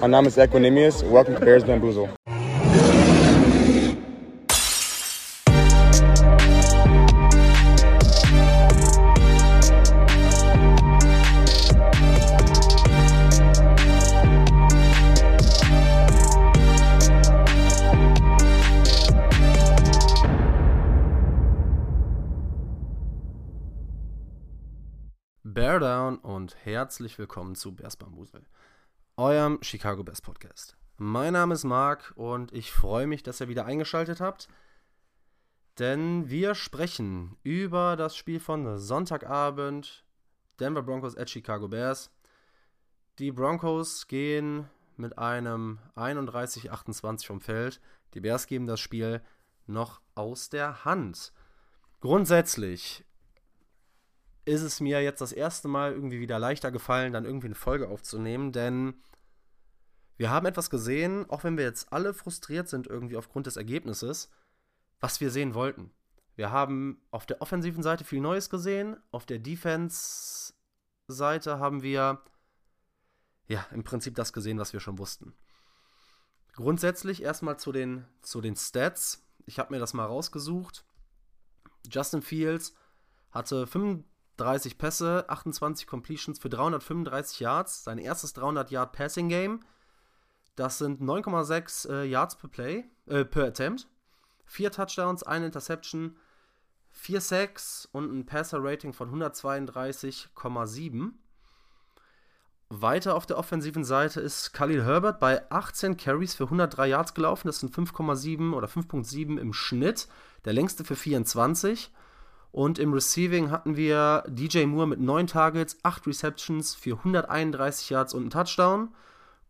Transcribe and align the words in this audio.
Mein 0.00 0.10
Name 0.10 0.28
ist 0.28 0.38
Equinemius. 0.38 1.02
Welcome 1.02 1.38
to 1.38 1.44
Bears 1.44 1.64
Bamboozle. 1.64 2.08
Bear 25.42 25.80
Down 25.80 26.18
und 26.18 26.56
herzlich 26.64 27.18
willkommen 27.18 27.54
zu 27.54 27.74
Bears 27.74 27.96
Bamboozle 27.96 28.42
eurem 29.16 29.58
Chicago 29.62 30.04
Bears 30.04 30.20
Podcast. 30.20 30.76
Mein 30.98 31.32
Name 31.32 31.54
ist 31.54 31.64
Marc 31.64 32.12
und 32.16 32.52
ich 32.52 32.70
freue 32.70 33.06
mich, 33.06 33.22
dass 33.22 33.40
ihr 33.40 33.48
wieder 33.48 33.64
eingeschaltet 33.64 34.20
habt. 34.20 34.48
Denn 35.78 36.28
wir 36.28 36.54
sprechen 36.54 37.36
über 37.42 37.96
das 37.96 38.14
Spiel 38.14 38.40
von 38.40 38.78
Sonntagabend 38.78 40.04
Denver 40.60 40.82
Broncos 40.82 41.16
at 41.16 41.30
Chicago 41.30 41.68
Bears. 41.68 42.10
Die 43.18 43.32
Broncos 43.32 44.06
gehen 44.06 44.68
mit 44.98 45.16
einem 45.16 45.78
31-28 45.96 47.26
vom 47.26 47.40
Feld. 47.40 47.80
Die 48.12 48.20
Bears 48.20 48.46
geben 48.46 48.66
das 48.66 48.80
Spiel 48.80 49.22
noch 49.66 50.02
aus 50.14 50.50
der 50.50 50.84
Hand. 50.84 51.32
Grundsätzlich 52.00 53.05
ist 54.46 54.62
es 54.62 54.80
mir 54.80 55.02
jetzt 55.02 55.20
das 55.20 55.32
erste 55.32 55.68
Mal 55.68 55.92
irgendwie 55.92 56.20
wieder 56.20 56.38
leichter 56.38 56.70
gefallen, 56.70 57.12
dann 57.12 57.26
irgendwie 57.26 57.48
eine 57.48 57.56
Folge 57.56 57.88
aufzunehmen, 57.88 58.52
denn 58.52 58.94
wir 60.16 60.30
haben 60.30 60.46
etwas 60.46 60.70
gesehen, 60.70 61.28
auch 61.28 61.44
wenn 61.44 61.58
wir 61.58 61.64
jetzt 61.64 61.92
alle 61.92 62.14
frustriert 62.14 62.68
sind 62.68 62.86
irgendwie 62.86 63.18
aufgrund 63.18 63.46
des 63.46 63.56
Ergebnisses, 63.56 64.30
was 65.00 65.20
wir 65.20 65.30
sehen 65.30 65.54
wollten. 65.54 65.90
Wir 66.36 66.52
haben 66.52 67.02
auf 67.10 67.26
der 67.26 67.42
offensiven 67.42 67.82
Seite 67.82 68.04
viel 68.04 68.20
Neues 68.20 68.48
gesehen, 68.48 68.96
auf 69.10 69.26
der 69.26 69.40
Defense-Seite 69.40 71.58
haben 71.58 71.82
wir 71.82 72.22
ja 73.48 73.66
im 73.72 73.82
Prinzip 73.84 74.14
das 74.14 74.32
gesehen, 74.32 74.58
was 74.58 74.72
wir 74.72 74.80
schon 74.80 74.98
wussten. 74.98 75.34
Grundsätzlich 76.52 77.22
erstmal 77.22 77.58
zu 77.58 77.72
den, 77.72 78.06
zu 78.22 78.40
den 78.40 78.56
Stats. 78.56 79.22
Ich 79.44 79.58
habe 79.58 79.74
mir 79.74 79.80
das 79.80 79.92
mal 79.92 80.06
rausgesucht. 80.06 80.86
Justin 81.90 82.22
Fields 82.22 82.74
hatte 83.30 83.66
35 83.66 84.15
30 84.36 84.78
Pässe, 84.78 85.24
28 85.28 85.86
Completions 85.86 86.38
für 86.38 86.48
335 86.48 87.40
Yards, 87.40 87.84
sein 87.84 87.98
erstes 87.98 88.32
300 88.34 88.70
Yard 88.70 88.92
Passing 88.92 89.28
Game. 89.28 89.60
Das 90.54 90.78
sind 90.78 91.00
9,6 91.00 91.90
äh, 91.90 92.04
Yards 92.04 92.36
per 92.36 92.48
Play, 92.48 92.84
äh, 93.06 93.24
per 93.24 93.46
Attempt. 93.46 93.88
Vier 94.44 94.70
Touchdowns, 94.70 95.22
eine 95.22 95.46
Interception, 95.46 96.16
vier 96.90 97.20
Sacks 97.20 97.88
und 97.92 98.12
ein 98.12 98.26
Passer 98.26 98.62
Rating 98.62 98.92
von 98.92 99.10
132,7. 99.10 101.12
Weiter 102.68 103.14
auf 103.14 103.26
der 103.26 103.38
offensiven 103.38 103.84
Seite 103.84 104.20
ist 104.20 104.52
Khalil 104.52 104.84
Herbert 104.84 105.20
bei 105.20 105.48
18 105.50 105.96
Carries 105.96 106.34
für 106.34 106.44
103 106.44 106.88
Yards 106.88 107.14
gelaufen. 107.14 107.46
Das 107.46 107.60
sind 107.60 107.72
5,7 107.72 108.54
oder 108.54 108.66
5,7 108.66 109.38
im 109.38 109.52
Schnitt. 109.52 110.08
Der 110.44 110.52
längste 110.52 110.84
für 110.84 110.96
24. 110.96 111.92
Und 112.56 112.78
im 112.78 112.94
Receiving 112.94 113.50
hatten 113.50 113.76
wir 113.76 114.24
DJ 114.28 114.64
Moore 114.64 114.86
mit 114.86 114.98
9 114.98 115.26
Targets, 115.26 115.76
8 115.82 116.06
Receptions 116.06 116.74
für 116.74 116.96
131 116.96 117.90
Yards 117.90 118.14
und 118.14 118.22
einen 118.22 118.30
Touchdown. 118.30 118.94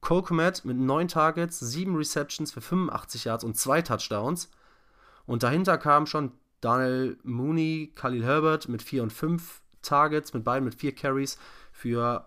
Cole 0.01 0.23
Komet 0.23 0.65
mit 0.65 0.77
9 0.77 1.07
Targets, 1.07 1.61
7 1.61 1.95
Receptions 1.95 2.51
für 2.51 2.61
85 2.61 3.27
Yards 3.27 3.45
und 3.45 3.57
2 3.57 3.83
Touchdowns. 3.83 4.51
Und 5.25 5.45
dahinter 5.45 5.79
kamen 5.79 6.09
schon 6.09 6.33
Daniel 6.61 7.17
Mooney, 7.23 7.93
Khalil 7.95 8.25
Herbert 8.25 8.69
mit 8.69 8.83
4 8.83 9.05
und 9.05 9.13
5 9.13 9.61
Targets, 9.83 10.35
mit 10.35 10.43
beiden 10.43 10.65
mit 10.65 10.75
4 10.75 10.93
Carries 10.93 11.39
für, 11.71 12.27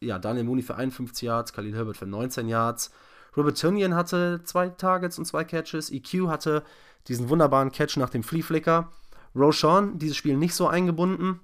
ja, 0.00 0.18
Daniel 0.18 0.46
Mooney 0.46 0.62
für 0.62 0.74
51 0.74 1.22
Yards, 1.22 1.52
Khalil 1.52 1.76
Herbert 1.76 1.96
für 1.96 2.06
19 2.06 2.48
Yards. 2.48 2.90
Robert 3.36 3.56
Tunian 3.56 3.94
hatte 3.94 4.40
2 4.42 4.70
Targets 4.70 5.16
und 5.16 5.26
2 5.26 5.44
Catches. 5.44 5.92
EQ 5.92 6.26
hatte 6.26 6.64
diesen 7.06 7.28
wunderbaren 7.28 7.70
Catch 7.70 7.98
nach 7.98 8.10
dem 8.10 8.24
Flea 8.24 8.42
Flicker. 8.42 8.90
Roshan, 9.38 9.98
dieses 9.98 10.16
Spiel 10.16 10.36
nicht 10.36 10.54
so 10.54 10.66
eingebunden, 10.68 11.40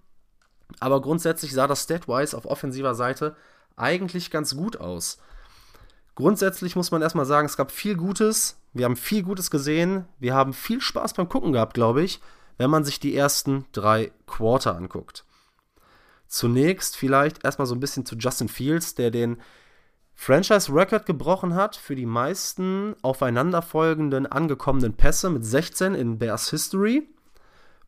aber 0.81 1.00
grundsätzlich 1.00 1.53
sah 1.53 1.66
das 1.66 1.84
Statwise 1.84 2.37
auf 2.37 2.47
offensiver 2.47 2.94
Seite 2.94 3.37
eigentlich 3.77 4.31
ganz 4.31 4.56
gut 4.56 4.78
aus. 4.78 5.19
Grundsätzlich 6.15 6.77
muss 6.77 6.91
man 6.91 7.03
erstmal 7.03 7.27
sagen, 7.27 7.47
es 7.47 7.56
gab 7.56 7.72
viel 7.72 7.97
Gutes, 7.97 8.56
wir 8.72 8.84
haben 8.84 8.97
viel 8.97 9.22
Gutes 9.22 9.50
gesehen, 9.50 10.05
wir 10.19 10.34
haben 10.34 10.53
viel 10.53 10.81
Spaß 10.81 11.15
beim 11.15 11.28
Gucken 11.28 11.53
gehabt, 11.53 11.75
glaube 11.75 12.03
ich, 12.03 12.21
wenn 12.56 12.71
man 12.71 12.84
sich 12.84 13.00
die 13.00 13.16
ersten 13.16 13.65
drei 13.72 14.12
Quarter 14.26 14.76
anguckt. 14.76 15.25
Zunächst 16.28 16.97
vielleicht 16.97 17.44
erstmal 17.44 17.66
so 17.66 17.75
ein 17.75 17.81
bisschen 17.81 18.06
zu 18.06 18.16
Justin 18.16 18.49
Fields, 18.49 18.94
der 18.94 19.11
den 19.11 19.41
Franchise 20.15 20.72
Record 20.72 21.06
gebrochen 21.06 21.55
hat 21.55 21.75
für 21.75 21.97
die 21.97 22.06
meisten 22.06 22.94
aufeinanderfolgenden 23.03 24.26
angekommenen 24.26 24.94
Pässe 24.94 25.31
mit 25.31 25.44
16 25.44 25.94
in 25.94 26.19
Bears 26.19 26.50
History 26.50 27.09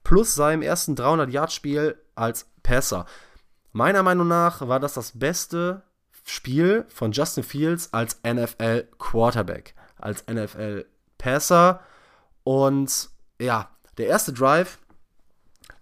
plus 0.07 0.37
seinem 0.37 0.63
ersten 0.63 0.95
300-Yard-Spiel 0.95 2.01
als 2.15 2.47
Passer. 2.63 3.07
Meiner 3.73 4.05
Meinung 4.05 4.29
nach 4.29 4.61
war 4.69 4.79
das 4.79 4.95
das 4.95 5.19
beste 5.19 5.83
Spiel 6.23 6.85
von 6.89 7.11
Justin 7.11 7.43
Fields 7.43 7.93
als 7.93 8.21
NFL 8.23 8.87
Quarterback, 9.01 9.75
als 9.99 10.25
NFL 10.29 10.87
Passer. 11.19 11.81
Und 12.45 13.11
ja, 13.41 13.69
der 13.99 14.07
erste 14.07 14.33
Drive 14.33 14.79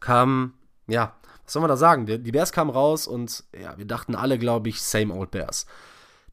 kam, 0.00 0.54
ja, 0.86 1.12
was 1.44 1.52
soll 1.52 1.60
man 1.60 1.68
da 1.68 1.76
sagen? 1.76 2.06
Die 2.06 2.32
Bears 2.32 2.52
kamen 2.52 2.70
raus 2.70 3.06
und 3.06 3.44
ja, 3.52 3.76
wir 3.76 3.84
dachten 3.84 4.14
alle, 4.14 4.38
glaube 4.38 4.70
ich, 4.70 4.80
same 4.80 5.12
old 5.12 5.32
Bears. 5.32 5.66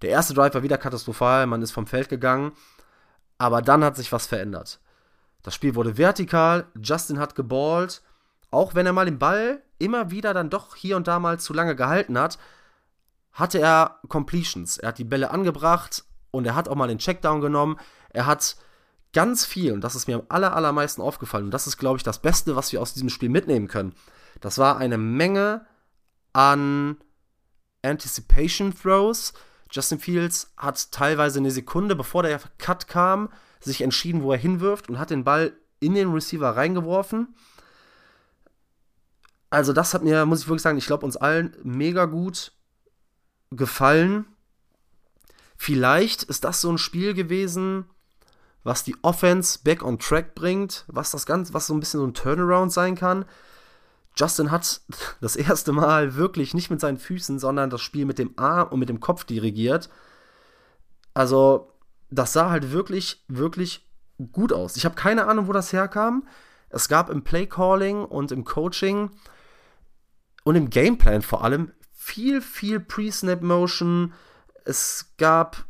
Der 0.01 0.11
erste 0.11 0.33
Drive 0.33 0.53
war 0.53 0.63
wieder 0.63 0.77
katastrophal, 0.77 1.45
man 1.45 1.61
ist 1.61 1.71
vom 1.71 1.87
Feld 1.87 2.07
gegangen, 2.07 2.53
aber 3.37 3.61
dann 3.61 3.83
hat 3.83 3.97
sich 3.97 4.13
was 4.13 4.27
verändert. 4.27 4.79
Das 5.43 5.55
Spiel 5.55 5.75
wurde 5.75 5.97
vertikal, 5.97 6.67
Justin 6.81 7.19
hat 7.19 7.35
geballt, 7.35 8.01
auch 8.51 8.75
wenn 8.75 8.85
er 8.85 8.93
mal 8.93 9.05
den 9.05 9.19
Ball 9.19 9.61
immer 9.79 10.11
wieder 10.11 10.33
dann 10.33 10.49
doch 10.49 10.75
hier 10.75 10.97
und 10.97 11.07
da 11.07 11.19
mal 11.19 11.39
zu 11.39 11.53
lange 11.53 11.75
gehalten 11.75 12.17
hat, 12.17 12.37
hatte 13.31 13.59
er 13.59 13.99
Completions. 14.07 14.77
Er 14.77 14.89
hat 14.89 14.97
die 14.97 15.03
Bälle 15.03 15.31
angebracht 15.31 16.03
und 16.31 16.45
er 16.45 16.55
hat 16.55 16.67
auch 16.67 16.75
mal 16.75 16.87
den 16.87 16.99
Checkdown 16.99 17.41
genommen. 17.41 17.77
Er 18.09 18.25
hat 18.25 18.57
ganz 19.13 19.45
viel, 19.45 19.73
und 19.73 19.81
das 19.81 19.95
ist 19.95 20.07
mir 20.07 20.15
am 20.15 20.25
aller, 20.29 20.55
allermeisten 20.55 21.01
aufgefallen, 21.01 21.45
und 21.45 21.51
das 21.51 21.67
ist, 21.67 21.77
glaube 21.77 21.97
ich, 21.97 22.03
das 22.03 22.19
Beste, 22.19 22.55
was 22.55 22.71
wir 22.71 22.81
aus 22.81 22.93
diesem 22.93 23.09
Spiel 23.09 23.29
mitnehmen 23.29 23.67
können. 23.67 23.93
Das 24.39 24.57
war 24.57 24.77
eine 24.77 24.97
Menge 24.97 25.65
an 26.33 26.97
Anticipation 27.83 28.73
Throws. 28.73 29.33
Justin 29.71 29.99
Fields 29.99 30.51
hat 30.57 30.91
teilweise 30.91 31.39
eine 31.39 31.51
Sekunde, 31.51 31.95
bevor 31.95 32.23
der 32.23 32.39
Cut 32.57 32.87
kam, 32.87 33.29
sich 33.59 33.81
entschieden, 33.81 34.21
wo 34.21 34.31
er 34.31 34.37
hinwirft 34.37 34.89
und 34.89 34.99
hat 34.99 35.09
den 35.09 35.23
Ball 35.23 35.53
in 35.79 35.95
den 35.95 36.11
Receiver 36.11 36.55
reingeworfen. 36.55 37.35
Also, 39.49 39.73
das 39.73 39.93
hat 39.93 40.03
mir, 40.03 40.25
muss 40.25 40.41
ich 40.41 40.47
wirklich 40.47 40.61
sagen, 40.61 40.77
ich 40.77 40.85
glaube, 40.87 41.05
uns 41.05 41.17
allen 41.17 41.55
mega 41.63 42.05
gut 42.05 42.53
gefallen. 43.51 44.25
Vielleicht 45.57 46.23
ist 46.23 46.43
das 46.43 46.61
so 46.61 46.71
ein 46.71 46.77
Spiel 46.77 47.13
gewesen, 47.13 47.85
was 48.63 48.83
die 48.83 48.95
Offense 49.01 49.59
back 49.63 49.83
on 49.83 49.99
track 49.99 50.35
bringt, 50.35 50.85
was 50.87 51.11
das 51.11 51.25
Ganze, 51.25 51.53
was 51.53 51.67
so 51.67 51.73
ein 51.73 51.79
bisschen 51.79 51.99
so 51.99 52.07
ein 52.07 52.13
Turnaround 52.13 52.71
sein 52.71 52.95
kann. 52.95 53.25
Justin 54.15 54.51
hat 54.51 54.81
das 55.21 55.35
erste 55.35 55.71
Mal 55.71 56.15
wirklich 56.15 56.53
nicht 56.53 56.69
mit 56.69 56.81
seinen 56.81 56.97
Füßen, 56.97 57.39
sondern 57.39 57.69
das 57.69 57.81
Spiel 57.81 58.05
mit 58.05 58.19
dem 58.19 58.37
Arm 58.37 58.69
und 58.69 58.79
mit 58.79 58.89
dem 58.89 58.99
Kopf 58.99 59.23
dirigiert. 59.23 59.89
Also, 61.13 61.71
das 62.09 62.33
sah 62.33 62.49
halt 62.49 62.71
wirklich, 62.71 63.23
wirklich 63.27 63.87
gut 64.31 64.53
aus. 64.53 64.75
Ich 64.75 64.85
habe 64.85 64.95
keine 64.95 65.27
Ahnung, 65.27 65.47
wo 65.47 65.53
das 65.53 65.73
herkam. 65.73 66.27
Es 66.69 66.87
gab 66.87 67.09
im 67.09 67.23
Playcalling 67.23 68.05
und 68.05 68.31
im 68.31 68.43
Coaching 68.43 69.11
und 70.43 70.55
im 70.55 70.69
Gameplan 70.69 71.21
vor 71.21 71.43
allem 71.43 71.71
viel, 71.93 72.41
viel 72.41 72.79
Pre-Snap-Motion. 72.79 74.13
Es 74.65 75.13
gab 75.17 75.65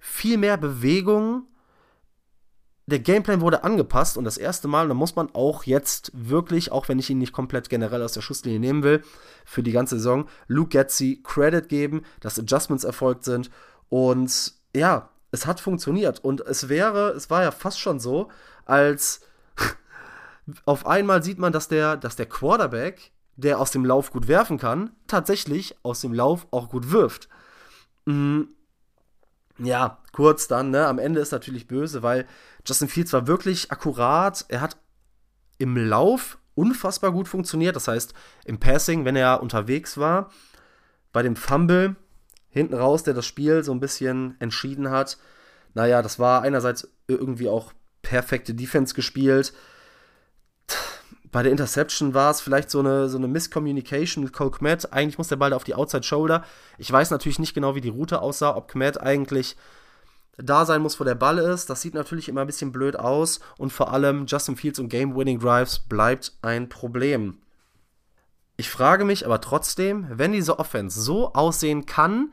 viel 0.00 0.38
mehr 0.38 0.56
Bewegung. 0.56 1.46
Der 2.88 3.00
Gameplan 3.00 3.40
wurde 3.40 3.64
angepasst 3.64 4.16
und 4.16 4.24
das 4.24 4.38
erste 4.38 4.68
Mal, 4.68 4.86
da 4.86 4.94
muss 4.94 5.16
man 5.16 5.34
auch 5.34 5.64
jetzt 5.64 6.12
wirklich, 6.14 6.70
auch 6.70 6.88
wenn 6.88 7.00
ich 7.00 7.10
ihn 7.10 7.18
nicht 7.18 7.32
komplett 7.32 7.68
generell 7.68 8.00
aus 8.00 8.12
der 8.12 8.20
Schusslinie 8.20 8.60
nehmen 8.60 8.84
will, 8.84 9.02
für 9.44 9.64
die 9.64 9.72
ganze 9.72 9.96
Saison, 9.96 10.28
Luke 10.46 10.68
Getzi 10.68 11.20
Credit 11.24 11.68
geben, 11.68 12.02
dass 12.20 12.38
Adjustments 12.38 12.84
erfolgt 12.84 13.24
sind. 13.24 13.50
Und 13.88 14.52
ja, 14.74 15.10
es 15.32 15.46
hat 15.46 15.58
funktioniert. 15.58 16.22
Und 16.22 16.42
es 16.42 16.68
wäre, 16.68 17.10
es 17.10 17.28
war 17.28 17.42
ja 17.42 17.50
fast 17.50 17.80
schon 17.80 17.98
so, 17.98 18.28
als 18.66 19.20
auf 20.64 20.86
einmal 20.86 21.24
sieht 21.24 21.38
man, 21.40 21.52
dass 21.52 21.66
der, 21.66 21.96
dass 21.96 22.14
der 22.14 22.26
Quarterback, 22.26 23.10
der 23.34 23.58
aus 23.58 23.72
dem 23.72 23.84
Lauf 23.84 24.12
gut 24.12 24.28
werfen 24.28 24.58
kann, 24.58 24.92
tatsächlich 25.08 25.76
aus 25.82 26.02
dem 26.02 26.14
Lauf 26.14 26.46
auch 26.52 26.68
gut 26.68 26.92
wirft. 26.92 27.28
Mhm. 28.04 28.55
Ja, 29.58 29.98
kurz 30.12 30.48
dann, 30.48 30.70
ne? 30.70 30.86
Am 30.86 30.98
Ende 30.98 31.20
ist 31.20 31.32
natürlich 31.32 31.66
böse, 31.66 32.02
weil 32.02 32.26
Justin 32.66 32.88
Fields 32.88 33.12
war 33.12 33.26
wirklich 33.26 33.70
akkurat. 33.72 34.44
Er 34.48 34.60
hat 34.60 34.76
im 35.58 35.76
Lauf 35.76 36.38
unfassbar 36.54 37.12
gut 37.12 37.28
funktioniert. 37.28 37.76
Das 37.76 37.88
heißt, 37.88 38.14
im 38.44 38.58
Passing, 38.58 39.04
wenn 39.04 39.16
er 39.16 39.42
unterwegs 39.42 39.98
war, 39.98 40.30
bei 41.12 41.22
dem 41.22 41.36
Fumble 41.36 41.96
hinten 42.48 42.74
raus, 42.74 43.02
der 43.02 43.14
das 43.14 43.26
Spiel 43.26 43.62
so 43.62 43.72
ein 43.72 43.80
bisschen 43.80 44.36
entschieden 44.40 44.90
hat. 44.90 45.18
Naja, 45.74 46.02
das 46.02 46.18
war 46.18 46.42
einerseits 46.42 46.90
irgendwie 47.06 47.48
auch 47.48 47.72
perfekte 48.02 48.54
Defense 48.54 48.94
gespielt. 48.94 49.52
Bei 51.36 51.42
der 51.42 51.52
Interception 51.52 52.14
war 52.14 52.30
es 52.30 52.40
vielleicht 52.40 52.70
so 52.70 52.78
eine, 52.78 53.10
so 53.10 53.18
eine 53.18 53.28
Miscommunication 53.28 54.24
mit 54.24 54.32
Cole 54.32 54.50
Kmet. 54.50 54.90
Eigentlich 54.94 55.18
muss 55.18 55.28
der 55.28 55.36
Ball 55.36 55.52
auf 55.52 55.64
die 55.64 55.74
Outside 55.74 56.02
Shoulder. 56.02 56.42
Ich 56.78 56.90
weiß 56.90 57.10
natürlich 57.10 57.38
nicht 57.38 57.52
genau, 57.52 57.74
wie 57.74 57.82
die 57.82 57.90
Route 57.90 58.22
aussah, 58.22 58.56
ob 58.56 58.68
Kmet 58.68 58.98
eigentlich 59.02 59.54
da 60.38 60.64
sein 60.64 60.80
muss, 60.80 60.98
wo 60.98 61.04
der 61.04 61.14
Ball 61.14 61.36
ist. 61.36 61.68
Das 61.68 61.82
sieht 61.82 61.92
natürlich 61.92 62.30
immer 62.30 62.40
ein 62.40 62.46
bisschen 62.46 62.72
blöd 62.72 62.98
aus. 62.98 63.40
Und 63.58 63.70
vor 63.70 63.92
allem 63.92 64.24
Justin 64.24 64.56
Fields 64.56 64.78
und 64.78 64.88
Game-Winning 64.88 65.38
Drives 65.38 65.80
bleibt 65.80 66.32
ein 66.40 66.70
Problem. 66.70 67.36
Ich 68.56 68.70
frage 68.70 69.04
mich 69.04 69.26
aber 69.26 69.42
trotzdem, 69.42 70.06
wenn 70.08 70.32
diese 70.32 70.58
Offense 70.58 70.98
so 70.98 71.34
aussehen 71.34 71.84
kann, 71.84 72.32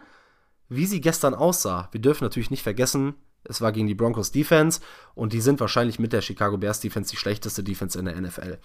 wie 0.70 0.86
sie 0.86 1.02
gestern 1.02 1.34
aussah. 1.34 1.90
Wir 1.92 2.00
dürfen 2.00 2.24
natürlich 2.24 2.52
nicht 2.52 2.64
vergessen, 2.64 3.16
es 3.44 3.60
war 3.60 3.74
gegen 3.74 3.88
die 3.88 3.96
Broncos 3.96 4.32
Defense 4.32 4.80
und 5.14 5.34
die 5.34 5.42
sind 5.42 5.60
wahrscheinlich 5.60 6.00
mit 6.00 6.14
der 6.14 6.22
Chicago 6.22 6.58
Bears 6.58 6.80
Defense 6.80 7.12
die 7.12 7.18
schlechteste 7.18 7.64
Defense 7.64 8.00
in 8.00 8.06
der 8.06 8.20
NFL. 8.22 8.60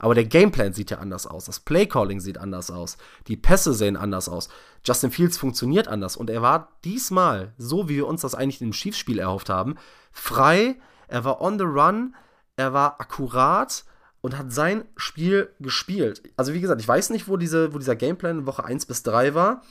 Aber 0.00 0.14
der 0.14 0.24
Gameplan 0.24 0.72
sieht 0.72 0.90
ja 0.90 0.98
anders 0.98 1.26
aus. 1.26 1.44
Das 1.44 1.60
Playcalling 1.60 2.20
sieht 2.20 2.38
anders 2.38 2.70
aus. 2.70 2.96
Die 3.28 3.36
Pässe 3.36 3.74
sehen 3.74 3.98
anders 3.98 4.30
aus. 4.30 4.48
Justin 4.82 5.10
Fields 5.10 5.36
funktioniert 5.36 5.88
anders. 5.88 6.16
Und 6.16 6.30
er 6.30 6.40
war 6.40 6.72
diesmal, 6.84 7.52
so 7.58 7.90
wie 7.90 7.96
wir 7.96 8.06
uns 8.06 8.22
das 8.22 8.34
eigentlich 8.34 8.62
im 8.62 8.72
Chiefs-Spiel 8.72 9.18
erhofft 9.18 9.50
haben, 9.50 9.76
frei. 10.10 10.80
Er 11.06 11.24
war 11.24 11.42
on 11.42 11.58
the 11.58 11.66
run. 11.66 12.16
Er 12.56 12.72
war 12.72 12.98
akkurat 12.98 13.84
und 14.22 14.38
hat 14.38 14.50
sein 14.50 14.86
Spiel 14.96 15.54
gespielt. 15.60 16.22
Also, 16.34 16.54
wie 16.54 16.62
gesagt, 16.62 16.80
ich 16.80 16.88
weiß 16.88 17.10
nicht, 17.10 17.28
wo, 17.28 17.36
diese, 17.36 17.74
wo 17.74 17.78
dieser 17.78 17.96
Gameplan 17.96 18.38
in 18.40 18.46
Woche 18.46 18.64
1 18.64 18.86
bis 18.86 19.02
3 19.02 19.34
war. 19.34 19.62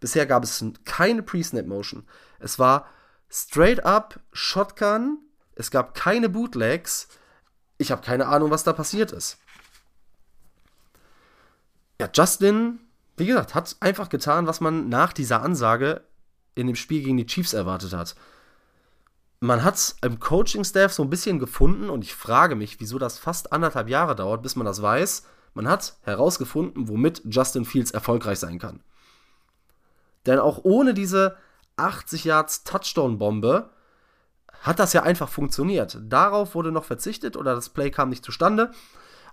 Bisher 0.00 0.26
gab 0.26 0.42
es 0.42 0.64
keine 0.84 1.22
Pre-Snap-Motion. 1.22 2.08
Es 2.40 2.58
war 2.58 2.86
straight 3.30 3.84
up 3.84 4.18
Shotgun. 4.32 5.18
Es 5.54 5.70
gab 5.70 5.94
keine 5.94 6.28
Bootlegs. 6.28 7.06
Ich 7.78 7.92
habe 7.92 8.02
keine 8.02 8.26
Ahnung, 8.26 8.50
was 8.50 8.64
da 8.64 8.72
passiert 8.72 9.12
ist 9.12 9.38
ja, 12.00 12.08
Justin, 12.12 12.80
wie 13.16 13.26
gesagt, 13.26 13.54
hat 13.54 13.76
einfach 13.80 14.08
getan, 14.08 14.46
was 14.46 14.60
man 14.60 14.88
nach 14.88 15.12
dieser 15.12 15.42
Ansage 15.42 16.02
in 16.54 16.66
dem 16.66 16.76
Spiel 16.76 17.02
gegen 17.02 17.16
die 17.16 17.26
Chiefs 17.26 17.52
erwartet 17.52 17.92
hat. 17.92 18.14
Man 19.40 19.62
hat 19.62 19.74
es 19.74 19.96
im 20.02 20.18
Coaching-Staff 20.18 20.92
so 20.92 21.02
ein 21.02 21.10
bisschen 21.10 21.38
gefunden 21.38 21.90
und 21.90 22.02
ich 22.02 22.14
frage 22.14 22.54
mich, 22.56 22.80
wieso 22.80 22.98
das 22.98 23.18
fast 23.18 23.52
anderthalb 23.52 23.88
Jahre 23.88 24.16
dauert, 24.16 24.42
bis 24.42 24.56
man 24.56 24.66
das 24.66 24.80
weiß. 24.80 25.24
Man 25.54 25.68
hat 25.68 25.96
herausgefunden, 26.02 26.88
womit 26.88 27.22
Justin 27.24 27.64
Fields 27.64 27.90
erfolgreich 27.90 28.38
sein 28.38 28.58
kann. 28.58 28.80
Denn 30.24 30.38
auch 30.38 30.60
ohne 30.64 30.94
diese 30.94 31.36
80 31.76 32.24
Yards 32.24 32.64
Touchdown-Bombe 32.64 33.70
hat 34.62 34.78
das 34.78 34.92
ja 34.92 35.02
einfach 35.02 35.28
funktioniert. 35.28 35.98
Darauf 36.02 36.54
wurde 36.54 36.72
noch 36.72 36.84
verzichtet 36.84 37.36
oder 37.36 37.54
das 37.54 37.68
Play 37.68 37.90
kam 37.90 38.08
nicht 38.08 38.24
zustande. 38.24 38.72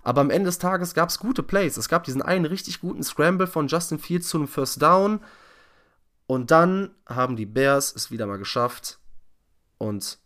Aber 0.04 0.20
am 0.20 0.30
Ende 0.30 0.46
des 0.46 0.58
Tages 0.58 0.92
gab 0.92 1.08
es 1.08 1.18
gute 1.18 1.42
Plays. 1.42 1.78
Es 1.78 1.88
gab 1.88 2.04
diesen 2.04 2.22
einen 2.22 2.44
richtig 2.44 2.80
guten 2.80 3.02
Scramble 3.02 3.46
von 3.46 3.68
Justin 3.68 3.98
Fields 3.98 4.28
zu 4.28 4.36
einem 4.36 4.48
First 4.48 4.80
Down. 4.80 5.20
Und 6.26 6.50
dann 6.50 6.90
haben 7.06 7.36
die 7.36 7.46
Bears 7.46 7.94
es 7.96 8.10
wieder 8.10 8.26
mal 8.26 8.36
geschafft 8.36 8.98
und 9.78 10.18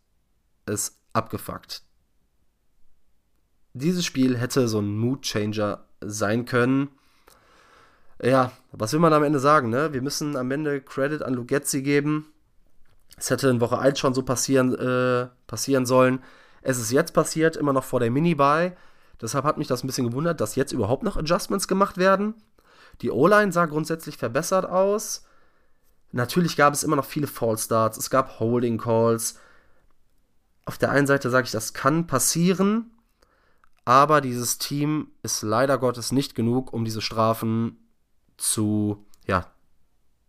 es 0.67 0.99
abgefuckt. 1.13 1.83
Dieses 3.73 4.05
Spiel 4.05 4.37
hätte 4.37 4.67
so 4.67 4.81
ein 4.81 4.99
Mood 4.99 5.23
Changer 5.23 5.85
sein 6.01 6.45
können. 6.45 6.89
Ja, 8.21 8.51
was 8.73 8.93
will 8.93 9.01
man 9.01 9.13
am 9.13 9.23
Ende 9.23 9.39
sagen, 9.39 9.71
ne? 9.71 9.93
Wir 9.93 10.03
müssen 10.03 10.37
am 10.37 10.51
Ende 10.51 10.81
Credit 10.81 11.23
an 11.23 11.35
Lugetzi 11.35 11.83
geben. 11.83 12.33
Es 13.17 13.31
hätte 13.31 13.49
in 13.49 13.61
Woche 13.61 13.79
1 13.79 13.99
schon 13.99 14.15
so 14.15 14.23
passieren, 14.23 14.75
äh, 14.75 15.29
passieren 15.47 15.87
sollen. 15.87 16.23
Es 16.63 16.79
ist 16.79 16.91
jetzt 16.91 17.15
passiert, 17.15 17.57
immer 17.57 17.73
noch 17.73 17.85
vor 17.85 18.01
der 18.01 18.11
Mini-Buy. 18.11 18.73
Deshalb 19.21 19.45
hat 19.45 19.59
mich 19.59 19.67
das 19.67 19.83
ein 19.83 19.87
bisschen 19.87 20.09
gewundert, 20.09 20.41
dass 20.41 20.55
jetzt 20.55 20.73
überhaupt 20.73 21.03
noch 21.03 21.17
Adjustments 21.17 21.69
gemacht 21.69 21.97
werden. 21.97 22.35
Die 23.01 23.11
O-Line 23.11 23.53
sah 23.53 23.67
grundsätzlich 23.67 24.17
verbessert 24.17 24.67
aus. 24.67 25.25
Natürlich 26.13 26.57
gab 26.57 26.73
es 26.73 26.85
immer 26.85 26.97
noch 26.97 27.05
viele 27.05 27.27
Fallstarts, 27.27 27.99
es 27.99 28.11
gab 28.11 28.41
Holding 28.41 28.79
Calls. 28.79 29.39
Auf 30.65 30.79
der 30.79 30.91
einen 30.91 31.07
Seite 31.07 31.31
sage 31.31 31.47
ich, 31.47 31.51
das 31.51 31.75
kann 31.75 32.07
passieren, 32.07 32.91
aber 33.85 34.21
dieses 34.21 34.59
Team 34.59 35.13
ist 35.23 35.43
leider 35.43 35.79
Gottes 35.79 36.13
nicht 36.13 36.35
genug, 36.35 36.73
um 36.73 36.85
diese 36.85 37.01
Strafen 37.01 37.79
zu, 38.37 39.05
ja, 39.27 39.51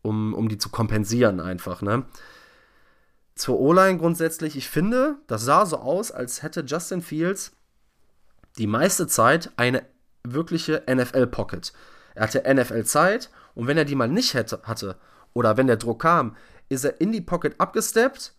um, 0.01 0.33
um 0.33 0.50
die 0.50 0.57
zu 0.57 0.69
kompensieren 0.69 1.39
einfach, 1.39 1.81
ne? 1.81 2.06
Zur 3.35 3.59
O-Line 3.59 3.97
grundsätzlich, 3.97 4.57
ich 4.57 4.68
finde, 4.68 5.18
das 5.27 5.44
sah 5.44 5.65
so 5.65 5.77
aus, 5.77 6.12
als 6.12 6.44
hätte 6.44 6.62
Justin 6.62 7.01
Fields 7.01 7.53
die 8.59 8.67
meiste 8.67 9.07
Zeit 9.07 9.51
eine 9.57 9.83
wirkliche 10.23 10.83
NFL-Pocket. 10.88 11.73
Er 12.13 12.23
hatte 12.23 12.44
NFL-Zeit 12.53 13.29
und 13.56 13.67
wenn 13.67 13.77
er 13.77 13.85
die 13.85 13.95
mal 13.95 14.07
nicht 14.07 14.33
hätte, 14.33 14.61
hatte 14.63 14.97
oder 15.33 15.57
wenn 15.57 15.67
der 15.67 15.77
Druck 15.77 16.01
kam, 16.01 16.35
ist 16.67 16.83
er 16.83 17.00
in 17.01 17.11
die 17.11 17.21
Pocket 17.21 17.56
abgesteppt. 17.59 18.33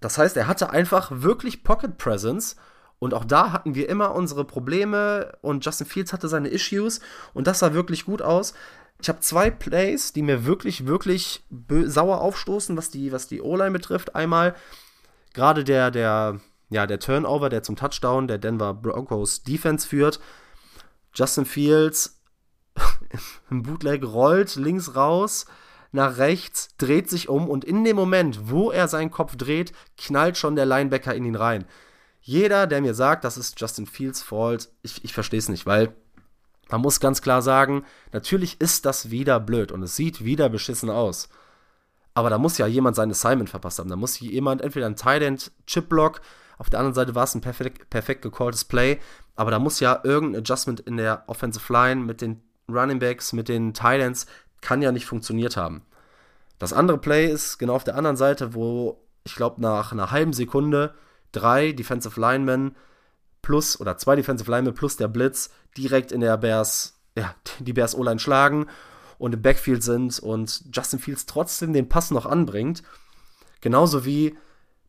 Das 0.00 0.18
heißt, 0.18 0.36
er 0.36 0.46
hatte 0.46 0.70
einfach 0.70 1.10
wirklich 1.12 1.64
Pocket 1.64 1.96
Presence 1.98 2.56
und 2.98 3.14
auch 3.14 3.24
da 3.24 3.52
hatten 3.52 3.74
wir 3.74 3.88
immer 3.88 4.14
unsere 4.14 4.44
Probleme 4.44 5.36
und 5.42 5.64
Justin 5.64 5.86
Fields 5.86 6.12
hatte 6.12 6.28
seine 6.28 6.48
Issues 6.48 7.00
und 7.34 7.46
das 7.46 7.58
sah 7.58 7.74
wirklich 7.74 8.06
gut 8.06 8.22
aus. 8.22 8.54
Ich 9.00 9.08
habe 9.08 9.20
zwei 9.20 9.50
Plays, 9.50 10.12
die 10.12 10.22
mir 10.22 10.46
wirklich, 10.46 10.86
wirklich 10.86 11.44
sauer 11.84 12.20
aufstoßen, 12.20 12.76
was 12.76 12.90
die, 12.90 13.12
was 13.12 13.28
die 13.28 13.42
O-Line 13.42 13.72
betrifft. 13.72 14.14
Einmal 14.14 14.54
gerade 15.34 15.64
der, 15.64 15.90
der 15.90 16.40
ja, 16.70 16.86
der 16.86 16.98
Turnover, 16.98 17.48
der 17.48 17.62
zum 17.62 17.76
Touchdown 17.76 18.26
der 18.26 18.38
Denver 18.38 18.74
Broncos 18.74 19.42
Defense 19.42 19.86
führt. 19.86 20.20
Justin 21.14 21.44
Fields 21.44 22.20
im 23.50 23.62
Bootleg 23.62 24.04
rollt 24.04 24.56
links 24.56 24.96
raus, 24.96 25.46
nach 25.92 26.18
rechts, 26.18 26.70
dreht 26.76 27.08
sich 27.08 27.28
um 27.28 27.48
und 27.48 27.64
in 27.64 27.84
dem 27.84 27.94
Moment, 27.94 28.50
wo 28.50 28.72
er 28.72 28.88
seinen 28.88 29.12
Kopf 29.12 29.36
dreht, 29.36 29.72
knallt 29.96 30.36
schon 30.36 30.56
der 30.56 30.66
Linebacker 30.66 31.14
in 31.14 31.24
ihn 31.24 31.36
rein. 31.36 31.66
Jeder, 32.20 32.66
der 32.66 32.80
mir 32.80 32.94
sagt, 32.94 33.22
das 33.24 33.36
ist 33.36 33.60
Justin 33.60 33.86
Fields 33.86 34.22
Fault, 34.22 34.70
ich, 34.82 35.04
ich 35.04 35.12
verstehe 35.12 35.38
es 35.38 35.48
nicht, 35.48 35.66
weil 35.66 35.94
man 36.70 36.80
muss 36.80 36.98
ganz 36.98 37.22
klar 37.22 37.42
sagen, 37.42 37.84
natürlich 38.12 38.60
ist 38.60 38.86
das 38.86 39.10
wieder 39.10 39.38
blöd 39.38 39.70
und 39.70 39.82
es 39.82 39.94
sieht 39.94 40.24
wieder 40.24 40.48
beschissen 40.48 40.90
aus. 40.90 41.28
Aber 42.14 42.30
da 42.30 42.38
muss 42.38 42.58
ja 42.58 42.66
jemand 42.66 42.96
sein 42.96 43.10
Assignment 43.10 43.50
verpasst 43.50 43.78
haben. 43.78 43.90
Da 43.90 43.96
muss 43.96 44.18
jemand 44.20 44.62
entweder 44.62 44.86
ein 44.86 44.96
Tight 44.96 45.22
End, 45.22 45.52
Chip 45.66 45.88
Block 45.88 46.20
auf 46.58 46.70
der 46.70 46.78
anderen 46.80 46.94
Seite 46.94 47.14
war 47.14 47.24
es 47.24 47.34
ein 47.34 47.40
perfekt, 47.40 47.90
perfekt 47.90 48.22
gecalltes 48.22 48.64
Play, 48.64 48.98
aber 49.36 49.50
da 49.50 49.58
muss 49.58 49.80
ja 49.80 50.00
irgendein 50.04 50.40
Adjustment 50.40 50.80
in 50.80 50.96
der 50.96 51.24
Offensive 51.26 51.72
Line 51.72 52.02
mit 52.02 52.20
den 52.20 52.42
Running 52.68 52.98
Backs, 52.98 53.32
mit 53.32 53.48
den 53.48 53.74
Titans, 53.74 54.26
kann 54.60 54.82
ja 54.82 54.92
nicht 54.92 55.06
funktioniert 55.06 55.56
haben. 55.56 55.82
Das 56.58 56.72
andere 56.72 56.98
Play 56.98 57.30
ist 57.30 57.58
genau 57.58 57.74
auf 57.74 57.84
der 57.84 57.96
anderen 57.96 58.16
Seite, 58.16 58.54
wo 58.54 59.00
ich 59.24 59.34
glaube 59.34 59.60
nach 59.60 59.92
einer 59.92 60.10
halben 60.10 60.32
Sekunde 60.32 60.94
drei 61.32 61.72
Defensive 61.72 62.20
Linemen 62.20 62.76
plus 63.42 63.80
oder 63.80 63.98
zwei 63.98 64.16
Defensive 64.16 64.50
Linemen 64.50 64.74
plus 64.74 64.96
der 64.96 65.08
Blitz 65.08 65.50
direkt 65.76 66.12
in 66.12 66.20
der 66.20 66.36
Bears, 66.36 66.98
ja, 67.16 67.34
die 67.58 67.72
Bears 67.72 67.94
O-Line 67.94 68.20
schlagen 68.20 68.66
und 69.18 69.34
im 69.34 69.42
Backfield 69.42 69.82
sind 69.82 70.18
und 70.20 70.64
Justin 70.72 70.98
Fields 70.98 71.26
trotzdem 71.26 71.72
den 71.72 71.88
Pass 71.88 72.10
noch 72.10 72.26
anbringt. 72.26 72.82
Genauso 73.60 74.04
wie 74.04 74.36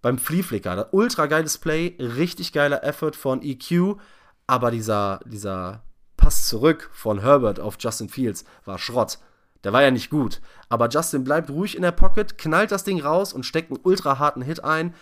beim 0.05 0.19
Flea. 0.19 0.85
Ultra 0.91 1.25
geiles 1.25 1.57
Play, 1.57 1.95
richtig 1.97 2.53
geiler 2.53 2.83
Effort 2.83 3.13
von 3.13 3.41
EQ, 3.41 3.97
aber 4.45 4.69
dieser, 4.69 5.19
dieser 5.25 5.81
Pass 6.15 6.47
zurück 6.47 6.91
von 6.93 7.21
Herbert 7.21 7.59
auf 7.59 7.77
Justin 7.79 8.07
Fields 8.07 8.45
war 8.65 8.77
Schrott. 8.77 9.17
Der 9.63 9.74
war 9.74 9.81
ja 9.81 9.89
nicht 9.89 10.12
gut. 10.12 10.41
Aber 10.69 10.89
Justin 10.89 11.24
bleibt 11.24 11.50
ruhig 11.50 11.75
in 11.75 11.81
der 11.81 11.91
Pocket, 11.91 12.38
knallt 12.38 12.71
das 12.71 12.83
Ding 12.83 13.01
raus 13.01 13.33
und 13.33 13.47
steckt 13.47 13.71
einen 13.71 13.79
ultra 13.81 14.19
harten 14.19 14.43
Hit 14.43 14.63
ein. 14.63 14.93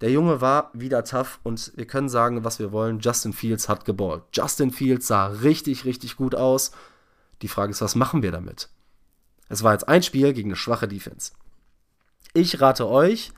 Der 0.00 0.10
Junge 0.10 0.40
war 0.40 0.72
wieder 0.72 1.04
tough 1.04 1.38
und 1.44 1.70
wir 1.76 1.86
können 1.86 2.08
sagen, 2.08 2.42
was 2.42 2.58
wir 2.58 2.72
wollen. 2.72 2.98
Justin 2.98 3.32
Fields 3.32 3.68
hat 3.68 3.84
geballt. 3.84 4.24
Justin 4.32 4.72
Fields 4.72 5.06
sah 5.06 5.28
richtig, 5.28 5.84
richtig 5.84 6.16
gut 6.16 6.34
aus. 6.34 6.72
Die 7.42 7.48
Frage 7.48 7.70
ist, 7.70 7.82
was 7.82 7.94
machen 7.94 8.24
wir 8.24 8.32
damit? 8.32 8.68
Es 9.48 9.62
war 9.62 9.74
jetzt 9.74 9.86
ein 9.86 10.02
Spiel 10.02 10.32
gegen 10.32 10.48
eine 10.48 10.56
schwache 10.56 10.88
Defense. 10.88 11.34
Ich 12.34 12.60
rate 12.60 12.88
euch, 12.88 13.32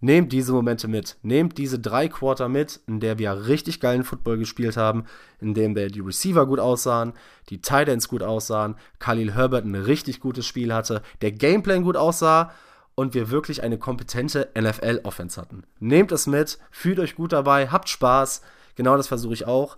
Nehmt 0.00 0.32
diese 0.32 0.52
Momente 0.52 0.86
mit. 0.86 1.16
Nehmt 1.22 1.56
diese 1.56 1.78
drei 1.78 2.08
Quarter 2.08 2.48
mit, 2.48 2.80
in 2.86 3.00
der 3.00 3.18
wir 3.18 3.46
richtig 3.46 3.80
geilen 3.80 4.04
Football 4.04 4.38
gespielt 4.38 4.76
haben, 4.76 5.04
in 5.40 5.54
dem 5.54 5.74
die 5.74 6.00
Receiver 6.00 6.46
gut 6.46 6.60
aussahen, 6.60 7.14
die 7.48 7.62
Tight 7.62 7.88
Ends 7.88 8.08
gut 8.08 8.22
aussahen, 8.22 8.76
Khalil 8.98 9.32
Herbert 9.34 9.64
ein 9.64 9.74
richtig 9.74 10.20
gutes 10.20 10.46
Spiel 10.46 10.74
hatte, 10.74 11.02
der 11.22 11.32
Gameplan 11.32 11.84
gut 11.84 11.96
aussah 11.96 12.52
und 12.94 13.14
wir 13.14 13.30
wirklich 13.30 13.62
eine 13.62 13.78
kompetente 13.78 14.50
NFL-Offense 14.58 15.40
hatten. 15.40 15.64
Nehmt 15.80 16.12
es 16.12 16.26
mit, 16.26 16.58
fühlt 16.70 17.00
euch 17.00 17.14
gut 17.14 17.32
dabei, 17.32 17.68
habt 17.68 17.88
Spaß. 17.88 18.42
Genau 18.76 18.96
das 18.96 19.08
versuche 19.08 19.34
ich 19.34 19.46
auch. 19.46 19.76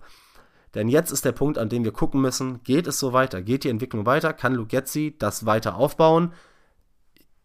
Denn 0.75 0.89
jetzt 0.89 1.11
ist 1.11 1.25
der 1.25 1.31
Punkt, 1.31 1.57
an 1.57 1.69
dem 1.69 1.83
wir 1.83 1.91
gucken 1.91 2.21
müssen, 2.21 2.61
geht 2.63 2.87
es 2.87 2.99
so 2.99 3.13
weiter? 3.13 3.41
Geht 3.41 3.63
die 3.63 3.69
Entwicklung 3.69 4.05
weiter? 4.05 4.33
Kann 4.33 4.53
Lugetzi 4.53 5.15
das 5.17 5.45
weiter 5.45 5.75
aufbauen? 5.75 6.33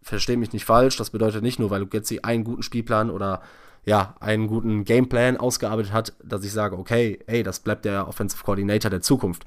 Verstehe 0.02 0.36
mich 0.36 0.52
nicht 0.52 0.64
falsch, 0.64 0.96
das 0.96 1.10
bedeutet 1.10 1.42
nicht 1.42 1.58
nur, 1.58 1.70
weil 1.70 1.80
Lugetzi 1.80 2.20
einen 2.22 2.44
guten 2.44 2.62
Spielplan 2.62 3.10
oder 3.10 3.40
ja, 3.84 4.14
einen 4.20 4.46
guten 4.46 4.84
Gameplan 4.84 5.36
ausgearbeitet 5.36 5.92
hat, 5.92 6.12
dass 6.22 6.44
ich 6.44 6.52
sage, 6.52 6.78
okay, 6.78 7.18
ey, 7.26 7.42
das 7.42 7.60
bleibt 7.60 7.84
der 7.84 8.06
Offensive 8.06 8.44
Coordinator 8.44 8.90
der 8.90 9.00
Zukunft. 9.00 9.44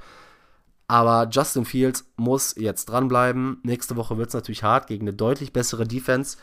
Aber 0.87 1.27
Justin 1.31 1.65
Fields 1.65 2.05
muss 2.15 2.53
jetzt 2.57 2.85
dranbleiben. 2.85 3.59
Nächste 3.63 3.95
Woche 3.95 4.17
wird 4.17 4.27
es 4.29 4.33
natürlich 4.33 4.63
hart 4.63 4.87
gegen 4.87 5.07
eine 5.07 5.15
deutlich 5.15 5.51
bessere 5.51 5.87
Defense. 5.87 6.37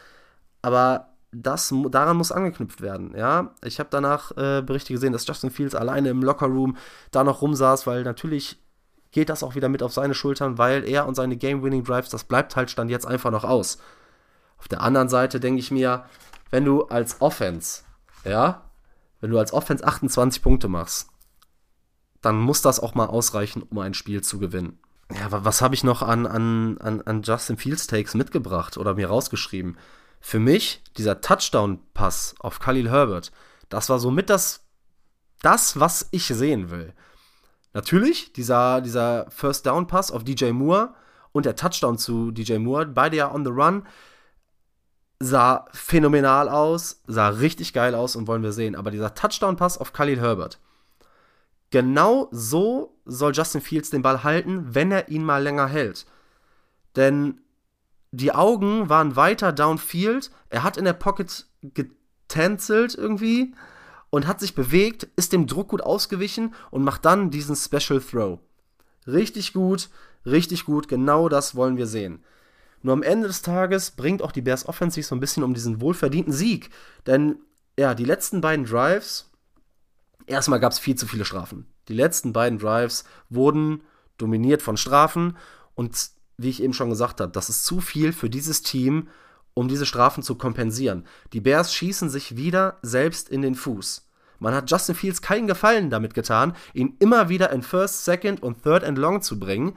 Aber 0.62 1.12
das, 1.32 1.72
daran 1.90 2.16
muss 2.16 2.32
angeknüpft 2.32 2.80
werden. 2.80 3.14
Ja, 3.16 3.54
ich 3.64 3.78
habe 3.78 3.88
danach 3.90 4.32
äh, 4.32 4.62
Berichte 4.62 4.92
gesehen, 4.92 5.12
dass 5.12 5.26
Justin 5.26 5.50
Fields 5.50 5.74
alleine 5.74 6.10
im 6.10 6.22
Lockerroom 6.22 6.76
da 7.10 7.24
noch 7.24 7.42
rumsaß, 7.42 7.86
weil 7.86 8.02
natürlich 8.02 8.58
geht 9.12 9.28
das 9.28 9.42
auch 9.42 9.54
wieder 9.54 9.68
mit 9.68 9.82
auf 9.82 9.92
seine 9.92 10.14
Schultern, 10.14 10.58
weil 10.58 10.84
er 10.84 11.06
und 11.06 11.14
seine 11.14 11.36
Game-Winning-Drives, 11.36 12.08
das 12.10 12.24
bleibt 12.24 12.56
halt 12.56 12.70
Stand 12.70 12.90
jetzt 12.90 13.06
einfach 13.06 13.30
noch 13.30 13.44
aus. 13.44 13.78
Auf 14.62 14.68
der 14.68 14.80
anderen 14.80 15.08
Seite 15.08 15.40
denke 15.40 15.58
ich 15.58 15.72
mir, 15.72 16.04
wenn 16.52 16.64
du 16.64 16.84
als 16.84 17.20
Offense, 17.20 17.82
ja, 18.24 18.70
wenn 19.20 19.32
du 19.32 19.38
als 19.38 19.52
Offense 19.52 19.84
28 19.84 20.40
Punkte 20.40 20.68
machst, 20.68 21.08
dann 22.20 22.38
muss 22.38 22.62
das 22.62 22.78
auch 22.78 22.94
mal 22.94 23.06
ausreichen, 23.06 23.62
um 23.62 23.80
ein 23.80 23.92
Spiel 23.92 24.22
zu 24.22 24.38
gewinnen. 24.38 24.78
Ja, 25.12 25.26
was 25.44 25.62
habe 25.62 25.74
ich 25.74 25.82
noch 25.82 26.02
an, 26.02 26.28
an, 26.28 26.78
an, 26.78 27.00
an 27.02 27.22
Justin 27.22 27.56
Fields 27.56 27.88
Takes 27.88 28.14
mitgebracht 28.14 28.78
oder 28.78 28.94
mir 28.94 29.08
rausgeschrieben? 29.08 29.76
Für 30.20 30.38
mich, 30.38 30.84
dieser 30.96 31.20
Touchdown-Pass 31.20 32.36
auf 32.38 32.60
Khalil 32.60 32.88
Herbert, 32.88 33.32
das 33.68 33.88
war 33.88 33.98
somit 33.98 34.30
das, 34.30 34.64
das, 35.40 35.80
was 35.80 36.06
ich 36.12 36.26
sehen 36.28 36.70
will. 36.70 36.94
Natürlich, 37.72 38.32
dieser, 38.32 38.80
dieser 38.80 39.28
First 39.32 39.66
Down 39.66 39.88
Pass 39.88 40.12
auf 40.12 40.22
DJ 40.22 40.52
Moore 40.52 40.94
und 41.32 41.46
der 41.46 41.56
Touchdown 41.56 41.98
zu 41.98 42.30
DJ 42.30 42.58
Moore, 42.58 42.86
beide 42.86 43.16
ja 43.16 43.34
on 43.34 43.44
the 43.44 43.50
run, 43.50 43.84
sah 45.22 45.66
phänomenal 45.72 46.48
aus, 46.48 47.02
sah 47.06 47.28
richtig 47.28 47.72
geil 47.72 47.94
aus 47.94 48.16
und 48.16 48.26
wollen 48.26 48.42
wir 48.42 48.52
sehen. 48.52 48.74
Aber 48.74 48.90
dieser 48.90 49.14
Touchdown 49.14 49.56
Pass 49.56 49.78
auf 49.78 49.92
Khalil 49.92 50.20
Herbert, 50.20 50.58
Genau 51.72 52.28
so 52.30 52.94
soll 53.06 53.32
Justin 53.32 53.62
Fields 53.62 53.88
den 53.88 54.02
Ball 54.02 54.22
halten, 54.22 54.74
wenn 54.74 54.92
er 54.92 55.08
ihn 55.08 55.24
mal 55.24 55.42
länger 55.42 55.66
hält. 55.66 56.04
Denn 56.96 57.40
die 58.10 58.32
Augen 58.32 58.90
waren 58.90 59.16
weiter 59.16 59.52
downfield. 59.52 60.30
Er 60.50 60.64
hat 60.64 60.76
in 60.76 60.84
der 60.84 60.92
Pocket 60.92 61.46
getänzelt 61.62 62.94
irgendwie 62.94 63.54
und 64.10 64.26
hat 64.26 64.38
sich 64.38 64.54
bewegt, 64.54 65.08
ist 65.16 65.32
dem 65.32 65.46
Druck 65.46 65.68
gut 65.68 65.80
ausgewichen 65.80 66.54
und 66.70 66.84
macht 66.84 67.06
dann 67.06 67.30
diesen 67.30 67.56
Special 67.56 68.02
Throw. 68.02 68.38
Richtig 69.06 69.54
gut, 69.54 69.88
richtig 70.26 70.66
gut, 70.66 70.88
genau 70.88 71.30
das 71.30 71.56
wollen 71.56 71.78
wir 71.78 71.86
sehen. 71.86 72.22
Nur 72.82 72.92
am 72.94 73.02
Ende 73.02 73.28
des 73.28 73.42
Tages 73.42 73.92
bringt 73.92 74.22
auch 74.22 74.32
die 74.32 74.42
Bears 74.42 74.66
Offensive 74.66 75.06
so 75.06 75.14
ein 75.14 75.20
bisschen 75.20 75.44
um 75.44 75.54
diesen 75.54 75.80
wohlverdienten 75.80 76.32
Sieg. 76.32 76.70
Denn 77.06 77.36
ja, 77.78 77.94
die 77.94 78.04
letzten 78.04 78.40
beiden 78.40 78.66
Drives 78.66 79.32
Erstmal 80.26 80.60
gab 80.60 80.72
es 80.72 80.78
viel 80.78 80.94
zu 80.94 81.06
viele 81.06 81.24
Strafen. 81.24 81.66
Die 81.88 81.94
letzten 81.94 82.32
beiden 82.32 82.58
Drives 82.58 83.04
wurden 83.28 83.82
dominiert 84.18 84.62
von 84.62 84.76
Strafen 84.76 85.36
und 85.74 86.10
wie 86.36 86.48
ich 86.48 86.62
eben 86.62 86.74
schon 86.74 86.90
gesagt 86.90 87.20
habe, 87.20 87.32
das 87.32 87.48
ist 87.48 87.64
zu 87.64 87.80
viel 87.80 88.12
für 88.12 88.30
dieses 88.30 88.62
Team, 88.62 89.08
um 89.54 89.68
diese 89.68 89.86
Strafen 89.86 90.22
zu 90.22 90.36
kompensieren. 90.36 91.04
Die 91.32 91.40
Bears 91.40 91.74
schießen 91.74 92.08
sich 92.08 92.36
wieder 92.36 92.78
selbst 92.82 93.28
in 93.28 93.42
den 93.42 93.54
Fuß. 93.54 94.08
Man 94.38 94.54
hat 94.54 94.70
Justin 94.70 94.94
Fields 94.94 95.22
keinen 95.22 95.46
Gefallen 95.46 95.90
damit 95.90 96.14
getan, 96.14 96.56
ihn 96.72 96.96
immer 96.98 97.28
wieder 97.28 97.50
in 97.50 97.62
First, 97.62 98.04
Second 98.04 98.42
und 98.42 98.62
Third 98.62 98.82
and 98.82 98.98
Long 98.98 99.22
zu 99.22 99.38
bringen. 99.38 99.76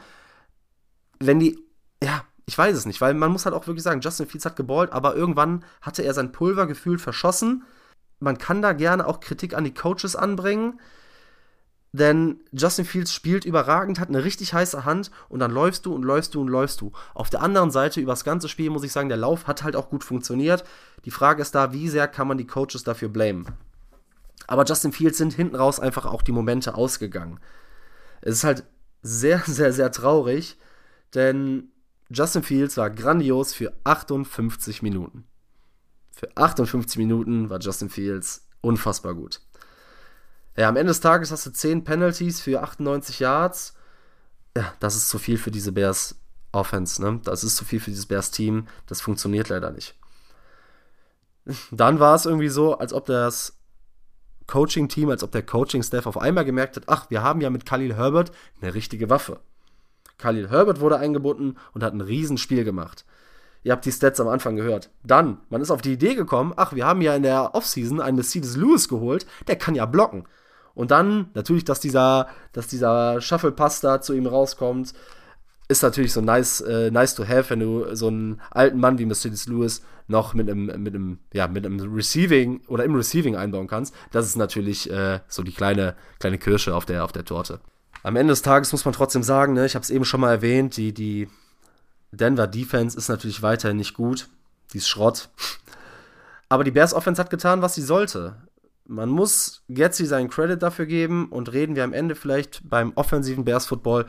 Wenn 1.19 1.39
die, 1.39 1.59
ja, 2.01 2.23
ich 2.45 2.57
weiß 2.57 2.75
es 2.75 2.85
nicht, 2.85 3.01
weil 3.01 3.13
man 3.13 3.31
muss 3.31 3.45
halt 3.45 3.55
auch 3.55 3.67
wirklich 3.67 3.83
sagen, 3.83 4.01
Justin 4.01 4.27
Fields 4.27 4.45
hat 4.45 4.55
geballt, 4.55 4.91
aber 4.91 5.15
irgendwann 5.15 5.63
hatte 5.81 6.03
er 6.03 6.13
sein 6.13 6.31
Pulver 6.31 6.67
gefühlt 6.67 7.01
verschossen 7.01 7.63
man 8.19 8.37
kann 8.37 8.61
da 8.61 8.73
gerne 8.73 9.07
auch 9.07 9.19
Kritik 9.19 9.55
an 9.55 9.63
die 9.63 9.73
Coaches 9.73 10.15
anbringen. 10.15 10.79
Denn 11.91 12.41
Justin 12.51 12.83
Fields 12.83 13.13
spielt 13.13 13.45
überragend, 13.45 14.01
hat 14.01 14.09
eine 14.09 14.25
richtig 14.25 14.53
heiße 14.53 14.83
Hand 14.83 15.11
und 15.29 15.39
dann 15.39 15.51
läufst 15.51 15.85
du 15.85 15.93
und 15.93 16.03
läufst 16.03 16.35
du 16.35 16.41
und 16.41 16.49
läufst 16.49 16.81
du. 16.81 16.91
Auf 17.13 17.29
der 17.29 17.41
anderen 17.41 17.71
Seite, 17.71 18.01
über 18.01 18.11
das 18.11 18.25
ganze 18.25 18.49
Spiel 18.49 18.69
muss 18.69 18.83
ich 18.83 18.91
sagen, 18.91 19.07
der 19.07 19.17
Lauf 19.17 19.47
hat 19.47 19.63
halt 19.63 19.77
auch 19.77 19.89
gut 19.89 20.03
funktioniert. 20.03 20.65
Die 21.05 21.11
Frage 21.11 21.41
ist 21.41 21.55
da, 21.55 21.71
wie 21.71 21.87
sehr 21.87 22.09
kann 22.09 22.27
man 22.27 22.37
die 22.37 22.47
Coaches 22.47 22.83
dafür 22.83 23.07
blamen? 23.07 23.47
Aber 24.47 24.65
Justin 24.65 24.91
Fields 24.91 25.17
sind 25.17 25.33
hinten 25.33 25.55
raus 25.55 25.79
einfach 25.79 26.05
auch 26.05 26.21
die 26.21 26.33
Momente 26.33 26.75
ausgegangen. 26.75 27.39
Es 28.21 28.37
ist 28.37 28.43
halt 28.43 28.65
sehr, 29.01 29.39
sehr, 29.45 29.71
sehr 29.71 29.91
traurig, 29.91 30.57
denn 31.13 31.71
Justin 32.09 32.43
Fields 32.43 32.77
war 32.77 32.89
grandios 32.89 33.53
für 33.53 33.73
58 33.83 34.81
Minuten. 34.81 35.27
Für 36.11 36.35
58 36.35 36.97
Minuten 36.97 37.49
war 37.49 37.59
Justin 37.59 37.89
Fields 37.89 38.47
unfassbar 38.61 39.15
gut. 39.15 39.41
Ja, 40.55 40.69
am 40.69 40.77
Ende 40.77 40.91
des 40.91 41.01
Tages 41.01 41.31
hast 41.31 41.45
du 41.45 41.51
10 41.51 41.83
Penalties 41.83 42.39
für 42.39 42.61
98 42.61 43.19
Yards. 43.19 43.73
Ja, 44.55 44.73
das 44.79 44.95
ist 44.95 45.09
zu 45.09 45.19
viel 45.19 45.37
für 45.37 45.51
diese 45.51 45.71
Bears 45.71 46.15
Offense, 46.53 47.01
ne? 47.01 47.19
Das 47.23 47.43
ist 47.43 47.57
zu 47.57 47.65
viel 47.65 47.81
für 47.81 47.89
dieses 47.89 48.05
Bears 48.05 48.31
Team. 48.31 48.67
Das 48.87 49.01
funktioniert 49.01 49.49
leider 49.49 49.71
nicht. 49.71 49.95
Dann 51.71 51.99
war 51.99 52.15
es 52.15 52.25
irgendwie 52.25 52.49
so, 52.49 52.77
als 52.77 52.93
ob 52.93 53.05
das 53.05 53.57
Coaching-Team, 54.47 55.09
als 55.09 55.23
ob 55.23 55.31
der 55.31 55.43
Coaching-Staff 55.43 56.05
auf 56.05 56.17
einmal 56.17 56.45
gemerkt 56.45 56.77
hat, 56.77 56.83
ach, 56.87 57.09
wir 57.09 57.21
haben 57.21 57.41
ja 57.41 57.49
mit 57.49 57.65
Khalil 57.65 57.95
Herbert 57.95 58.31
eine 58.61 58.73
richtige 58.73 59.09
Waffe. 59.09 59.41
Khalil 60.17 60.49
Herbert 60.49 60.79
wurde 60.79 60.97
eingebunden 60.97 61.57
und 61.73 61.83
hat 61.83 61.93
ein 61.93 62.01
Riesenspiel 62.01 62.63
gemacht. 62.63 63.05
Ihr 63.63 63.71
habt 63.71 63.85
die 63.85 63.91
Stats 63.91 64.19
am 64.19 64.27
Anfang 64.27 64.55
gehört. 64.55 64.91
Dann, 65.03 65.39
man 65.49 65.61
ist 65.61 65.71
auf 65.71 65.81
die 65.81 65.93
Idee 65.93 66.13
gekommen, 66.13 66.53
ach, 66.55 66.73
wir 66.73 66.85
haben 66.85 67.01
ja 67.01 67.15
in 67.15 67.23
der 67.23 67.55
Offseason 67.55 67.99
einen 67.99 68.15
Mercedes 68.15 68.55
Lewis 68.55 68.87
geholt, 68.87 69.25
der 69.47 69.55
kann 69.55 69.73
ja 69.73 69.87
blocken. 69.87 70.25
Und 70.75 70.91
dann, 70.91 71.29
natürlich, 71.33 71.63
dass 71.63 71.79
dieser, 71.79 72.27
dass 72.53 72.67
dieser 72.67 73.21
Shuffle-Pass 73.21 73.81
da 73.81 74.01
zu 74.01 74.13
ihm 74.13 74.27
rauskommt, 74.27 74.93
ist 75.67 75.81
natürlich 75.81 76.13
so 76.13 76.21
nice, 76.21 76.61
äh, 76.61 76.91
nice 76.91 77.15
to 77.15 77.27
have, 77.27 77.49
wenn 77.49 77.59
du 77.59 77.95
so 77.95 78.07
einen 78.07 78.39
alten 78.51 78.79
Mann 78.79 78.99
wie 78.99 79.05
Mercedes 79.05 79.47
Lewis 79.47 79.81
noch 80.07 80.35
mit 80.35 80.47
einem, 80.47 80.67
mit 80.83 80.93
einem, 80.93 81.19
ja, 81.33 81.47
mit 81.47 81.65
einem 81.65 81.79
Receiving 81.91 82.61
oder 82.67 82.83
im 82.83 82.93
Receiving 82.93 83.35
einbauen 83.35 83.67
kannst. 83.67 83.95
Das 84.11 84.27
ist 84.27 84.35
natürlich 84.35 84.91
äh, 84.91 85.21
so 85.27 85.41
die 85.41 85.53
kleine, 85.53 85.95
kleine 86.19 86.37
Kirsche 86.37 86.75
auf 86.75 86.85
der, 86.85 87.03
auf 87.03 87.11
der 87.11 87.25
Torte. 87.25 87.61
Am 88.03 88.15
Ende 88.15 88.31
des 88.31 88.41
Tages 88.41 88.71
muss 88.71 88.85
man 88.85 88.93
trotzdem 88.93 89.23
sagen, 89.23 89.53
ne, 89.53 89.65
ich 89.65 89.75
habe 89.75 89.83
es 89.83 89.89
eben 89.89 90.05
schon 90.05 90.21
mal 90.21 90.31
erwähnt, 90.31 90.77
die, 90.77 90.93
die 90.93 91.27
Denver 92.11 92.47
Defense 92.47 92.97
ist 92.97 93.09
natürlich 93.09 93.41
weiterhin 93.41 93.77
nicht 93.77 93.93
gut. 93.93 94.27
Die 94.73 94.77
ist 94.77 94.87
Schrott. 94.87 95.29
Aber 96.49 96.63
die 96.63 96.71
Bears 96.71 96.93
Offense 96.93 97.21
hat 97.21 97.29
getan, 97.29 97.61
was 97.61 97.75
sie 97.75 97.81
sollte. 97.81 98.35
Man 98.87 99.09
muss 99.09 99.63
Getzi 99.67 100.05
seinen 100.05 100.29
Credit 100.29 100.61
dafür 100.61 100.85
geben 100.85 101.29
und 101.29 101.51
reden 101.51 101.75
wir 101.75 101.83
am 101.83 101.93
Ende 101.93 102.15
vielleicht 102.15 102.61
beim 102.69 102.93
offensiven 102.95 103.43
Bears 103.43 103.65
Football 103.65 104.05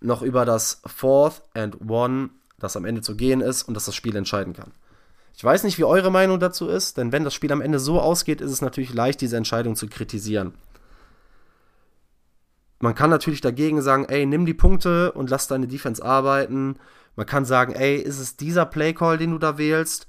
noch 0.00 0.22
über 0.22 0.44
das 0.44 0.82
Fourth 0.86 1.42
and 1.54 1.78
One, 1.88 2.30
das 2.58 2.76
am 2.76 2.84
Ende 2.84 3.00
zu 3.00 3.16
gehen 3.16 3.40
ist 3.40 3.62
und 3.62 3.74
das 3.74 3.86
das 3.86 3.94
Spiel 3.94 4.16
entscheiden 4.16 4.52
kann. 4.52 4.72
Ich 5.34 5.42
weiß 5.42 5.64
nicht, 5.64 5.78
wie 5.78 5.84
eure 5.84 6.10
Meinung 6.10 6.40
dazu 6.40 6.68
ist, 6.68 6.98
denn 6.98 7.10
wenn 7.10 7.24
das 7.24 7.32
Spiel 7.32 7.52
am 7.52 7.62
Ende 7.62 7.78
so 7.78 8.00
ausgeht, 8.00 8.42
ist 8.42 8.50
es 8.50 8.60
natürlich 8.60 8.92
leicht, 8.92 9.20
diese 9.22 9.38
Entscheidung 9.38 9.76
zu 9.76 9.88
kritisieren. 9.88 10.52
Man 12.82 12.94
kann 12.94 13.08
natürlich 13.08 13.40
dagegen 13.40 13.80
sagen, 13.80 14.04
ey, 14.04 14.26
nimm 14.26 14.44
die 14.44 14.54
Punkte 14.54 15.12
und 15.12 15.30
lass 15.30 15.48
deine 15.48 15.68
Defense 15.68 16.04
arbeiten 16.04 16.76
man 17.14 17.26
kann 17.26 17.44
sagen, 17.44 17.74
ey, 17.74 17.96
ist 17.96 18.18
es 18.18 18.36
dieser 18.36 18.66
Playcall, 18.66 19.18
den 19.18 19.32
du 19.32 19.38
da 19.38 19.58
wählst? 19.58 20.06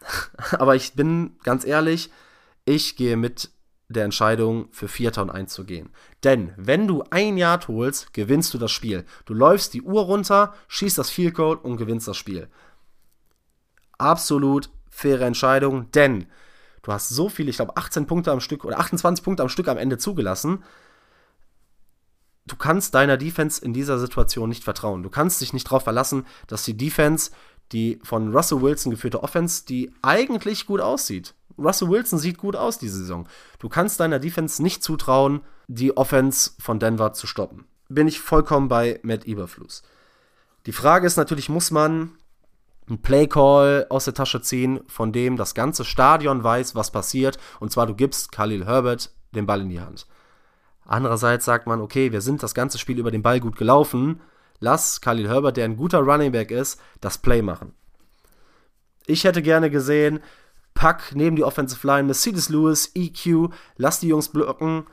Aber 0.52 0.74
ich 0.74 0.94
bin 0.94 1.36
ganz 1.44 1.64
ehrlich, 1.64 2.10
ich 2.64 2.96
gehe 2.96 3.16
mit 3.16 3.50
der 3.88 4.04
Entscheidung 4.04 4.68
für 4.72 4.88
Vierter 4.88 5.22
und 5.22 5.30
1 5.30 5.52
zu 5.52 5.64
gehen. 5.64 5.90
Denn 6.24 6.52
wenn 6.56 6.88
du 6.88 7.04
ein 7.10 7.36
Yard 7.36 7.68
holst, 7.68 8.14
gewinnst 8.14 8.54
du 8.54 8.58
das 8.58 8.72
Spiel. 8.72 9.04
Du 9.26 9.34
läufst 9.34 9.74
die 9.74 9.82
Uhr 9.82 10.02
runter, 10.02 10.54
schießt 10.68 10.96
das 10.98 11.10
Field 11.10 11.34
Goal 11.34 11.56
und 11.56 11.76
gewinnst 11.76 12.08
das 12.08 12.16
Spiel. 12.16 12.48
Absolut 13.98 14.70
faire 14.88 15.26
Entscheidung, 15.26 15.90
denn 15.92 16.26
du 16.82 16.92
hast 16.92 17.10
so 17.10 17.28
viel, 17.28 17.48
ich 17.48 17.56
glaube 17.56 17.76
18 17.76 18.06
Punkte 18.06 18.32
am 18.32 18.40
Stück 18.40 18.64
oder 18.64 18.78
28 18.80 19.22
Punkte 19.24 19.42
am 19.42 19.48
Stück 19.48 19.68
am 19.68 19.78
Ende 19.78 19.98
zugelassen 19.98 20.64
du 22.46 22.56
kannst 22.56 22.94
deiner 22.94 23.16
Defense 23.16 23.64
in 23.64 23.72
dieser 23.72 23.98
Situation 23.98 24.48
nicht 24.48 24.64
vertrauen. 24.64 25.02
Du 25.02 25.10
kannst 25.10 25.40
dich 25.40 25.52
nicht 25.52 25.66
darauf 25.66 25.84
verlassen, 25.84 26.26
dass 26.46 26.64
die 26.64 26.76
Defense, 26.76 27.30
die 27.72 27.98
von 28.02 28.34
Russell 28.34 28.62
Wilson 28.62 28.90
geführte 28.90 29.22
Offense, 29.22 29.64
die 29.66 29.92
eigentlich 30.02 30.66
gut 30.66 30.80
aussieht. 30.80 31.34
Russell 31.58 31.88
Wilson 31.88 32.18
sieht 32.18 32.38
gut 32.38 32.56
aus 32.56 32.78
diese 32.78 32.98
Saison. 32.98 33.28
Du 33.58 33.68
kannst 33.68 34.00
deiner 34.00 34.18
Defense 34.18 34.62
nicht 34.62 34.82
zutrauen, 34.82 35.42
die 35.68 35.96
Offense 35.96 36.52
von 36.58 36.78
Denver 36.78 37.12
zu 37.12 37.26
stoppen. 37.26 37.66
Bin 37.88 38.08
ich 38.08 38.20
vollkommen 38.20 38.68
bei 38.68 39.00
Matt 39.02 39.26
Eberflus. 39.26 39.82
Die 40.66 40.72
Frage 40.72 41.06
ist 41.06 41.16
natürlich, 41.16 41.48
muss 41.48 41.70
man 41.70 42.12
einen 42.88 43.02
Playcall 43.02 43.86
aus 43.90 44.04
der 44.06 44.14
Tasche 44.14 44.40
ziehen, 44.40 44.80
von 44.86 45.12
dem 45.12 45.36
das 45.36 45.54
ganze 45.54 45.84
Stadion 45.84 46.42
weiß, 46.42 46.74
was 46.74 46.90
passiert. 46.90 47.38
Und 47.60 47.70
zwar, 47.70 47.86
du 47.86 47.94
gibst 47.94 48.32
Khalil 48.32 48.66
Herbert 48.66 49.10
den 49.34 49.46
Ball 49.46 49.62
in 49.62 49.68
die 49.68 49.80
Hand. 49.80 50.06
Andererseits 50.84 51.44
sagt 51.44 51.66
man, 51.66 51.80
okay, 51.80 52.12
wir 52.12 52.20
sind 52.20 52.42
das 52.42 52.54
ganze 52.54 52.78
Spiel 52.78 52.98
über 52.98 53.10
den 53.10 53.22
Ball 53.22 53.40
gut 53.40 53.56
gelaufen. 53.56 54.20
Lass 54.60 55.00
Khalil 55.00 55.28
Herbert, 55.28 55.56
der 55.56 55.64
ein 55.64 55.76
guter 55.76 56.00
Running 56.00 56.32
Back 56.32 56.50
ist, 56.50 56.80
das 57.00 57.18
Play 57.18 57.42
machen. 57.42 57.74
Ich 59.06 59.24
hätte 59.24 59.42
gerne 59.42 59.70
gesehen, 59.70 60.20
pack 60.74 61.12
neben 61.14 61.36
die 61.36 61.44
Offensive 61.44 61.86
Line 61.86 62.04
Mercedes 62.04 62.48
Lewis, 62.48 62.92
EQ, 62.94 63.50
lass 63.76 64.00
die 64.00 64.08
Jungs 64.08 64.28
blocken, 64.28 64.86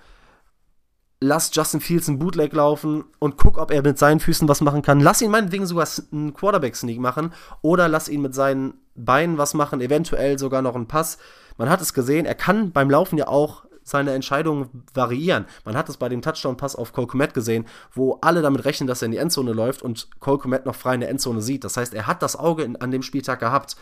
lass 1.20 1.52
Justin 1.54 1.82
Fields 1.82 2.08
einen 2.08 2.20
Bootleg 2.20 2.54
laufen 2.54 3.04
und 3.20 3.38
guck, 3.38 3.58
ob 3.58 3.72
er 3.72 3.84
mit 3.84 4.00
seinen 4.00 4.20
Füßen 4.20 4.48
was 4.48 4.62
machen 4.62 4.82
kann. 4.82 5.00
Lass 5.00 5.22
ihn 5.22 5.32
meinetwegen 5.32 5.66
sogar 5.66 5.88
einen 6.12 6.34
Quarterback-Sneak 6.34 7.00
machen 7.00 7.34
oder 7.62 7.88
lass 7.88 8.10
ihn 8.10 8.22
mit 8.22 8.34
seinen 8.34 8.74
Beinen 8.96 9.38
was 9.38 9.54
machen, 9.54 9.82
eventuell 9.82 10.40
sogar 10.40 10.62
noch 10.62 10.76
einen 10.76 10.88
Pass. 10.88 11.18
Man 11.58 11.70
hat 11.70 11.82
es 11.82 11.94
gesehen, 11.94 12.26
er 12.26 12.36
kann 12.36 12.72
beim 12.72 12.90
Laufen 12.90 13.18
ja 13.18 13.28
auch 13.28 13.66
seine 13.84 14.14
Entscheidungen 14.14 14.84
variieren. 14.94 15.46
Man 15.66 15.76
hat 15.76 15.90
es 15.90 15.98
bei 15.98 16.10
dem 16.10 16.22
Touchdown-Pass 16.22 16.76
auf 16.76 16.94
Cole 16.94 17.08
Komet 17.08 17.34
gesehen, 17.34 17.66
wo 17.94 18.20
alle 18.22 18.42
damit 18.42 18.66
rechnen, 18.66 18.88
dass 18.88 19.02
er 19.02 19.08
in 19.08 19.12
die 19.12 19.18
Endzone 19.18 19.54
läuft 19.54 19.82
und 19.82 20.10
Cole 20.20 20.38
Komet 20.38 20.66
noch 20.66 20.76
frei 20.76 20.96
in 20.96 21.02
der 21.02 21.10
Endzone 21.10 21.42
sieht. 21.42 21.64
Das 21.64 21.78
heißt, 21.78 21.94
er 21.94 22.08
hat 22.08 22.22
das 22.22 22.36
Auge 22.36 22.64
in, 22.64 22.76
an 22.76 22.92
dem 22.92 23.04
Spieltag 23.04 23.40
gehabt. 23.40 23.76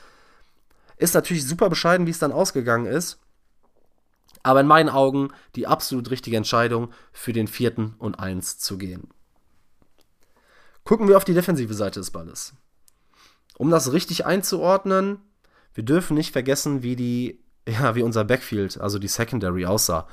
Ist 0.97 1.13
natürlich 1.13 1.45
super 1.45 1.69
bescheiden, 1.69 2.07
wie 2.07 2.11
es 2.11 2.19
dann 2.19 2.31
ausgegangen 2.31 2.85
ist. 2.85 3.19
Aber 4.43 4.61
in 4.61 4.67
meinen 4.67 4.89
Augen 4.89 5.29
die 5.55 5.67
absolut 5.67 6.09
richtige 6.09 6.37
Entscheidung, 6.37 6.91
für 7.11 7.33
den 7.33 7.47
vierten 7.47 7.95
und 7.99 8.19
eins 8.19 8.57
zu 8.59 8.77
gehen. 8.77 9.09
Gucken 10.83 11.09
wir 11.09 11.17
auf 11.17 11.25
die 11.25 11.33
defensive 11.33 11.73
Seite 11.73 11.99
des 11.99 12.11
Balles. 12.11 12.53
Um 13.57 13.69
das 13.69 13.91
richtig 13.91 14.25
einzuordnen, 14.25 15.19
wir 15.73 15.83
dürfen 15.83 16.15
nicht 16.15 16.31
vergessen, 16.31 16.81
wie 16.81 16.95
die, 16.95 17.43
ja, 17.67 17.95
wie 17.95 18.03
unser 18.03 18.23
Backfield, 18.23 18.79
also 18.79 18.99
die 18.99 19.07
Secondary 19.07 19.65
aussah. 19.65 20.07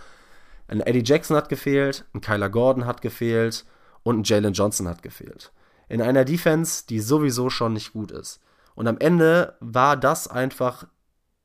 Ein 0.67 0.81
Eddie 0.81 1.05
Jackson 1.05 1.37
hat 1.37 1.49
gefehlt, 1.49 2.05
ein 2.15 2.21
Kyler 2.21 2.51
Gordon 2.51 2.87
hat 2.87 3.03
gefehlt 3.03 3.65
und 4.03 4.21
ein 4.21 4.25
Jalen 4.25 4.55
Johnson 4.55 4.89
hat 4.89 5.03
gefehlt. 5.03 5.53
In 5.89 6.03
einer 6.03 6.25
Defense, 6.25 6.85
die 6.89 7.01
sowieso 7.01 7.51
schon 7.51 7.75
nicht 7.75 7.93
gut 7.93 8.11
ist. 8.11 8.41
Und 8.75 8.89
am 8.89 8.99
Ende 8.99 9.57
war 9.61 9.97
das 9.97 10.27
einfach 10.27 10.87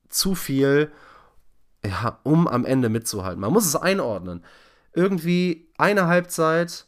zu 0.08 0.36
viel, 0.36 0.92
ja, 1.86 2.20
um 2.24 2.48
am 2.48 2.66
Ende 2.66 2.90
mitzuhalten. 2.90 3.42
Man 3.42 3.54
muss 3.54 3.66
es 3.66 3.76
einordnen. 3.76 4.44
Irgendwie 4.94 5.70
eine 5.78 6.08
Halbzeit 6.08 6.88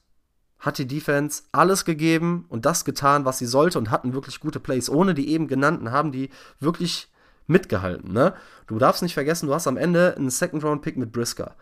hat 0.58 0.78
die 0.78 0.88
Defense 0.88 1.44
alles 1.51 1.86
gegeben 1.86 2.46
und 2.50 2.66
das 2.66 2.86
getan, 2.86 3.25
was 3.25 3.40
sie 3.40 3.46
sollte 3.46 3.78
und 3.78 3.92
hatten 3.92 4.13
wirklich 4.13 4.40
gute 4.40 4.60
Plays. 4.60 4.90
Ohne 4.90 5.13
die 5.13 5.30
eben 5.30 5.48
genannten 5.48 5.92
haben 5.92 6.12
die 6.12 6.30
wirklich 6.60 7.11
mitgehalten. 7.51 8.12
Ne? 8.12 8.34
Du 8.67 8.79
darfst 8.79 9.01
nicht 9.03 9.13
vergessen, 9.13 9.48
du 9.48 9.53
hast 9.53 9.67
am 9.67 9.77
Ende 9.77 10.15
einen 10.15 10.29
Second-Round-Pick 10.29 10.98
mit 10.98 11.12
Brisker, 11.12 11.55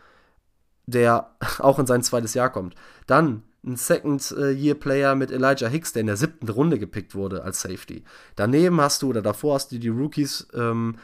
der 0.85 1.35
auch 1.59 1.79
in 1.79 1.87
sein 1.87 2.03
zweites 2.03 2.33
Jahr 2.33 2.51
kommt. 2.51 2.75
Dann 3.07 3.43
ein 3.65 3.75
Second-Year-Player 3.75 5.15
mit 5.15 5.31
Elijah 5.31 5.67
Hicks, 5.67 5.91
der 5.91 6.01
in 6.01 6.07
der 6.07 6.17
siebten 6.17 6.47
Runde 6.47 6.79
gepickt 6.79 7.13
wurde 7.13 7.43
als 7.43 7.61
Safety. 7.61 8.03
Daneben 8.35 8.79
hast 8.79 9.01
du, 9.01 9.09
oder 9.09 9.21
davor 9.21 9.55
hast 9.55 9.71
du 9.71 9.79
die 9.79 9.89
Rookies 9.89 10.47
ähm, 10.53 10.95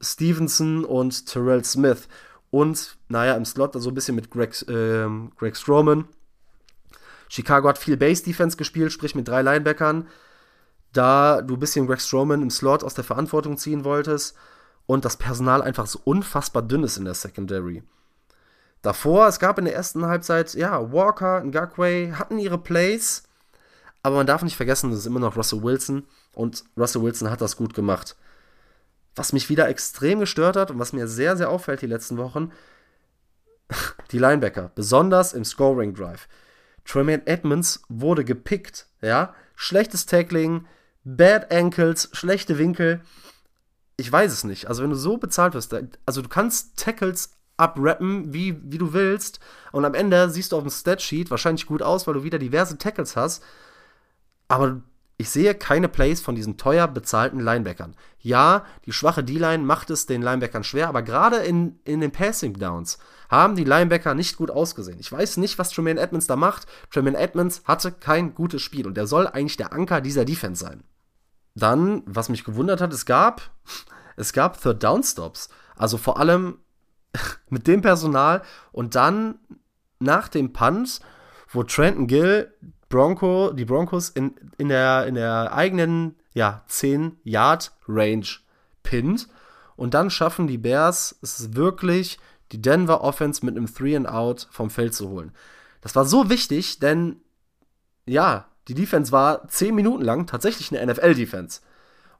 Stevenson 0.00 0.84
und 0.84 1.26
Terrell 1.26 1.64
Smith. 1.64 2.06
Und, 2.50 2.98
naja, 3.08 3.34
im 3.34 3.44
Slot 3.44 3.72
so 3.72 3.78
also 3.78 3.90
ein 3.90 3.94
bisschen 3.94 4.14
mit 4.14 4.30
Greg, 4.30 4.64
ähm, 4.68 5.32
Greg 5.36 5.56
Stroman. 5.56 6.04
Chicago 7.28 7.68
hat 7.68 7.78
viel 7.78 7.96
Base-Defense 7.96 8.56
gespielt, 8.56 8.92
sprich 8.92 9.16
mit 9.16 9.26
drei 9.26 9.42
Linebackern. 9.42 10.06
Da 10.94 11.42
du 11.42 11.54
ein 11.54 11.60
bisschen 11.60 11.86
Greg 11.86 12.00
Stroman 12.00 12.40
im 12.40 12.50
Slot 12.50 12.84
aus 12.84 12.94
der 12.94 13.04
Verantwortung 13.04 13.58
ziehen 13.58 13.84
wolltest 13.84 14.36
und 14.86 15.04
das 15.04 15.16
Personal 15.16 15.60
einfach 15.60 15.86
so 15.86 16.00
unfassbar 16.04 16.62
dünn 16.62 16.84
ist 16.84 16.96
in 16.96 17.04
der 17.04 17.14
Secondary. 17.14 17.82
Davor, 18.80 19.26
es 19.26 19.38
gab 19.38 19.58
in 19.58 19.64
der 19.64 19.74
ersten 19.74 20.06
Halbzeit, 20.06 20.54
ja, 20.54 20.92
Walker, 20.92 21.42
Ngakwe 21.42 22.18
hatten 22.18 22.38
ihre 22.38 22.58
Plays, 22.58 23.24
aber 24.02 24.16
man 24.16 24.26
darf 24.26 24.42
nicht 24.42 24.56
vergessen, 24.56 24.90
das 24.90 25.00
ist 25.00 25.06
immer 25.06 25.20
noch 25.20 25.36
Russell 25.36 25.62
Wilson 25.62 26.06
und 26.34 26.64
Russell 26.76 27.02
Wilson 27.02 27.30
hat 27.30 27.40
das 27.40 27.56
gut 27.56 27.74
gemacht. 27.74 28.14
Was 29.16 29.32
mich 29.32 29.48
wieder 29.48 29.68
extrem 29.68 30.20
gestört 30.20 30.56
hat 30.56 30.70
und 30.70 30.78
was 30.78 30.92
mir 30.92 31.08
sehr, 31.08 31.36
sehr 31.36 31.50
auffällt 31.50 31.82
die 31.82 31.86
letzten 31.86 32.18
Wochen, 32.18 32.52
die 34.12 34.18
Linebacker, 34.18 34.70
besonders 34.74 35.32
im 35.32 35.44
Scoring 35.44 35.94
Drive. 35.94 36.28
Tremaine 36.84 37.26
Edmonds 37.26 37.82
wurde 37.88 38.24
gepickt, 38.24 38.86
ja, 39.00 39.34
schlechtes 39.56 40.06
Tackling, 40.06 40.66
Bad 41.04 41.52
Ankles, 41.52 42.08
schlechte 42.12 42.58
Winkel. 42.58 43.00
Ich 43.96 44.10
weiß 44.10 44.32
es 44.32 44.44
nicht. 44.44 44.66
Also 44.66 44.82
wenn 44.82 44.90
du 44.90 44.96
so 44.96 45.18
bezahlt 45.18 45.54
wirst, 45.54 45.74
also 46.06 46.22
du 46.22 46.28
kannst 46.28 46.78
Tackles 46.78 47.30
abrappen, 47.56 48.32
wie, 48.32 48.58
wie 48.64 48.78
du 48.78 48.92
willst. 48.92 49.40
Und 49.72 49.84
am 49.84 49.94
Ende 49.94 50.30
siehst 50.30 50.52
du 50.52 50.56
auf 50.56 50.62
dem 50.62 50.70
Statsheet 50.70 51.30
wahrscheinlich 51.30 51.66
gut 51.66 51.82
aus, 51.82 52.06
weil 52.06 52.14
du 52.14 52.24
wieder 52.24 52.38
diverse 52.38 52.78
Tackles 52.78 53.16
hast. 53.16 53.42
Aber 54.48 54.80
ich 55.16 55.30
sehe 55.30 55.54
keine 55.54 55.88
Plays 55.88 56.20
von 56.20 56.34
diesen 56.34 56.56
teuer 56.56 56.88
bezahlten 56.88 57.38
Linebackern. 57.38 57.94
Ja, 58.18 58.64
die 58.84 58.92
schwache 58.92 59.22
D-Line 59.22 59.62
macht 59.62 59.90
es 59.90 60.06
den 60.06 60.22
Linebackern 60.22 60.64
schwer, 60.64 60.88
aber 60.88 61.02
gerade 61.02 61.36
in, 61.36 61.78
in 61.84 62.00
den 62.00 62.10
Passing 62.10 62.54
Downs 62.54 62.98
haben 63.28 63.54
die 63.54 63.64
Linebacker 63.64 64.14
nicht 64.14 64.36
gut 64.36 64.50
ausgesehen. 64.50 64.98
Ich 64.98 65.12
weiß 65.12 65.36
nicht, 65.36 65.58
was 65.58 65.70
Tremaine 65.70 66.00
Edmonds 66.00 66.26
da 66.26 66.34
macht. 66.34 66.66
Tremaine 66.90 67.18
Edmonds 67.18 67.62
hatte 67.64 67.92
kein 67.92 68.34
gutes 68.34 68.62
Spiel 68.62 68.86
und 68.86 68.96
der 68.96 69.06
soll 69.06 69.28
eigentlich 69.28 69.56
der 69.56 69.72
Anker 69.72 70.00
dieser 70.00 70.24
Defense 70.24 70.64
sein. 70.64 70.82
Dann, 71.54 72.02
was 72.06 72.28
mich 72.28 72.44
gewundert 72.44 72.80
hat, 72.80 72.92
es 72.92 73.06
gab, 73.06 73.50
es 74.16 74.32
gab 74.32 74.60
Third 74.60 74.82
Down 74.82 75.02
Stops. 75.02 75.48
Also 75.76 75.98
vor 75.98 76.18
allem 76.18 76.58
mit 77.48 77.66
dem 77.66 77.80
Personal 77.80 78.42
und 78.72 78.94
dann 78.94 79.38
nach 79.98 80.28
dem 80.28 80.52
Punt, 80.52 81.00
wo 81.50 81.62
Trenton 81.62 82.06
Gill 82.06 82.52
Bronco, 82.88 83.52
die 83.52 83.64
Broncos 83.64 84.08
in, 84.10 84.34
in, 84.58 84.68
der, 84.68 85.06
in 85.06 85.14
der 85.14 85.52
eigenen 85.52 86.16
ja, 86.32 86.64
10-Yard-Range 86.68 88.26
pinnt. 88.82 89.28
Und 89.76 89.94
dann 89.94 90.10
schaffen 90.10 90.46
die 90.46 90.58
Bears 90.58 91.18
es 91.22 91.54
wirklich, 91.54 92.18
die 92.52 92.62
Denver 92.62 93.00
Offense 93.00 93.44
mit 93.44 93.56
einem 93.56 93.72
Three 93.72 93.96
and 93.96 94.08
Out 94.08 94.46
vom 94.50 94.70
Feld 94.70 94.94
zu 94.94 95.08
holen. 95.08 95.32
Das 95.80 95.96
war 95.96 96.04
so 96.04 96.30
wichtig, 96.30 96.78
denn 96.78 97.20
ja, 98.06 98.46
die 98.68 98.74
Defense 98.74 99.12
war 99.12 99.46
10 99.48 99.74
Minuten 99.74 100.02
lang 100.02 100.26
tatsächlich 100.26 100.72
eine 100.72 100.92
NFL-Defense. 100.92 101.60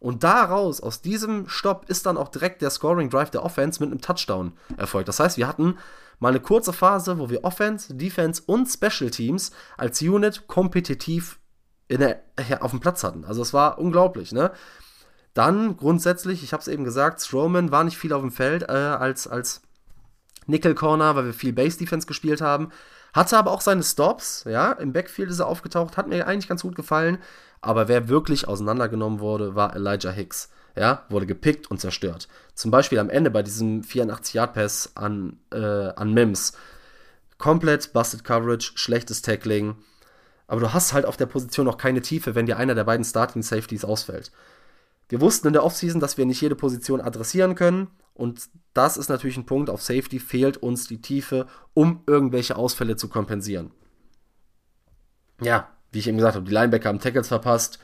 Und 0.00 0.22
daraus, 0.22 0.80
aus 0.80 1.00
diesem 1.00 1.48
Stopp, 1.48 1.88
ist 1.88 2.04
dann 2.04 2.18
auch 2.18 2.28
direkt 2.28 2.60
der 2.60 2.70
Scoring 2.70 3.08
Drive 3.08 3.30
der 3.30 3.42
Offense 3.42 3.82
mit 3.82 3.90
einem 3.90 4.02
Touchdown 4.02 4.52
erfolgt. 4.76 5.08
Das 5.08 5.18
heißt, 5.18 5.38
wir 5.38 5.48
hatten 5.48 5.78
mal 6.18 6.28
eine 6.28 6.40
kurze 6.40 6.72
Phase, 6.72 7.18
wo 7.18 7.30
wir 7.30 7.44
Offense, 7.44 7.94
Defense 7.94 8.42
und 8.44 8.66
Special 8.66 9.10
Teams 9.10 9.52
als 9.78 10.02
Unit 10.02 10.46
kompetitiv 10.46 11.38
der, 11.88 12.22
auf 12.60 12.70
dem 12.70 12.80
Platz 12.80 13.02
hatten. 13.04 13.24
Also 13.24 13.42
es 13.42 13.52
war 13.52 13.78
unglaublich, 13.78 14.32
ne? 14.32 14.52
Dann 15.32 15.76
grundsätzlich, 15.76 16.44
ich 16.44 16.52
habe 16.52 16.60
es 16.60 16.68
eben 16.68 16.84
gesagt, 16.84 17.20
Strowman 17.20 17.72
war 17.72 17.82
nicht 17.82 17.98
viel 17.98 18.12
auf 18.12 18.20
dem 18.20 18.30
Feld 18.30 18.62
äh, 18.64 18.72
als, 18.72 19.26
als 19.26 19.62
Nickel 20.46 20.74
Corner, 20.74 21.16
weil 21.16 21.26
wir 21.26 21.34
viel 21.34 21.52
Base 21.52 21.78
Defense 21.78 22.06
gespielt 22.06 22.40
haben. 22.40 22.70
Hatte 23.14 23.38
aber 23.38 23.52
auch 23.52 23.60
seine 23.60 23.84
Stops, 23.84 24.44
ja, 24.46 24.72
im 24.72 24.92
Backfield 24.92 25.30
ist 25.30 25.38
er 25.38 25.46
aufgetaucht, 25.46 25.96
hat 25.96 26.08
mir 26.08 26.26
eigentlich 26.26 26.48
ganz 26.48 26.62
gut 26.62 26.74
gefallen. 26.74 27.18
Aber 27.60 27.88
wer 27.88 28.08
wirklich 28.08 28.48
auseinandergenommen 28.48 29.20
wurde, 29.20 29.54
war 29.54 29.74
Elijah 29.74 30.10
Hicks. 30.10 30.50
Ja, 30.76 31.04
wurde 31.08 31.24
gepickt 31.24 31.70
und 31.70 31.80
zerstört. 31.80 32.26
Zum 32.54 32.72
Beispiel 32.72 32.98
am 32.98 33.08
Ende 33.08 33.30
bei 33.30 33.44
diesem 33.44 33.82
84-Yard-Pass 33.82 34.96
an, 34.96 35.38
äh, 35.52 35.56
an 35.94 36.12
Mims. 36.12 36.54
Komplett 37.38 37.92
busted 37.92 38.24
Coverage, 38.24 38.72
schlechtes 38.74 39.22
Tackling. 39.22 39.76
Aber 40.48 40.60
du 40.60 40.72
hast 40.72 40.92
halt 40.92 41.06
auf 41.06 41.16
der 41.16 41.26
Position 41.26 41.66
noch 41.66 41.78
keine 41.78 42.02
Tiefe, 42.02 42.34
wenn 42.34 42.46
dir 42.46 42.56
einer 42.56 42.74
der 42.74 42.84
beiden 42.84 43.04
Starting 43.04 43.42
Safeties 43.42 43.84
ausfällt. 43.84 44.32
Wir 45.08 45.20
wussten 45.20 45.48
in 45.48 45.52
der 45.52 45.64
Offseason, 45.64 46.00
dass 46.00 46.16
wir 46.18 46.26
nicht 46.26 46.40
jede 46.40 46.56
Position 46.56 47.00
adressieren 47.00 47.54
können. 47.54 47.88
Und 48.14 48.48
das 48.72 48.96
ist 48.96 49.08
natürlich 49.08 49.36
ein 49.36 49.46
Punkt. 49.46 49.70
Auf 49.70 49.82
Safety 49.82 50.18
fehlt 50.18 50.56
uns 50.56 50.86
die 50.86 51.00
Tiefe, 51.00 51.46
um 51.74 52.02
irgendwelche 52.06 52.56
Ausfälle 52.56 52.96
zu 52.96 53.08
kompensieren. 53.08 53.72
Ja, 55.40 55.68
wie 55.92 55.98
ich 55.98 56.08
eben 56.08 56.16
gesagt 56.16 56.36
habe, 56.36 56.46
die 56.46 56.52
Linebacker 56.52 56.88
haben 56.88 57.00
Tackles 57.00 57.28
verpasst. 57.28 57.78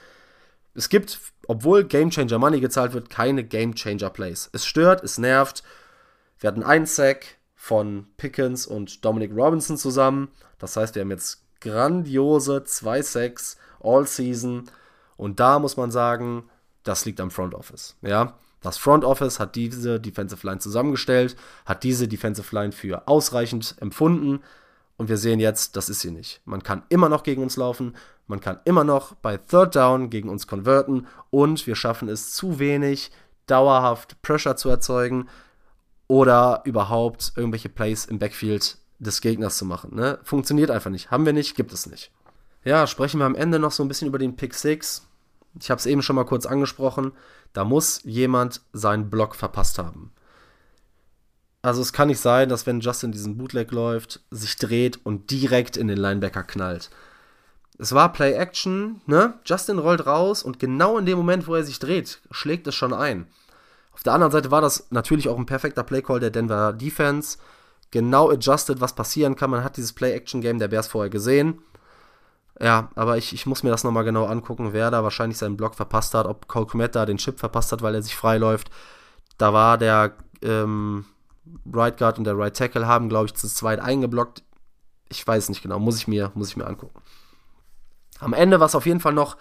Es 0.75 0.89
gibt, 0.89 1.21
obwohl 1.47 1.85
Game 1.85 2.11
Changer 2.11 2.39
Money 2.39 2.61
gezahlt 2.61 2.93
wird, 2.93 3.11
keine 3.11 3.45
Game 3.45 3.75
Changer 3.75 4.11
Plays. 4.11 4.51
Es 4.53 4.65
stört, 4.65 5.03
es 5.03 5.19
nervt. 5.19 5.63
Wir 6.39 6.49
hatten 6.49 6.63
einen 6.63 6.87
Sack 6.87 7.39
von 7.55 8.07
Pickens 8.17 8.67
und 8.67 9.05
Dominic 9.05 9.33
Robinson 9.35 9.77
zusammen. 9.77 10.29
Das 10.59 10.77
heißt, 10.77 10.95
wir 10.95 11.03
haben 11.03 11.11
jetzt 11.11 11.45
grandiose 11.61 12.65
zwei 12.65 13.03
Sacks 13.03 13.59
all 13.81 14.07
season. 14.07 14.71
Und 15.17 15.41
da 15.41 15.59
muss 15.59 15.77
man 15.77 15.91
sagen, 15.91 16.49
das 16.83 17.05
liegt 17.05 17.21
am 17.21 17.31
Front 17.31 17.55
Office. 17.55 17.97
Ja, 18.03 18.35
das 18.61 18.77
Front 18.77 19.05
Office 19.05 19.41
hat 19.41 19.57
diese 19.57 20.01
Defensive 20.01 20.47
Line 20.47 20.59
zusammengestellt, 20.59 21.37
hat 21.65 21.83
diese 21.83 22.09
Defensive 22.09 22.55
Line 22.55 22.73
für 22.73 23.09
ausreichend 23.09 23.77
empfunden 23.81 24.41
Und 24.97 25.09
wir 25.09 25.17
sehen 25.17 25.41
jetzt, 25.41 25.77
das 25.77 25.89
ist 25.89 26.01
sie 26.01 26.11
nicht. 26.11 26.43
Man 26.45 26.63
kann 26.63 26.83
immer 26.91 27.09
noch 27.09 27.23
gegen 27.23 27.43
uns 27.43 27.57
laufen, 27.57 27.97
man 28.27 28.41
kann 28.41 28.61
immer 28.67 28.85
noch 28.85 29.15
bei 29.15 29.39
Third 29.39 29.75
Down 29.75 30.11
gegen 30.11 30.29
uns 30.29 30.47
konverten 30.47 31.07
und 31.31 31.67
wir 31.67 31.75
schaffen 31.75 32.11
es 32.11 32.35
zu 32.35 32.59
wenig, 32.59 33.11
dauerhaft 33.47 34.21
Pressure 34.21 34.57
zu 34.57 34.69
erzeugen 34.69 35.27
oder 36.07 36.61
überhaupt 36.65 37.33
irgendwelche 37.35 37.71
Plays 37.71 38.05
im 38.05 38.19
Backfield 38.19 38.77
des 38.99 39.23
Gegners 39.23 39.57
zu 39.57 39.65
machen. 39.65 39.95
Ne? 39.95 40.19
Funktioniert 40.23 40.71
einfach 40.71 40.91
nicht. 40.91 41.11
Haben 41.11 41.25
wir 41.25 41.33
nicht, 41.33 41.57
gibt 41.57 41.73
es 41.73 41.87
nicht. 41.87 42.13
Ja, 42.63 42.87
sprechen 42.87 43.21
wir 43.21 43.25
am 43.25 43.35
Ende 43.35 43.59
noch 43.59 43.73
so 43.73 43.83
ein 43.83 43.89
bisschen 43.89 44.09
über 44.09 44.19
den 44.19 44.37
Pick 44.37 44.53
6. 44.55 45.09
Ich 45.59 45.71
habe 45.71 45.79
es 45.79 45.87
eben 45.87 46.03
schon 46.03 46.17
mal 46.17 46.25
kurz 46.25 46.47
angesprochen. 46.47 47.13
Da 47.53 47.65
muss 47.65 48.03
jemand 48.05 48.61
seinen 48.73 49.11
Block 49.11 49.35
verpasst 49.35 49.79
haben. 49.79 50.13
Also 51.63 51.83
es 51.83 51.93
kann 51.93 52.09
nicht 52.09 52.21
sein, 52.21 52.49
dass 52.49 52.67
wenn 52.67 52.81
Justin 52.81 53.13
diesen 53.13 53.37
Bootleg 53.37 53.71
läuft, 53.71 54.21
sich 54.31 54.57
dreht 54.57 55.05
und 55.05 55.31
direkt 55.31 55.77
in 55.77 55.89
den 55.89 55.99
Linebacker 55.99 56.43
knallt. 56.43 56.91
Es 57.79 57.93
war 57.93 58.13
Play 58.13 58.33
Action, 58.33 59.01
ne? 59.07 59.35
Justin 59.45 59.79
rollt 59.79 60.07
raus 60.07 60.43
und 60.43 60.59
genau 60.59 60.99
in 60.99 61.07
dem 61.07 61.19
Moment, 61.19 61.47
wo 61.47 61.55
er 61.55 61.65
sich 61.65 61.79
dreht, 61.79 62.21
schlägt 62.31 62.67
es 62.67 62.75
schon 62.75 62.93
ein. 62.93 63.27
Auf 63.93 64.03
der 64.03 64.13
anderen 64.15 64.33
Seite 64.33 64.51
war 64.51 64.61
das 64.61 64.87
natürlich 64.91 65.29
auch 65.29 65.39
ein 65.39 65.47
perfekter 65.47 65.83
Playcall 65.83 66.21
der 66.21 66.31
Denver 66.31 66.73
Defense. 66.73 67.39
Genau 67.91 68.31
adjusted, 68.31 68.81
was 68.81 68.95
passieren 68.95 69.37
kann. 69.37 69.51
Man 69.51 69.65
hat 69.65 69.77
dieses 69.77 69.93
Play-Action-Game 69.93 70.59
der 70.59 70.69
Bears 70.69 70.89
vorher 70.89 71.11
gesehen. 71.11 71.61
Ja, 72.63 72.91
aber 72.95 73.17
ich, 73.17 73.33
ich 73.33 73.47
muss 73.47 73.63
mir 73.63 73.71
das 73.71 73.85
nochmal 73.85 74.05
genau 74.05 74.27
angucken, 74.27 74.73
wer 74.73 74.91
da 74.91 75.03
wahrscheinlich 75.03 75.39
seinen 75.39 75.57
Block 75.57 75.75
verpasst 75.75 76.13
hat, 76.15 76.27
ob 76.27 76.47
Cole 76.47 76.67
Komet 76.67 76.95
da 76.95 77.07
den 77.07 77.17
Chip 77.17 77.39
verpasst 77.39 77.73
hat, 77.73 77.81
weil 77.81 77.95
er 77.95 78.03
sich 78.03 78.15
freiläuft. 78.15 78.71
Da 79.39 79.55
war 79.55 79.79
der 79.79 80.13
ähm, 80.43 81.07
Right 81.73 81.97
Guard 81.97 82.19
und 82.19 82.25
der 82.25 82.37
Right 82.37 82.55
Tackle 82.55 82.87
haben, 82.87 83.09
glaube 83.09 83.27
ich, 83.27 83.35
zu 83.35 83.49
zweit 83.49 83.81
eingeblockt. 83.81 84.43
Ich 85.09 85.27
weiß 85.27 85.49
nicht 85.49 85.63
genau, 85.63 85.79
muss 85.79 85.97
ich 85.97 86.07
mir, 86.07 86.33
muss 86.35 86.51
ich 86.51 86.57
mir 86.57 86.67
angucken. 86.67 87.01
Am 88.19 88.35
Ende, 88.35 88.61
was 88.61 88.75
auf 88.75 88.85
jeden 88.85 89.01
Fall 89.01 89.15
noch 89.15 89.39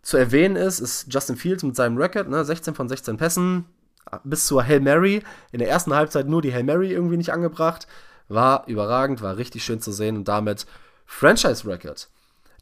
zu 0.00 0.16
erwähnen 0.16 0.56
ist, 0.56 0.80
ist 0.80 1.12
Justin 1.12 1.36
Fields 1.36 1.62
mit 1.62 1.76
seinem 1.76 1.98
Record, 1.98 2.28
ne, 2.28 2.42
16 2.42 2.74
von 2.74 2.88
16 2.88 3.18
Pässen, 3.18 3.66
bis 4.24 4.46
zur 4.46 4.64
Hail 4.64 4.80
Mary. 4.80 5.22
In 5.52 5.58
der 5.58 5.68
ersten 5.68 5.94
Halbzeit 5.94 6.26
nur 6.26 6.40
die 6.40 6.54
Hail 6.54 6.64
Mary 6.64 6.90
irgendwie 6.90 7.18
nicht 7.18 7.32
angebracht. 7.32 7.86
War 8.28 8.66
überragend, 8.66 9.20
war 9.20 9.36
richtig 9.36 9.62
schön 9.62 9.80
zu 9.80 9.92
sehen 9.92 10.16
und 10.16 10.26
damit 10.26 10.66
Franchise 11.04 11.68
Record. 11.68 12.08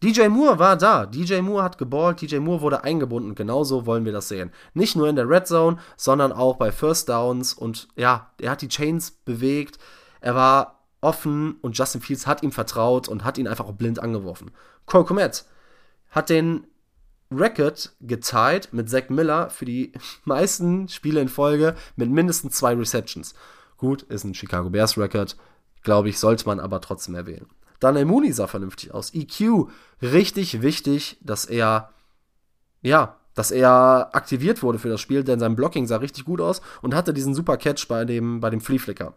DJ 0.05 0.29
Moore 0.29 0.59
war 0.59 0.77
da. 0.77 1.07
DJ 1.07 1.41
Moore 1.41 1.63
hat 1.63 1.79
geballt. 1.79 2.21
DJ 2.21 2.37
Moore 2.37 2.61
wurde 2.61 2.85
eingebunden. 2.85 3.35
Genauso 3.35 3.87
wollen 3.87 4.05
wir 4.05 4.13
das 4.13 4.29
sehen. 4.29 4.53
Nicht 4.75 4.97
nur 4.97 5.09
in 5.09 5.17
der 5.17 5.31
Red 5.31 5.47
Zone, 5.47 5.79
sondern 5.97 6.31
auch 6.31 6.57
bei 6.57 6.73
First 6.73 7.09
Downs. 7.09 7.55
Und 7.55 7.89
ja, 7.97 8.31
er 8.39 8.51
hat 8.51 8.61
die 8.61 8.69
Chains 8.69 9.13
bewegt. 9.13 9.79
Er 10.21 10.35
war 10.35 10.85
offen 11.01 11.57
und 11.63 11.79
Justin 11.79 12.03
Fields 12.03 12.27
hat 12.27 12.43
ihm 12.43 12.53
vertraut 12.53 13.09
und 13.09 13.25
hat 13.25 13.39
ihn 13.39 13.49
einfach 13.49 13.65
auch 13.65 13.73
blind 13.73 13.99
angeworfen. 13.99 14.51
Cole 14.85 15.05
Komet 15.05 15.47
hat 16.11 16.29
den 16.29 16.67
Record 17.31 17.95
geteilt 18.03 18.75
mit 18.75 18.91
Zach 18.91 19.09
Miller 19.09 19.49
für 19.49 19.65
die 19.65 19.93
meisten 20.27 20.87
Spiele 20.89 21.23
in 21.23 21.29
Folge 21.31 21.77
mit 21.97 22.11
mindestens 22.11 22.57
zwei 22.57 22.75
Receptions. 22.75 23.35
Gut, 23.79 24.03
ist 24.03 24.25
ein 24.25 24.35
Chicago 24.35 24.69
Bears 24.69 24.99
Record, 24.99 25.35
glaube 25.83 26.11
ich, 26.11 26.19
sollte 26.19 26.45
man 26.45 26.61
aber 26.61 26.83
trotzdem 26.83 27.15
erwähnen. 27.15 27.49
Dann 27.85 28.07
Mooney 28.09 28.33
sah 28.33 28.47
vernünftig 28.47 28.95
aus. 28.95 29.13
EQ, 29.13 29.69
richtig 30.01 30.63
wichtig, 30.63 31.19
dass 31.21 31.45
er, 31.45 31.91
ja, 32.81 33.17
dass 33.35 33.51
er 33.51 34.09
aktiviert 34.15 34.63
wurde 34.63 34.79
für 34.79 34.89
das 34.89 35.03
Spiel, 35.03 35.23
denn 35.23 35.39
sein 35.39 35.55
Blocking 35.55 35.87
sah 35.87 35.99
richtig 35.99 36.25
gut 36.25 36.41
aus 36.41 36.63
und 36.81 36.95
hatte 36.95 37.13
diesen 37.13 37.35
super 37.35 37.59
Catch 37.59 37.87
bei 37.87 38.07
dem, 38.07 38.41
bei 38.41 38.49
dem 38.49 38.63
Flea 38.63 38.79
Flicker. 38.79 39.13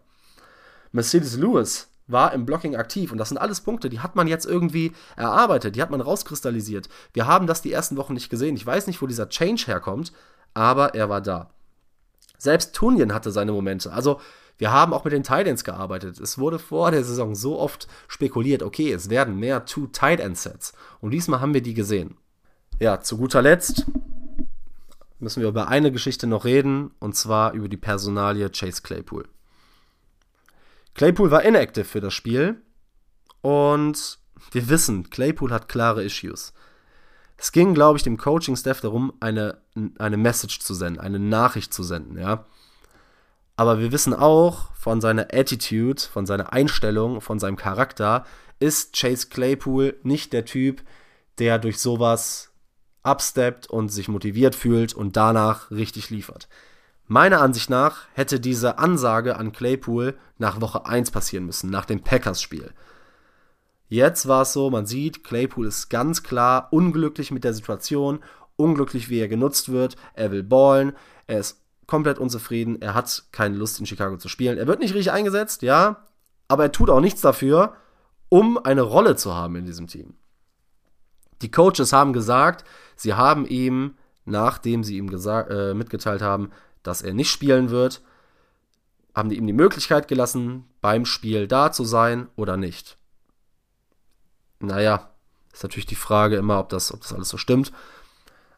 Mercedes 0.92 1.38
Lewis 1.38 1.88
war 2.08 2.34
im 2.34 2.44
Blocking 2.44 2.76
aktiv. 2.76 3.10
Und 3.10 3.16
das 3.16 3.30
sind 3.30 3.38
alles 3.38 3.62
Punkte, 3.62 3.88
die 3.88 4.00
hat 4.00 4.16
man 4.16 4.28
jetzt 4.28 4.44
irgendwie 4.44 4.92
erarbeitet, 5.16 5.74
die 5.74 5.80
hat 5.80 5.90
man 5.90 6.02
rauskristallisiert. 6.02 6.90
Wir 7.14 7.26
haben 7.26 7.46
das 7.46 7.62
die 7.62 7.72
ersten 7.72 7.96
Wochen 7.96 8.12
nicht 8.12 8.28
gesehen. 8.28 8.54
Ich 8.54 8.66
weiß 8.66 8.86
nicht, 8.86 9.00
wo 9.00 9.06
dieser 9.06 9.30
Change 9.30 9.64
herkommt, 9.66 10.12
aber 10.52 10.94
er 10.94 11.08
war 11.08 11.22
da. 11.22 11.48
Selbst 12.36 12.74
Tunien 12.74 13.14
hatte 13.14 13.30
seine 13.30 13.52
Momente. 13.52 13.92
Also, 13.94 14.20
wir 14.58 14.72
haben 14.72 14.92
auch 14.92 15.04
mit 15.04 15.12
den 15.12 15.22
Titans 15.22 15.64
gearbeitet. 15.64 16.18
Es 16.20 16.38
wurde 16.38 16.58
vor 16.58 16.90
der 16.90 17.04
Saison 17.04 17.34
so 17.34 17.58
oft 17.58 17.86
spekuliert, 18.08 18.62
okay, 18.62 18.92
es 18.92 19.08
werden 19.08 19.38
mehr 19.38 19.64
Two-Tight-End-Sets. 19.64 20.72
Und 21.00 21.12
diesmal 21.12 21.40
haben 21.40 21.54
wir 21.54 21.62
die 21.62 21.74
gesehen. 21.74 22.16
Ja, 22.80 23.00
zu 23.00 23.16
guter 23.16 23.40
Letzt 23.40 23.86
müssen 25.20 25.40
wir 25.40 25.48
über 25.48 25.68
eine 25.68 25.90
Geschichte 25.90 26.26
noch 26.26 26.44
reden, 26.44 26.92
und 27.00 27.16
zwar 27.16 27.52
über 27.52 27.68
die 27.68 27.76
Personalie 27.76 28.50
Chase 28.50 28.82
Claypool. 28.82 29.26
Claypool 30.94 31.30
war 31.30 31.44
inactive 31.44 31.84
für 31.84 32.00
das 32.00 32.14
Spiel 32.14 32.60
und 33.40 34.18
wir 34.52 34.68
wissen, 34.68 35.10
Claypool 35.10 35.52
hat 35.52 35.68
klare 35.68 36.04
Issues. 36.04 36.52
Es 37.36 37.52
ging, 37.52 37.74
glaube 37.74 37.98
ich, 37.98 38.02
dem 38.02 38.16
Coaching-Staff 38.16 38.80
darum, 38.80 39.12
eine, 39.20 39.60
eine 39.98 40.16
Message 40.16 40.58
zu 40.58 40.74
senden, 40.74 41.00
eine 41.00 41.20
Nachricht 41.20 41.72
zu 41.72 41.84
senden, 41.84 42.18
ja. 42.18 42.46
Aber 43.58 43.80
wir 43.80 43.90
wissen 43.90 44.14
auch 44.14 44.72
von 44.76 45.00
seiner 45.00 45.34
Attitude, 45.34 46.00
von 46.00 46.26
seiner 46.26 46.52
Einstellung, 46.52 47.20
von 47.20 47.40
seinem 47.40 47.56
Charakter, 47.56 48.24
ist 48.60 48.96
Chase 48.96 49.30
Claypool 49.30 49.98
nicht 50.04 50.32
der 50.32 50.44
Typ, 50.44 50.80
der 51.40 51.58
durch 51.58 51.80
sowas 51.80 52.52
absteppt 53.02 53.68
und 53.68 53.88
sich 53.88 54.06
motiviert 54.06 54.54
fühlt 54.54 54.94
und 54.94 55.16
danach 55.16 55.72
richtig 55.72 56.08
liefert. 56.08 56.48
Meiner 57.08 57.40
Ansicht 57.40 57.68
nach 57.68 58.06
hätte 58.12 58.38
diese 58.38 58.78
Ansage 58.78 59.36
an 59.36 59.50
Claypool 59.50 60.16
nach 60.36 60.60
Woche 60.60 60.86
1 60.86 61.10
passieren 61.10 61.44
müssen, 61.44 61.68
nach 61.68 61.84
dem 61.84 62.00
Packers-Spiel. 62.00 62.72
Jetzt 63.88 64.28
war 64.28 64.42
es 64.42 64.52
so, 64.52 64.70
man 64.70 64.86
sieht, 64.86 65.24
Claypool 65.24 65.66
ist 65.66 65.88
ganz 65.88 66.22
klar 66.22 66.68
unglücklich 66.70 67.32
mit 67.32 67.42
der 67.42 67.54
Situation, 67.54 68.20
unglücklich, 68.54 69.10
wie 69.10 69.18
er 69.18 69.26
genutzt 69.26 69.72
wird. 69.72 69.96
Er 70.14 70.30
will 70.30 70.44
ballen, 70.44 70.92
er 71.26 71.40
ist 71.40 71.64
komplett 71.88 72.18
unzufrieden, 72.20 72.80
er 72.80 72.94
hat 72.94 73.24
keine 73.32 73.56
Lust 73.56 73.80
in 73.80 73.86
Chicago 73.86 74.16
zu 74.18 74.28
spielen. 74.28 74.58
Er 74.58 74.68
wird 74.68 74.78
nicht 74.78 74.94
richtig 74.94 75.10
eingesetzt, 75.10 75.62
ja, 75.62 76.06
aber 76.46 76.64
er 76.64 76.72
tut 76.72 76.90
auch 76.90 77.00
nichts 77.00 77.22
dafür, 77.22 77.74
um 78.28 78.62
eine 78.62 78.82
Rolle 78.82 79.16
zu 79.16 79.34
haben 79.34 79.56
in 79.56 79.64
diesem 79.64 79.88
Team. 79.88 80.14
Die 81.42 81.50
Coaches 81.50 81.92
haben 81.92 82.12
gesagt, 82.12 82.64
sie 82.94 83.14
haben 83.14 83.46
ihm, 83.46 83.96
nachdem 84.24 84.84
sie 84.84 84.98
ihm 84.98 85.08
äh, 85.08 85.74
mitgeteilt 85.74 86.20
haben, 86.20 86.50
dass 86.82 87.02
er 87.02 87.14
nicht 87.14 87.30
spielen 87.30 87.70
wird, 87.70 88.02
haben 89.14 89.30
die 89.30 89.36
ihm 89.36 89.46
die 89.46 89.52
Möglichkeit 89.52 90.08
gelassen, 90.08 90.64
beim 90.80 91.06
Spiel 91.06 91.48
da 91.48 91.72
zu 91.72 91.84
sein 91.84 92.28
oder 92.36 92.56
nicht. 92.56 92.98
Naja, 94.60 95.10
ist 95.52 95.62
natürlich 95.62 95.86
die 95.86 95.94
Frage 95.94 96.36
immer, 96.36 96.60
ob 96.60 96.68
das, 96.68 96.92
ob 96.92 97.00
das 97.00 97.14
alles 97.14 97.30
so 97.30 97.38
stimmt. 97.38 97.72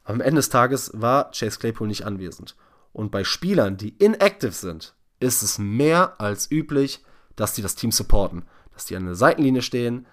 Am 0.02 0.20
Ende 0.20 0.40
des 0.40 0.48
Tages 0.48 0.90
war 0.94 1.30
Chase 1.30 1.60
Claypool 1.60 1.86
nicht 1.86 2.04
anwesend. 2.04 2.56
Und 2.92 3.10
bei 3.10 3.24
Spielern, 3.24 3.76
die 3.76 3.90
inactive 3.90 4.52
sind, 4.52 4.94
ist 5.20 5.42
es 5.42 5.58
mehr 5.58 6.20
als 6.20 6.50
üblich, 6.50 7.04
dass 7.36 7.54
die 7.54 7.62
das 7.62 7.74
Team 7.74 7.92
supporten. 7.92 8.42
Dass 8.72 8.86
die 8.86 8.96
an 8.96 9.04
der 9.04 9.14
Seitenlinie 9.14 9.62
stehen. 9.62 10.06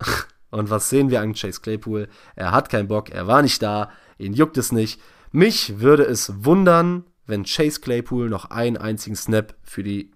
Und 0.50 0.70
was 0.70 0.88
sehen 0.88 1.10
wir 1.10 1.20
an 1.20 1.34
Chase 1.34 1.60
Claypool? 1.60 2.08
Er 2.36 2.52
hat 2.52 2.68
keinen 2.68 2.86
Bock, 2.86 3.10
er 3.10 3.26
war 3.26 3.42
nicht 3.42 3.60
da, 3.60 3.90
ihn 4.18 4.34
juckt 4.34 4.56
es 4.56 4.70
nicht. 4.70 5.00
Mich 5.32 5.80
würde 5.80 6.04
es 6.04 6.44
wundern, 6.44 7.04
wenn 7.26 7.42
Chase 7.44 7.80
Claypool 7.80 8.28
noch 8.28 8.50
einen 8.50 8.76
einzigen 8.76 9.16
Snap 9.16 9.56
für 9.64 9.82
die 9.82 10.12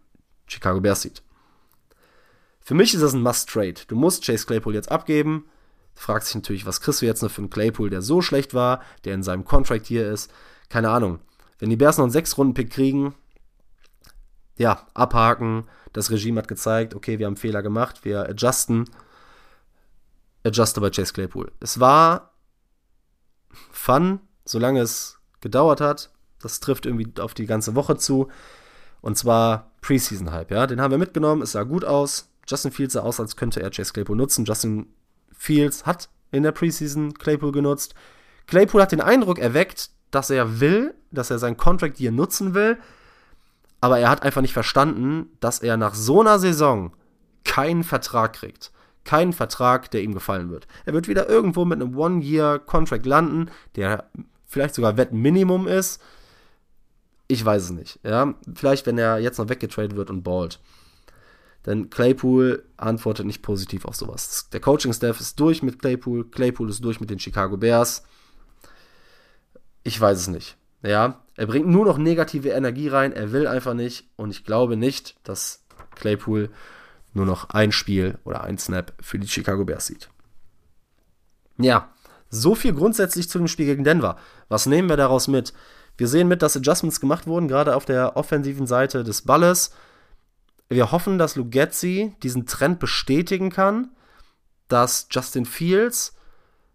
Chicago 0.47 0.81
Bears 0.81 1.03
sieht. 1.03 1.23
Für 2.61 2.75
mich 2.75 2.95
ist 2.95 3.01
das 3.01 3.15
ein 3.15 3.23
Must-Trade. 3.23 3.81
Du 3.89 3.97
musst 3.97 4.25
Chase 4.25 4.47
Claypool 4.47 4.75
jetzt 4.75 4.93
abgeben. 4.93 5.47
Du 5.97 6.03
fragst 6.03 6.29
dich 6.29 6.37
natürlich, 6.37 6.67
was 6.67 6.81
kriegst 6.81 7.03
du 7.03 7.07
jetzt 7.07 7.23
noch 7.23 7.31
für 7.31 7.41
einen 7.41 7.51
Claypool, 7.51 7.91
der 7.91 8.03
so 8.03 8.23
schlecht 8.23 8.55
war, 8.55 8.83
der 9.05 9.15
in 9.15 9.23
seinem 9.25 9.45
Contract 9.45 9.87
hier 9.87 10.09
ist. 10.09 10.31
Keine 10.69 10.91
Ahnung. 10.91 11.19
Wenn 11.59 11.71
die 11.71 11.77
Bears 11.77 11.99
noch 11.99 12.05
einen 12.05 12.14
6-Runden-Pick 12.14 12.71
kriegen, 12.71 13.14
ja, 14.57 14.87
abhaken. 14.94 15.64
Das 15.92 16.11
Regime 16.11 16.38
hat 16.38 16.49
gezeigt, 16.49 16.94
okay, 16.94 17.18
wir 17.18 17.27
haben 17.27 17.37
Fehler 17.37 17.62
gemacht, 17.62 18.05
wir 18.05 18.29
adjusten. 18.29 18.85
Adjuste 20.44 20.81
bei 20.81 20.90
Chase 20.90 21.12
Claypool. 21.12 21.51
Es 21.61 21.81
war 21.81 22.35
fun, 23.71 24.21
solange 24.44 24.81
es 24.81 25.18
gedauert 25.40 25.81
hat. 25.81 26.11
Das 26.40 26.61
trifft 26.61 26.87
irgendwie 26.87 27.21
auf 27.21 27.35
die 27.35 27.47
ganze 27.47 27.75
Woche 27.75 27.97
zu. 27.97 28.29
Und 29.01 29.16
zwar 29.16 29.71
Preseason-Hype, 29.81 30.51
ja. 30.51 30.66
Den 30.66 30.81
haben 30.81 30.90
wir 30.90 30.99
mitgenommen, 30.99 31.42
es 31.42 31.53
sah 31.53 31.62
gut 31.62 31.85
aus. 31.85 32.31
Justin 32.47 32.73
Fields 32.73 32.94
sah 32.94 33.01
aus, 33.01 33.21
als 33.21 33.37
könnte 33.37 33.62
er 33.62 33.71
Chase 33.71 33.92
Claypool 33.92 34.16
nutzen. 34.16 34.44
Justin 34.44 34.92
Fields 35.33 35.87
hat 35.87 36.09
in 36.31 36.42
der 36.42 36.53
Preseason 36.53 37.14
Claypool 37.14 37.53
genutzt. 37.53 37.94
Claypool 38.47 38.83
hat 38.83 38.92
den 38.92 39.01
Eindruck 39.01 39.38
erweckt, 39.38 39.90
dass 40.11 40.31
er 40.31 40.61
will, 40.61 40.94
dass 41.11 41.31
er 41.31 41.38
seinen 41.38 41.57
Contract 41.57 41.99
hier 41.99 42.12
nutzen 42.12 42.55
will. 42.55 42.79
Aber 43.81 43.99
er 43.99 44.11
hat 44.11 44.23
einfach 44.23 44.42
nicht 44.42 44.53
verstanden, 44.53 45.27
dass 45.40 45.61
er 45.61 45.77
nach 45.77 45.94
so 45.94 46.21
einer 46.21 46.38
Saison 46.38 46.92
keinen 47.44 47.85
Vertrag 47.85 48.33
kriegt. 48.35 48.73
Keinen 49.05 49.33
Vertrag, 49.33 49.90
der 49.90 50.03
ihm 50.03 50.14
gefallen 50.14 50.51
wird. 50.51 50.66
Er 50.85 50.92
wird 50.92 51.09
wieder 51.09 51.29
irgendwo 51.29 51.64
mit 51.64 51.81
einem 51.81 51.97
One-Year-Contract 51.97 53.07
landen, 53.07 53.51
der 53.77 54.11
vielleicht 54.47 54.75
sogar 54.75 54.97
Wettminimum 54.97 55.66
ist 55.66 56.01
ich 57.29 57.44
weiß 57.44 57.64
es 57.64 57.71
nicht. 57.71 58.01
Ja, 58.03 58.35
vielleicht, 58.55 58.87
wenn 58.87 58.99
er 58.99 59.18
jetzt 59.18 59.38
noch 59.38 59.51
weggetradet 59.51 59.97
wird 59.97 60.11
und 60.11 60.23
ballt. 60.23 60.59
Denn 61.66 61.90
Claypool 61.90 62.64
antwortet 62.79 63.27
nicht 63.27 63.42
positiv 63.42 63.85
auf 63.85 63.94
sowas. 63.94 64.49
Der 64.53 64.61
Coaching-Staff 64.61 65.21
ist 65.21 65.38
durch 65.38 65.62
mit 65.62 65.79
Claypool, 65.79 66.25
Claypool 66.31 66.71
ist 66.71 66.83
durch 66.83 67.01
mit 67.01 67.11
den 67.11 67.18
Chicago 67.18 67.59
Bears. 67.59 68.03
Ich 69.88 69.98
weiß 69.98 70.18
es 70.18 70.29
nicht. 70.29 70.59
Ja, 70.83 71.24
er 71.35 71.46
bringt 71.46 71.66
nur 71.66 71.87
noch 71.87 71.96
negative 71.96 72.51
Energie 72.51 72.88
rein, 72.88 73.14
er 73.14 73.33
will 73.33 73.46
einfach 73.46 73.72
nicht 73.72 74.07
und 74.16 74.31
ich 74.31 74.44
glaube 74.44 74.77
nicht, 74.77 75.16
dass 75.27 75.64
Claypool 75.94 76.51
nur 77.14 77.24
noch 77.24 77.48
ein 77.48 77.72
Spiel 77.72 78.18
oder 78.24 78.44
ein 78.44 78.59
Snap 78.59 78.92
für 79.01 79.18
die 79.18 79.27
Chicago 79.27 79.64
Bears 79.64 79.87
sieht. 79.87 80.11
Ja, 81.57 81.90
so 82.29 82.55
viel 82.55 82.74
grundsätzlich 82.74 83.31
zu 83.31 83.38
dem 83.38 83.48
Spiel 83.48 83.64
gegen 83.64 83.83
Denver. 83.83 84.18
Was 84.51 84.66
nehmen 84.66 84.90
wir 84.90 84.98
daraus 84.98 85.27
mit? 85.27 85.55
Wir 85.96 86.07
sehen 86.07 86.29
mit, 86.29 86.42
dass 86.42 86.55
Adjustments 86.55 87.01
gemacht 87.01 87.27
wurden, 87.27 87.48
gerade 87.48 87.74
auf 87.74 87.87
der 87.87 88.14
offensiven 88.18 88.66
Seite 88.66 89.05
des 89.05 89.22
Balles. 89.22 89.70
Wir 90.68 90.92
hoffen, 90.92 91.16
dass 91.16 91.35
Lugetzi 91.35 92.14
diesen 92.22 92.44
Trend 92.44 92.79
bestätigen 92.79 93.48
kann, 93.48 93.88
dass 94.68 95.09
Justin 95.11 95.46
Fields 95.46 96.14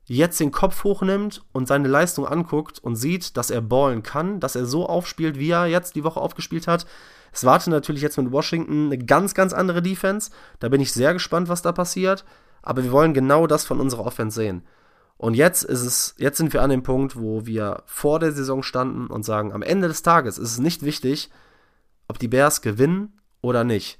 jetzt 0.06 0.40
den 0.40 0.52
Kopf 0.52 0.84
hochnimmt 0.84 1.44
und 1.54 1.68
seine 1.68 1.88
Leistung 1.88 2.28
anguckt 2.28 2.80
und 2.80 2.96
sieht, 2.96 3.38
dass 3.38 3.50
er 3.50 3.62
ballen 3.62 4.04
kann, 4.04 4.40
dass 4.40 4.56
er 4.56 4.66
so 4.66 4.88
aufspielt, 4.88 5.40
wie 5.40 5.52
er 5.52 5.68
jetzt 5.68 5.96
die 5.96 6.04
Woche 6.04 6.20
aufgespielt 6.20 6.68
hat. 6.68 6.86
Es 7.32 7.46
wartet 7.46 7.70
natürlich 7.70 8.02
jetzt 8.02 8.18
mit 8.18 8.32
Washington 8.32 8.88
eine 8.88 8.98
ganz, 8.98 9.34
ganz 9.34 9.54
andere 9.54 9.82
Defense. 9.82 10.32
Da 10.60 10.70
bin 10.70 10.82
ich 10.82 10.94
sehr 10.94 11.14
gespannt, 11.14 11.50
was 11.50 11.62
da 11.62 11.72
passiert. 11.72 12.26
Aber 12.62 12.84
wir 12.84 12.92
wollen 12.92 13.14
genau 13.14 13.48
das 13.48 13.66
von 13.66 13.80
unserer 13.80 14.06
Offense 14.06 14.36
sehen. 14.36 14.64
Und 15.18 15.36
jetzt 15.36 15.64
ist 15.64 15.82
es, 15.82 16.16
jetzt 16.18 16.38
sind 16.38 16.54
wir 16.54 16.62
an 16.62 16.70
dem 16.70 16.84
Punkt, 16.84 17.16
wo 17.18 17.46
wir 17.46 17.84
vor 17.86 18.20
der 18.20 18.32
Saison 18.32 18.64
standen 18.64 19.08
und 19.08 19.24
sagen, 19.24 19.54
am 19.54 19.62
Ende 19.62 19.88
des 19.88 20.02
Tages 20.02 20.38
ist 20.38 20.52
es 20.52 20.60
nicht 20.60 20.84
wichtig, 20.84 21.30
ob 22.08 22.20
die 22.20 22.28
Bears 22.28 22.62
gewinnen 22.62 23.20
oder 23.42 23.64
nicht. 23.64 24.00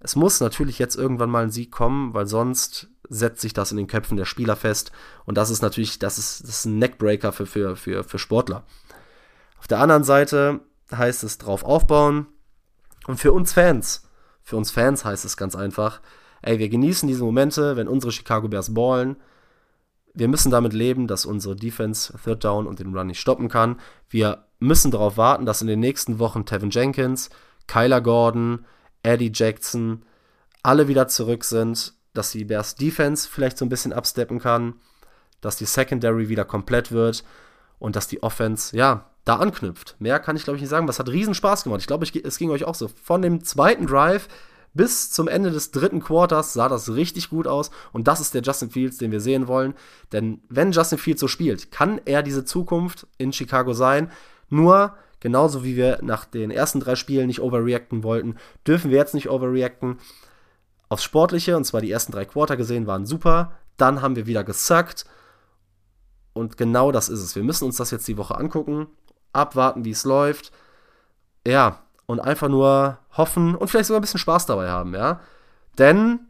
Es 0.00 0.16
muss 0.16 0.40
natürlich 0.40 0.78
jetzt 0.78 0.96
irgendwann 0.96 1.30
mal 1.30 1.44
ein 1.44 1.50
Sieg 1.50 1.72
kommen, 1.72 2.14
weil 2.14 2.26
sonst 2.26 2.88
setzt 3.08 3.40
sich 3.40 3.52
das 3.52 3.72
in 3.72 3.78
den 3.78 3.86
Köpfen 3.86 4.16
der 4.16 4.26
Spieler 4.26 4.54
fest. 4.54 4.92
Und 5.24 5.36
das 5.36 5.50
ist 5.50 5.62
natürlich, 5.62 5.98
das 5.98 6.18
ist, 6.18 6.42
das 6.42 6.50
ist 6.50 6.64
ein 6.66 6.78
Neckbreaker 6.78 7.32
für, 7.32 7.46
für, 7.46 7.76
für, 7.76 8.04
für 8.04 8.18
Sportler. 8.18 8.64
Auf 9.58 9.66
der 9.66 9.80
anderen 9.80 10.04
Seite 10.04 10.60
heißt 10.92 11.24
es 11.24 11.38
drauf 11.38 11.64
aufbauen. 11.64 12.26
Und 13.06 13.18
für 13.18 13.32
uns 13.32 13.52
Fans, 13.52 14.08
für 14.42 14.56
uns 14.56 14.70
Fans 14.70 15.04
heißt 15.04 15.24
es 15.24 15.36
ganz 15.36 15.56
einfach, 15.56 16.00
ey, 16.42 16.58
wir 16.58 16.68
genießen 16.68 17.08
diese 17.08 17.24
Momente, 17.24 17.76
wenn 17.76 17.88
unsere 17.88 18.12
Chicago 18.12 18.48
Bears 18.48 18.74
ballen. 18.74 19.16
Wir 20.14 20.28
müssen 20.28 20.50
damit 20.50 20.72
leben, 20.72 21.06
dass 21.06 21.26
unsere 21.26 21.56
Defense 21.56 22.12
Third 22.22 22.44
Down 22.44 22.66
und 22.66 22.78
den 22.78 22.94
Run 22.94 23.08
nicht 23.08 23.20
stoppen 23.20 23.48
kann. 23.48 23.80
Wir 24.08 24.44
müssen 24.58 24.90
darauf 24.90 25.16
warten, 25.16 25.46
dass 25.46 25.62
in 25.62 25.68
den 25.68 25.80
nächsten 25.80 26.18
Wochen 26.18 26.44
Tevin 26.44 26.70
Jenkins, 26.70 27.30
Kyler 27.66 28.00
Gordon, 28.00 28.64
Eddie 29.08 29.32
Jackson 29.34 30.02
alle 30.62 30.88
wieder 30.88 31.08
zurück 31.08 31.44
sind 31.44 31.94
dass 32.18 32.32
die 32.32 32.44
Bears 32.44 32.74
Defense 32.74 33.28
vielleicht 33.30 33.58
so 33.58 33.64
ein 33.64 33.68
bisschen 33.68 33.92
absteppen 33.92 34.40
kann, 34.40 34.74
dass 35.40 35.56
die 35.56 35.66
Secondary 35.66 36.28
wieder 36.28 36.44
komplett 36.44 36.90
wird 36.90 37.22
und 37.78 37.94
dass 37.94 38.08
die 38.08 38.22
Offense, 38.24 38.76
ja, 38.76 39.10
da 39.24 39.36
anknüpft. 39.36 39.94
Mehr 40.00 40.18
kann 40.18 40.34
ich, 40.34 40.42
glaube 40.42 40.56
ich, 40.56 40.62
nicht 40.62 40.70
sagen. 40.70 40.88
Was 40.88 40.98
hat 40.98 41.08
riesen 41.08 41.34
Spaß 41.34 41.62
gemacht. 41.62 41.80
Ich 41.80 41.86
glaube, 41.86 42.06
es 42.06 42.38
ging 42.38 42.50
euch 42.50 42.64
auch 42.64 42.74
so. 42.74 42.88
Von 42.88 43.22
dem 43.22 43.44
zweiten 43.44 43.86
Drive 43.86 44.26
bis 44.74 45.12
zum 45.12 45.28
Ende 45.28 45.50
des 45.50 45.70
dritten 45.70 46.00
Quarters 46.00 46.54
sah 46.54 46.68
das 46.68 46.92
richtig 46.94 47.30
gut 47.30 47.46
aus. 47.46 47.70
Und 47.92 48.08
das 48.08 48.20
ist 48.20 48.34
der 48.34 48.42
Justin 48.42 48.70
Fields, 48.70 48.96
den 48.96 49.12
wir 49.12 49.20
sehen 49.20 49.46
wollen. 49.46 49.74
Denn 50.12 50.40
wenn 50.48 50.72
Justin 50.72 50.98
Fields 50.98 51.20
so 51.20 51.28
spielt, 51.28 51.70
kann 51.70 52.00
er 52.04 52.22
diese 52.22 52.44
Zukunft 52.44 53.06
in 53.16 53.32
Chicago 53.32 53.74
sein. 53.74 54.10
Nur, 54.48 54.96
genauso 55.20 55.64
wie 55.64 55.76
wir 55.76 55.98
nach 56.02 56.24
den 56.24 56.50
ersten 56.50 56.80
drei 56.80 56.94
Spielen 56.94 57.26
nicht 57.26 57.40
overreacten 57.40 58.02
wollten, 58.02 58.36
dürfen 58.66 58.90
wir 58.90 58.98
jetzt 58.98 59.14
nicht 59.14 59.30
overreacten 59.30 59.98
aufs 60.88 61.04
Sportliche, 61.04 61.56
und 61.56 61.64
zwar 61.64 61.80
die 61.80 61.90
ersten 61.90 62.12
drei 62.12 62.24
Quarter 62.24 62.56
gesehen, 62.56 62.86
waren 62.86 63.06
super. 63.06 63.52
Dann 63.76 64.02
haben 64.02 64.16
wir 64.16 64.26
wieder 64.26 64.44
gesackt. 64.44 65.04
Und 66.32 66.56
genau 66.56 66.92
das 66.92 67.08
ist 67.08 67.20
es. 67.20 67.36
Wir 67.36 67.42
müssen 67.42 67.64
uns 67.64 67.76
das 67.76 67.90
jetzt 67.90 68.08
die 68.08 68.16
Woche 68.16 68.36
angucken, 68.36 68.86
abwarten, 69.32 69.84
wie 69.84 69.90
es 69.90 70.04
läuft. 70.04 70.52
Ja, 71.46 71.82
und 72.06 72.20
einfach 72.20 72.48
nur 72.48 72.98
hoffen 73.16 73.54
und 73.54 73.68
vielleicht 73.68 73.88
sogar 73.88 74.00
ein 74.00 74.02
bisschen 74.02 74.20
Spaß 74.20 74.46
dabei 74.46 74.68
haben, 74.70 74.94
ja. 74.94 75.20
Denn 75.78 76.20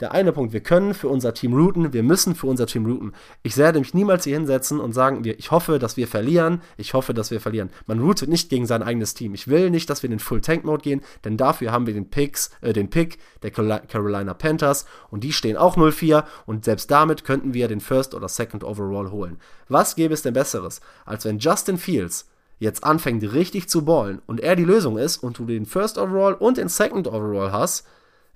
der 0.00 0.12
eine 0.12 0.32
Punkt, 0.32 0.52
wir 0.52 0.60
können 0.60 0.92
für 0.92 1.08
unser 1.08 1.32
Team 1.32 1.54
routen, 1.54 1.94
wir 1.94 2.02
müssen 2.02 2.34
für 2.34 2.46
unser 2.48 2.66
Team 2.66 2.84
routen. 2.84 3.12
Ich 3.42 3.56
werde 3.56 3.78
mich 3.78 3.94
niemals 3.94 4.24
hier 4.24 4.36
hinsetzen 4.36 4.78
und 4.78 4.92
sagen, 4.92 5.22
ich 5.24 5.50
hoffe, 5.50 5.78
dass 5.78 5.96
wir 5.96 6.06
verlieren, 6.06 6.60
ich 6.76 6.92
hoffe, 6.92 7.14
dass 7.14 7.30
wir 7.30 7.40
verlieren. 7.40 7.70
Man 7.86 8.00
routet 8.00 8.28
nicht 8.28 8.50
gegen 8.50 8.66
sein 8.66 8.82
eigenes 8.82 9.14
Team. 9.14 9.32
Ich 9.32 9.48
will 9.48 9.70
nicht, 9.70 9.88
dass 9.88 10.02
wir 10.02 10.08
in 10.08 10.16
den 10.16 10.20
Full-Tank-Mode 10.20 10.82
gehen, 10.82 11.00
denn 11.24 11.38
dafür 11.38 11.72
haben 11.72 11.86
wir 11.86 11.94
den, 11.94 12.10
Picks, 12.10 12.50
äh, 12.60 12.74
den 12.74 12.90
Pick 12.90 13.18
der 13.42 13.50
Carolina 13.50 14.34
Panthers 14.34 14.84
und 15.10 15.24
die 15.24 15.32
stehen 15.32 15.56
auch 15.56 15.78
0-4 15.78 16.24
und 16.44 16.66
selbst 16.66 16.90
damit 16.90 17.24
könnten 17.24 17.54
wir 17.54 17.66
den 17.66 17.80
First 17.80 18.14
oder 18.14 18.28
Second 18.28 18.64
Overall 18.64 19.10
holen. 19.10 19.38
Was 19.68 19.96
gäbe 19.96 20.12
es 20.12 20.20
denn 20.20 20.34
Besseres, 20.34 20.82
als 21.06 21.24
wenn 21.24 21.38
Justin 21.38 21.78
Fields 21.78 22.28
jetzt 22.58 22.84
anfängt 22.84 23.22
richtig 23.32 23.68
zu 23.68 23.84
ballen 23.84 24.20
und 24.26 24.40
er 24.40 24.56
die 24.56 24.64
Lösung 24.64 24.98
ist 24.98 25.18
und 25.18 25.38
du 25.38 25.46
den 25.46 25.64
First 25.64 25.96
Overall 25.96 26.34
und 26.34 26.58
den 26.58 26.68
Second 26.68 27.08
Overall 27.08 27.52
hast, 27.52 27.86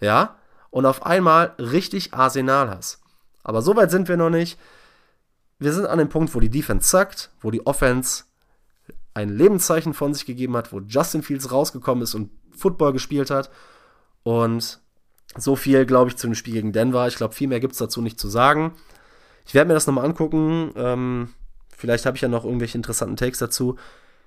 ja, 0.01 0.37
und 0.71 0.87
auf 0.87 1.05
einmal 1.05 1.55
richtig 1.59 2.15
Arsenal 2.15 2.71
hast. 2.71 3.01
Aber 3.43 3.63
so 3.63 3.77
weit 3.77 3.91
sind 3.91 4.09
wir 4.09 4.17
noch 4.17 4.31
nicht. 4.31 4.59
Wir 5.59 5.73
sind 5.73 5.87
an 5.87 5.99
dem 5.99 6.09
Punkt, 6.09 6.35
wo 6.35 6.41
die 6.41 6.51
Defense 6.51 6.89
zackt, 6.89 7.31
wo 7.41 7.51
die 7.51 7.67
Offense 7.67 8.25
ein 9.15 9.29
Lebenszeichen 9.29 9.95
von 9.95 10.15
sich 10.15 10.25
gegeben 10.25 10.57
hat, 10.57 10.73
wo 10.73 10.81
Justin 10.81 11.23
Fields 11.23 11.51
rausgekommen 11.51 12.05
ist 12.05 12.15
und 12.15 12.31
Football 12.57 12.93
gespielt 12.93 13.31
hat. 13.31 13.51
Und 14.23 14.81
so 15.37 15.57
viel, 15.57 15.87
glaube 15.87 16.11
ich, 16.11 16.17
zu 16.17 16.27
dem 16.27 16.35
Spiel 16.35 16.55
gegen 16.55 16.73
Denver. 16.73 17.07
Ich 17.09 17.17
glaube, 17.17 17.35
viel 17.35 17.49
mehr 17.49 17.61
gibt 17.61 17.73
es 17.73 17.79
dazu 17.79 18.01
nicht 18.03 18.21
zu 18.21 18.29
sagen. 18.29 18.75
Ich 19.47 19.55
werde 19.55 19.69
mir 19.69 19.75
das 19.75 19.87
nochmal 19.87 20.05
angucken. 20.05 20.73
Ähm, 20.77 21.35
vielleicht 21.77 22.07
habe 22.07 22.17
ich 22.17 22.23
ja 22.23 22.29
noch 22.29 22.45
irgendwelche 22.45 22.79
interessanten 22.79 23.17
Takes 23.17 23.39
dazu. 23.39 23.77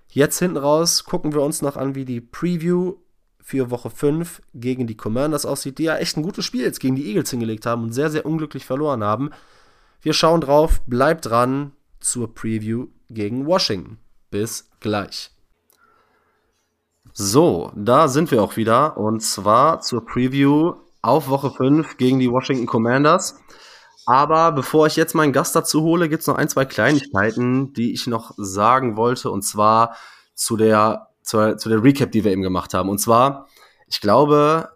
Jetzt 0.09 0.39
hinten 0.39 0.57
raus 0.57 1.05
gucken 1.05 1.33
wir 1.33 1.41
uns 1.41 1.61
noch 1.61 1.77
an, 1.77 1.95
wie 1.95 2.05
die 2.05 2.21
Preview 2.21 2.95
für 3.43 3.69
Woche 3.69 3.89
5 3.89 4.41
gegen 4.53 4.87
die 4.87 4.95
Commanders 4.95 5.45
aussieht, 5.45 5.77
die 5.77 5.83
ja 5.83 5.97
echt 5.97 6.17
ein 6.17 6.23
gutes 6.23 6.45
Spiel 6.45 6.63
jetzt 6.63 6.79
gegen 6.79 6.95
die 6.95 7.07
Eagles 7.07 7.29
hingelegt 7.29 7.65
haben 7.65 7.83
und 7.83 7.91
sehr, 7.91 8.09
sehr 8.09 8.25
unglücklich 8.25 8.65
verloren 8.65 9.03
haben. 9.03 9.31
Wir 10.01 10.13
schauen 10.13 10.41
drauf, 10.41 10.81
bleibt 10.87 11.25
dran 11.25 11.73
zur 11.99 12.33
Preview 12.33 12.87
gegen 13.09 13.45
Washington. 13.45 13.97
Bis 14.31 14.69
gleich. 14.79 15.29
So, 17.11 17.71
da 17.75 18.07
sind 18.07 18.31
wir 18.31 18.41
auch 18.41 18.57
wieder 18.57 18.97
und 18.97 19.21
zwar 19.21 19.81
zur 19.81 20.05
Preview 20.05 20.73
auf 21.01 21.27
Woche 21.27 21.51
5 21.51 21.97
gegen 21.97 22.19
die 22.19 22.31
Washington 22.31 22.65
Commanders. 22.65 23.39
Aber 24.05 24.51
bevor 24.53 24.87
ich 24.87 24.95
jetzt 24.95 25.15
meinen 25.15 25.33
Gast 25.33 25.55
dazu 25.55 25.81
hole, 25.83 26.09
gibt 26.09 26.21
es 26.21 26.27
noch 26.27 26.37
ein, 26.37 26.49
zwei 26.49 26.65
Kleinigkeiten, 26.65 27.73
die 27.73 27.93
ich 27.93 28.07
noch 28.07 28.31
sagen 28.37 28.97
wollte 28.97 29.29
und 29.29 29.43
zwar 29.43 29.95
zu 30.33 30.57
der 30.57 31.12
zur, 31.23 31.57
zu 31.57 31.69
der 31.69 31.83
Recap, 31.83 32.11
die 32.11 32.23
wir 32.23 32.31
eben 32.31 32.41
gemacht 32.41 32.73
haben. 32.73 32.89
Und 32.89 32.99
zwar, 32.99 33.47
ich 33.87 34.01
glaube, 34.01 34.69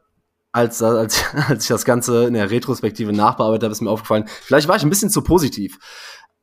als, 0.51 0.81
als, 0.81 1.23
als 1.47 1.63
ich 1.63 1.69
das 1.69 1.85
Ganze 1.85 2.25
in 2.25 2.33
der 2.33 2.49
Retrospektive 2.49 3.13
nachbearbeitet 3.13 3.63
habe, 3.63 3.71
ist 3.71 3.81
mir 3.81 3.91
aufgefallen, 3.91 4.25
vielleicht 4.27 4.67
war 4.67 4.75
ich 4.75 4.83
ein 4.83 4.89
bisschen 4.89 5.09
zu 5.09 5.21
positiv. 5.21 5.79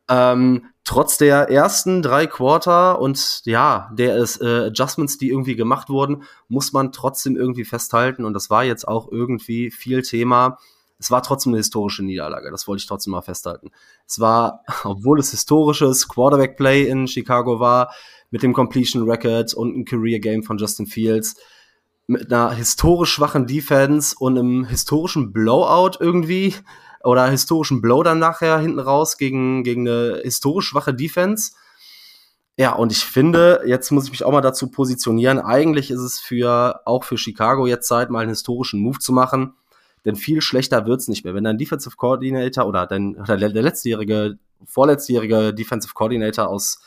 Ähm, 0.09 0.67
trotz 0.85 1.17
der 1.17 1.49
ersten 1.51 2.03
drei 2.03 2.27
Quarter 2.27 3.01
und 3.01 3.41
ja, 3.47 3.91
der 3.95 4.17
ist, 4.17 4.41
äh, 4.43 4.67
Adjustments, 4.67 5.17
die 5.17 5.31
irgendwie 5.31 5.57
gemacht 5.57 5.89
wurden, 5.89 6.25
muss 6.49 6.73
man 6.73 6.93
trotzdem 6.93 7.37
irgendwie 7.37 7.65
festhalten. 7.65 8.25
Und 8.25 8.35
das 8.35 8.51
war 8.51 8.65
jetzt 8.65 8.87
auch 8.87 9.11
irgendwie 9.11 9.71
viel 9.71 10.03
Thema. 10.03 10.59
Es 10.99 11.11
war 11.11 11.23
trotzdem 11.23 11.51
eine 11.51 11.59
historische 11.59 12.05
Niederlage, 12.05 12.51
das 12.51 12.69
wollte 12.69 12.83
ich 12.83 12.87
trotzdem 12.87 13.13
mal 13.13 13.23
festhalten. 13.23 13.71
Es 14.07 14.21
war, 14.21 14.63
obwohl 14.85 15.19
es 15.19 15.31
historisches 15.31 16.09
Quarterback-Play 16.09 16.87
in 16.87 17.09
Chicago 17.09 17.61
war, 17.61 17.91
mit 18.35 18.43
dem 18.43 18.53
Completion 18.53 19.09
Record 19.09 19.55
und 19.55 19.77
ein 19.77 19.85
Career 19.85 20.19
Game 20.19 20.43
von 20.43 20.59
Justin 20.59 20.87
Fields 20.87 21.37
mit 22.09 22.33
einer 22.33 22.51
historisch 22.51 23.13
schwachen 23.13 23.47
Defense 23.47 24.17
und 24.19 24.37
einem 24.37 24.65
historischen 24.65 25.33
Blowout 25.33 25.99
irgendwie 26.01 26.53
oder 27.05 27.29
historischen 27.29 27.81
Blow 27.81 28.03
dann 28.03 28.19
nachher 28.19 28.59
hinten 28.59 28.81
raus 28.81 29.19
gegen, 29.19 29.63
gegen 29.63 29.87
eine 29.89 30.21
historisch 30.25 30.67
schwache 30.67 30.93
Defense. 30.93 31.53
Ja, 32.57 32.73
und 32.73 32.91
ich 32.91 33.05
finde, 33.05 33.63
jetzt 33.67 33.93
muss 33.93 34.07
ich 34.07 34.11
mich 34.11 34.25
auch 34.25 34.33
mal 34.33 34.41
dazu 34.41 34.69
positionieren. 34.69 35.39
Eigentlich 35.39 35.93
ist 35.93 36.01
es 36.01 36.19
für, 36.19 36.81
auch 36.87 37.05
für 37.05 37.17
Chicago 37.17 37.69
jetzt 37.69 37.87
Zeit, 37.87 38.11
mal 38.11 38.23
einen 38.23 38.31
historischen 38.31 38.81
Move 38.81 38.99
zu 38.99 39.13
machen. 39.13 39.55
Denn 40.05 40.17
viel 40.17 40.41
schlechter 40.41 40.87
wird's 40.87 41.07
nicht 41.07 41.25
mehr. 41.25 41.35
Wenn 41.35 41.45
dein 41.45 41.57
Defensive 41.57 41.95
Coordinator 41.95 42.67
oder 42.67 42.89
dein, 42.89 43.15
der 43.15 43.39
letztjährige, 43.39 44.39
vorletztjährige 44.65 45.55
Defensive 45.55 45.95
Coordinator 45.95 46.49
aus 46.49 46.81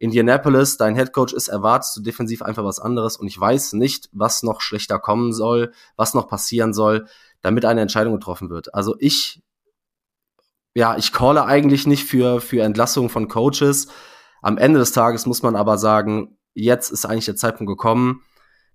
Indianapolis, 0.00 0.78
dein 0.78 0.94
Headcoach 0.94 1.34
ist, 1.34 1.48
erwartest 1.48 1.94
du 1.94 2.00
defensiv 2.00 2.40
einfach 2.40 2.64
was 2.64 2.80
anderes 2.80 3.18
und 3.18 3.26
ich 3.26 3.38
weiß 3.38 3.74
nicht, 3.74 4.08
was 4.12 4.42
noch 4.42 4.62
schlechter 4.62 4.98
kommen 4.98 5.34
soll, 5.34 5.72
was 5.94 6.14
noch 6.14 6.26
passieren 6.26 6.72
soll, 6.72 7.06
damit 7.42 7.66
eine 7.66 7.82
Entscheidung 7.82 8.14
getroffen 8.14 8.48
wird. 8.48 8.74
Also 8.74 8.96
ich, 8.98 9.42
ja, 10.74 10.96
ich 10.96 11.12
calle 11.12 11.44
eigentlich 11.44 11.86
nicht 11.86 12.04
für, 12.04 12.40
für 12.40 12.62
Entlassungen 12.62 13.10
von 13.10 13.28
Coaches. 13.28 13.88
Am 14.40 14.56
Ende 14.56 14.78
des 14.78 14.92
Tages 14.92 15.26
muss 15.26 15.42
man 15.42 15.54
aber 15.54 15.76
sagen, 15.76 16.38
jetzt 16.54 16.90
ist 16.90 17.04
eigentlich 17.04 17.26
der 17.26 17.36
Zeitpunkt 17.36 17.68
gekommen. 17.68 18.22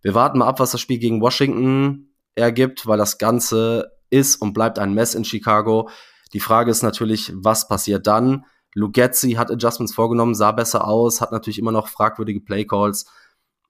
Wir 0.03 0.13
warten 0.13 0.37
mal 0.37 0.47
ab, 0.47 0.59
was 0.59 0.73
das 0.73 0.81
Spiel 0.81 0.99
gegen 0.99 1.21
Washington 1.21 2.13
ergibt, 2.35 2.85
weil 2.85 2.99
das 2.99 3.17
Ganze 3.17 3.91
ist 4.11 4.35
und 4.35 4.53
bleibt 4.53 4.77
ein 4.77 4.93
Mess 4.93 5.15
in 5.15 5.25
Chicago. 5.25 5.89
Die 6.33 6.39
Frage 6.39 6.69
ist 6.69 6.83
natürlich, 6.83 7.33
was 7.35 7.67
passiert 7.67 8.05
dann? 8.05 8.45
Lugetzi 8.75 9.31
hat 9.31 9.49
Adjustments 9.49 9.95
vorgenommen, 9.95 10.35
sah 10.35 10.51
besser 10.51 10.87
aus, 10.87 11.21
hat 11.21 11.31
natürlich 11.31 11.57
immer 11.57 11.71
noch 11.71 11.87
fragwürdige 11.87 12.41
Playcalls. 12.41 13.05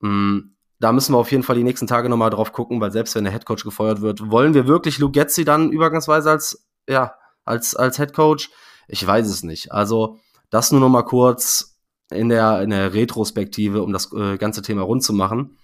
Mm, 0.02 0.40
da 0.80 0.92
müssen 0.92 1.14
wir 1.14 1.20
auf 1.20 1.32
jeden 1.32 1.44
Fall 1.44 1.56
die 1.56 1.64
nächsten 1.64 1.88
Tage 1.88 2.10
nochmal 2.10 2.32
drauf 2.32 2.52
gucken, 2.52 2.82
weil 2.82 2.92
selbst 2.92 3.16
wenn 3.16 3.24
der 3.24 3.32
Headcoach 3.32 3.64
gefeuert 3.64 4.02
wird, 4.02 4.30
wollen 4.30 4.54
wir 4.54 4.68
wirklich 4.68 4.98
Lugetzi 4.98 5.46
dann 5.46 5.72
übergangsweise 5.72 6.32
als, 6.32 6.68
ja, 6.90 7.16
als, 7.46 7.76
als 7.76 7.98
Headcoach? 8.00 8.50
Ich 8.88 9.06
weiß 9.06 9.28
es 9.28 9.44
nicht. 9.44 9.72
Also, 9.72 10.20
das 10.50 10.72
nur 10.72 10.82
nochmal 10.82 11.06
kurz 11.06 11.80
in 12.12 12.30
der, 12.30 12.62
in 12.62 12.72
der 12.72 12.94
Retrospektive, 12.94 13.84
um 13.84 13.94
das 13.94 14.12
äh, 14.14 14.38
ganze 14.38 14.62
Thema 14.62 14.82
rund 14.82 15.04
zu 15.04 15.14
machen. 15.14 15.58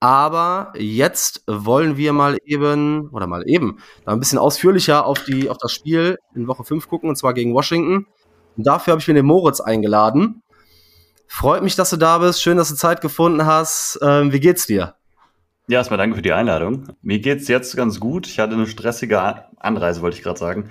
Aber 0.00 0.72
jetzt 0.76 1.44
wollen 1.46 1.96
wir 1.96 2.12
mal 2.12 2.36
eben, 2.44 3.08
oder 3.10 3.26
mal 3.26 3.48
eben, 3.48 3.78
da 4.04 4.12
ein 4.12 4.18
bisschen 4.18 4.38
ausführlicher 4.38 5.06
auf, 5.06 5.24
die, 5.24 5.48
auf 5.48 5.56
das 5.58 5.72
Spiel 5.72 6.18
in 6.34 6.46
Woche 6.46 6.64
5 6.64 6.88
gucken, 6.88 7.08
und 7.08 7.16
zwar 7.16 7.32
gegen 7.32 7.54
Washington. 7.54 8.06
Und 8.56 8.66
dafür 8.66 8.92
habe 8.92 9.00
ich 9.00 9.08
mir 9.08 9.14
den 9.14 9.26
Moritz 9.26 9.60
eingeladen. 9.60 10.42
Freut 11.26 11.62
mich, 11.62 11.74
dass 11.76 11.90
du 11.90 11.96
da 11.96 12.18
bist. 12.18 12.42
Schön, 12.42 12.56
dass 12.56 12.68
du 12.68 12.76
Zeit 12.76 13.00
gefunden 13.00 13.44
hast. 13.44 13.98
Ähm, 14.02 14.32
wie 14.32 14.40
geht's 14.40 14.66
dir? 14.66 14.94
Ja, 15.66 15.78
erstmal 15.78 15.96
danke 15.96 16.16
für 16.16 16.22
die 16.22 16.32
Einladung. 16.32 16.88
Mir 17.00 17.20
geht's 17.20 17.48
jetzt 17.48 17.74
ganz 17.74 17.98
gut. 17.98 18.26
Ich 18.26 18.38
hatte 18.38 18.52
eine 18.52 18.66
stressige 18.66 19.46
Anreise, 19.58 20.02
wollte 20.02 20.18
ich 20.18 20.22
gerade 20.22 20.38
sagen. 20.38 20.68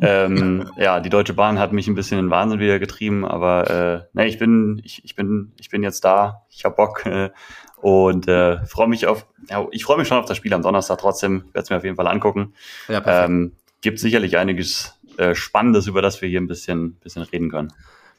ähm, 0.00 0.68
ja, 0.76 0.98
die 0.98 1.10
Deutsche 1.10 1.32
Bahn 1.32 1.60
hat 1.60 1.72
mich 1.72 1.86
ein 1.86 1.94
bisschen 1.94 2.18
in 2.18 2.26
den 2.26 2.30
Wahnsinn 2.30 2.58
wieder 2.58 2.80
getrieben, 2.80 3.24
aber 3.24 3.70
äh, 3.70 4.18
ne, 4.18 4.26
ich 4.26 4.38
bin, 4.38 4.80
ich, 4.84 5.04
ich 5.04 5.14
bin, 5.14 5.52
ich 5.60 5.70
bin 5.70 5.84
jetzt 5.84 6.04
da. 6.04 6.42
Ich 6.50 6.64
hab 6.64 6.76
Bock 6.76 7.06
äh, 7.06 7.30
und 7.76 8.26
äh, 8.26 8.64
freue 8.66 8.88
mich 8.88 9.06
auf. 9.06 9.26
Ja, 9.48 9.64
ich 9.70 9.84
freue 9.84 9.96
mich 9.96 10.08
schon 10.08 10.18
auf 10.18 10.26
das 10.26 10.36
Spiel 10.36 10.52
am 10.54 10.62
Donnerstag. 10.62 10.98
Trotzdem 10.98 11.44
werde 11.52 11.60
es 11.60 11.70
mir 11.70 11.76
auf 11.76 11.84
jeden 11.84 11.96
Fall 11.96 12.08
angucken. 12.08 12.54
Ja, 12.88 13.00
perfekt. 13.00 13.28
ähm, 13.28 13.52
gibt 13.80 14.00
sicherlich 14.00 14.38
einiges 14.38 14.98
äh, 15.16 15.34
Spannendes, 15.34 15.86
über 15.86 16.02
das 16.02 16.20
wir 16.22 16.28
hier 16.28 16.40
ein 16.40 16.46
bisschen, 16.46 16.94
bisschen 16.96 17.22
reden 17.22 17.50
können. 17.50 17.72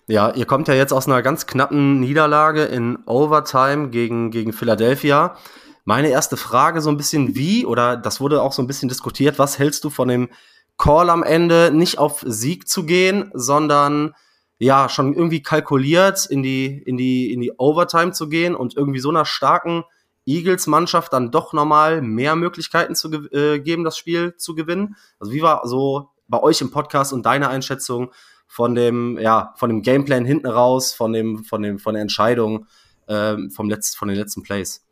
Ja, 0.07 0.31
ihr 0.33 0.45
kommt 0.45 0.67
ja 0.67 0.73
jetzt 0.73 0.91
aus 0.91 1.07
einer 1.07 1.21
ganz 1.21 1.47
knappen 1.47 1.99
Niederlage 1.99 2.63
in 2.63 2.97
Overtime 3.05 3.89
gegen, 3.89 4.31
gegen 4.31 4.51
Philadelphia. 4.51 5.37
Meine 5.85 6.09
erste 6.09 6.35
Frage 6.35 6.81
so 6.81 6.89
ein 6.89 6.97
bisschen 6.97 7.35
wie, 7.35 7.65
oder 7.65 7.95
das 7.95 8.19
wurde 8.19 8.41
auch 8.41 8.53
so 8.53 8.61
ein 8.61 8.67
bisschen 8.67 8.89
diskutiert, 8.89 9.39
was 9.39 9.59
hältst 9.59 9.83
du 9.83 9.89
von 9.89 10.07
dem 10.07 10.29
Call 10.77 11.09
am 11.09 11.23
Ende, 11.23 11.71
nicht 11.73 11.99
auf 11.99 12.23
Sieg 12.25 12.67
zu 12.67 12.85
gehen, 12.85 13.31
sondern 13.33 14.13
ja, 14.59 14.89
schon 14.89 15.13
irgendwie 15.13 15.41
kalkuliert 15.41 16.25
in 16.25 16.43
die, 16.43 16.81
in 16.85 16.97
die, 16.97 17.31
in 17.33 17.41
die 17.41 17.53
Overtime 17.57 18.11
zu 18.11 18.29
gehen 18.29 18.55
und 18.55 18.75
irgendwie 18.75 18.99
so 18.99 19.09
einer 19.09 19.25
starken 19.25 19.83
Eagles-Mannschaft 20.25 21.11
dann 21.11 21.31
doch 21.31 21.53
nochmal 21.53 22.01
mehr 22.01 22.35
Möglichkeiten 22.35 22.95
zu 22.95 23.11
äh, 23.31 23.59
geben, 23.59 23.83
das 23.83 23.97
Spiel 23.97 24.35
zu 24.37 24.55
gewinnen. 24.55 24.95
Also 25.19 25.33
wie 25.33 25.41
war 25.41 25.67
so 25.67 26.09
bei 26.27 26.41
euch 26.41 26.61
im 26.61 26.71
Podcast 26.71 27.13
und 27.13 27.25
deine 27.25 27.49
Einschätzung 27.49 28.11
von 28.47 28.75
dem, 28.75 29.17
ja, 29.19 29.53
von 29.57 29.69
dem 29.69 29.81
Gameplan 29.81 30.25
hinten 30.25 30.47
raus, 30.47 30.93
von 30.93 31.13
dem, 31.13 31.43
von 31.43 31.61
dem, 31.61 31.79
von 31.79 31.93
der 31.93 32.01
Entscheidung 32.01 32.67
ähm, 33.07 33.49
vom 33.49 33.69
Letz-, 33.69 33.95
von 33.95 34.07
den 34.07 34.17
letzten 34.17 34.43
Plays. 34.43 34.85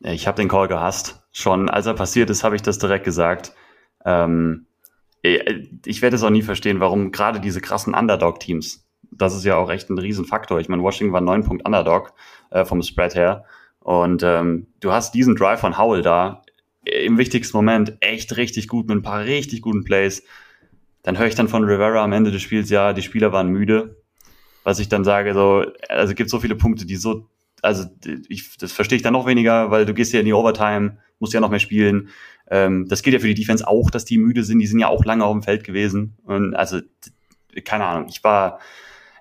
Ich 0.00 0.26
habe 0.26 0.36
den 0.36 0.48
Call 0.48 0.68
gehasst. 0.68 1.22
Schon 1.32 1.70
als 1.70 1.86
er 1.86 1.94
passiert 1.94 2.30
ist, 2.30 2.44
habe 2.44 2.56
ich 2.56 2.62
das 2.62 2.78
direkt 2.78 3.04
gesagt. 3.04 3.52
Ähm, 4.04 4.66
ich 5.22 6.02
werde 6.02 6.16
es 6.16 6.22
auch 6.22 6.30
nie 6.30 6.42
verstehen, 6.42 6.80
warum 6.80 7.10
gerade 7.10 7.40
diese 7.40 7.60
krassen 7.60 7.94
Underdog-Teams, 7.94 8.86
das 9.10 9.34
ist 9.34 9.44
ja 9.44 9.56
auch 9.56 9.70
echt 9.70 9.90
ein 9.90 9.98
Riesenfaktor. 9.98 10.60
Ich 10.60 10.68
meine, 10.68 10.82
Washington 10.82 11.12
war 11.12 11.20
neun 11.20 11.44
Punkt 11.44 11.66
Underdog 11.66 12.12
äh, 12.50 12.64
vom 12.64 12.82
Spread 12.82 13.14
her. 13.14 13.44
Und 13.80 14.22
ähm, 14.22 14.68
du 14.80 14.92
hast 14.92 15.14
diesen 15.14 15.36
Drive 15.36 15.60
von 15.60 15.78
Howell 15.78 16.02
da 16.02 16.42
im 16.84 17.18
wichtigsten 17.18 17.56
Moment 17.56 17.96
echt 18.00 18.36
richtig 18.36 18.68
gut 18.68 18.88
mit 18.88 18.98
ein 18.98 19.02
paar 19.02 19.24
richtig 19.24 19.62
guten 19.62 19.84
Plays. 19.84 20.22
Dann 21.06 21.18
höre 21.18 21.28
ich 21.28 21.36
dann 21.36 21.46
von 21.46 21.62
Rivera 21.62 22.02
am 22.02 22.12
Ende 22.12 22.32
des 22.32 22.42
Spiels, 22.42 22.68
ja, 22.68 22.92
die 22.92 23.00
Spieler 23.00 23.30
waren 23.30 23.46
müde. 23.46 24.02
Was 24.64 24.80
ich 24.80 24.88
dann 24.88 25.04
sage, 25.04 25.34
so, 25.34 25.64
also 25.88 26.14
gibt 26.14 26.28
so 26.28 26.40
viele 26.40 26.56
Punkte, 26.56 26.84
die 26.84 26.96
so, 26.96 27.28
also 27.62 27.84
ich, 28.28 28.56
das 28.58 28.72
verstehe 28.72 28.96
ich 28.96 29.02
dann 29.02 29.12
noch 29.12 29.24
weniger, 29.24 29.70
weil 29.70 29.86
du 29.86 29.94
gehst 29.94 30.12
ja 30.12 30.18
in 30.18 30.26
die 30.26 30.32
Overtime, 30.32 30.98
musst 31.20 31.32
ja 31.32 31.38
noch 31.38 31.50
mehr 31.50 31.60
spielen. 31.60 32.08
Ähm, 32.50 32.88
das 32.88 33.04
gilt 33.04 33.14
ja 33.14 33.20
für 33.20 33.28
die 33.28 33.34
Defense 33.34 33.68
auch, 33.68 33.88
dass 33.88 34.04
die 34.04 34.18
müde 34.18 34.42
sind. 34.42 34.58
Die 34.58 34.66
sind 34.66 34.80
ja 34.80 34.88
auch 34.88 35.04
lange 35.04 35.24
auf 35.24 35.32
dem 35.32 35.44
Feld 35.44 35.62
gewesen. 35.62 36.16
Und 36.24 36.56
also, 36.56 36.80
keine 37.64 37.84
Ahnung, 37.84 38.08
ich 38.08 38.24
war, 38.24 38.58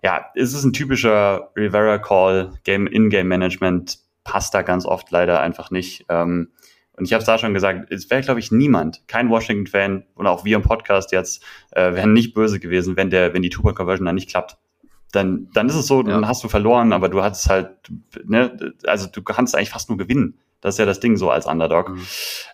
ja, 0.02 0.26
es 0.34 0.56
ist 0.56 0.64
ein 0.64 0.74
typischer 0.74 1.52
Rivera-Call, 1.56 2.54
Game, 2.64 2.88
In-Game-Management, 2.88 4.00
passt 4.24 4.56
da 4.56 4.64
ganz 4.64 4.88
oft 4.88 5.12
leider 5.12 5.40
einfach 5.40 5.70
nicht. 5.70 6.06
Ähm, 6.10 6.50
und 6.98 7.06
ich 7.06 7.14
habe 7.14 7.20
es 7.20 7.26
da 7.26 7.38
schon 7.38 7.54
gesagt, 7.54 7.92
es 7.92 8.10
wäre, 8.10 8.22
glaube 8.22 8.40
ich, 8.40 8.52
niemand, 8.52 9.08
kein 9.08 9.30
Washington-Fan 9.30 10.06
und 10.16 10.28
auch 10.28 10.46
wir 10.46 10.56
im 10.56 10.64
Podcast 10.64 11.12
jetzt, 11.12 11.44
äh, 11.72 11.94
wären 11.94 12.14
nicht 12.14 12.34
böse 12.34 12.60
gewesen, 12.60 12.96
wenn 12.96 13.10
der, 13.10 13.34
wenn 13.34 13.42
die 13.42 13.50
Two-Point-Conversion 13.50 14.06
dann 14.06 14.16
nicht 14.16 14.30
klappt. 14.30 14.58
Dann, 15.12 15.50
dann 15.54 15.68
ist 15.68 15.76
es 15.76 15.88
so, 15.88 16.02
ja. 16.02 16.10
dann 16.10 16.28
hast 16.28 16.44
du 16.44 16.48
verloren, 16.48 16.94
aber 16.94 17.10
du 17.10 17.22
hattest 17.22 17.50
halt, 17.50 17.70
ne, 18.26 18.74
also 18.86 19.08
du 19.08 19.22
kannst 19.24 19.56
eigentlich 19.56 19.70
fast 19.70 19.90
nur 19.90 19.98
gewinnen. 19.98 20.40
Das 20.62 20.76
ist 20.76 20.80
ja 20.80 20.86
das 20.86 21.00
Ding 21.00 21.18
so 21.18 21.30
als 21.30 21.46
Underdog. 21.46 21.90
Mhm. 21.90 22.06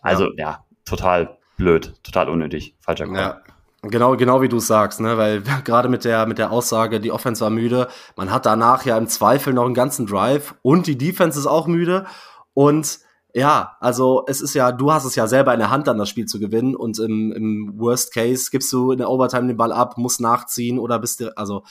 Also 0.01 0.25
ja. 0.32 0.38
ja, 0.38 0.65
total 0.86 1.38
blöd, 1.58 1.93
total 2.04 2.30
unnötig, 2.30 2.75
falscher 2.82 3.06
Call. 3.06 3.15
Ja. 3.15 3.41
Genau, 3.84 4.15
genau 4.15 4.43
wie 4.43 4.49
du 4.49 4.60
sagst, 4.60 4.99
ne, 4.99 5.17
weil 5.17 5.41
gerade 5.63 5.89
mit 5.89 6.06
der, 6.06 6.27
mit 6.27 6.38
der 6.38 6.51
Aussage, 6.51 6.99
die 6.99 7.12
Offense 7.12 7.41
war 7.41 7.49
müde, 7.49 7.88
man 8.15 8.32
hat 8.32 8.45
danach 8.45 8.86
ja 8.86 8.97
im 8.97 9.08
Zweifel 9.08 9.54
noch 9.54 9.65
einen 9.65 9.73
ganzen 9.73 10.06
Drive 10.06 10.56
und 10.62 10.88
die 10.88 10.97
Defense 10.97 11.39
ist 11.39 11.47
auch 11.47 11.67
müde 11.67 12.06
und 12.54 12.99
ja, 13.34 13.78
also 13.80 14.24
es 14.28 14.41
ist 14.41 14.54
ja, 14.54 14.72
du 14.72 14.91
hast 14.91 15.06
es 15.06 15.15
ja 15.15 15.28
selber 15.28 15.54
in 15.54 15.60
der 15.60 15.70
Hand, 15.70 15.88
dann 15.88 15.98
das 15.98 16.10
Spiel 16.10 16.26
zu 16.26 16.39
gewinnen 16.39 16.76
und 16.76 17.00
im, 17.00 17.32
im 17.32 17.80
Worst 17.80 18.13
Case 18.13 18.50
gibst 18.52 18.72
du 18.74 18.91
in 18.91 18.98
der 18.98 19.10
Overtime 19.10 19.48
den 19.48 19.58
Ball 19.58 19.72
ab, 19.72 19.98
musst 19.98 20.22
nachziehen 20.22 20.80
oder 20.80 21.00
bist 21.00 21.20
du, 21.20 21.36
also 21.38 21.63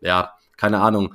ja, 0.00 0.32
keine 0.56 0.80
Ahnung. 0.80 1.14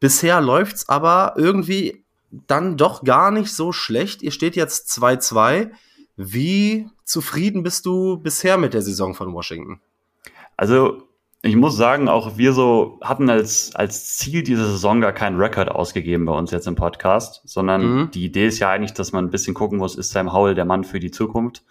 Bisher 0.00 0.40
läuft's 0.40 0.88
aber 0.88 1.34
irgendwie 1.36 2.04
dann 2.30 2.76
doch 2.76 3.04
gar 3.04 3.30
nicht 3.30 3.52
so 3.52 3.72
schlecht. 3.72 4.22
Ihr 4.22 4.32
steht 4.32 4.56
jetzt 4.56 4.90
2-2. 4.90 5.70
Wie 6.16 6.88
zufrieden 7.04 7.62
bist 7.62 7.86
du 7.86 8.18
bisher 8.18 8.58
mit 8.58 8.74
der 8.74 8.82
Saison 8.82 9.14
von 9.14 9.32
Washington? 9.32 9.80
Also 10.56 11.05
ich 11.48 11.56
muss 11.56 11.76
sagen, 11.76 12.08
auch 12.08 12.38
wir 12.38 12.52
so 12.52 12.98
hatten 13.02 13.28
als, 13.28 13.74
als 13.74 14.16
Ziel 14.16 14.42
diese 14.42 14.66
Saison 14.66 15.00
gar 15.00 15.12
keinen 15.12 15.38
Rekord 15.38 15.70
ausgegeben 15.70 16.24
bei 16.24 16.32
uns 16.32 16.50
jetzt 16.50 16.66
im 16.66 16.74
Podcast, 16.74 17.42
sondern 17.44 17.82
mhm. 17.82 18.10
die 18.10 18.24
Idee 18.24 18.46
ist 18.46 18.58
ja 18.58 18.70
eigentlich, 18.70 18.94
dass 18.94 19.12
man 19.12 19.26
ein 19.26 19.30
bisschen 19.30 19.54
gucken 19.54 19.78
muss, 19.78 19.96
ist 19.96 20.10
Sam 20.10 20.32
Howell 20.32 20.54
der 20.54 20.64
Mann 20.64 20.84
für 20.84 21.00
die 21.00 21.10
Zukunft? 21.10 21.64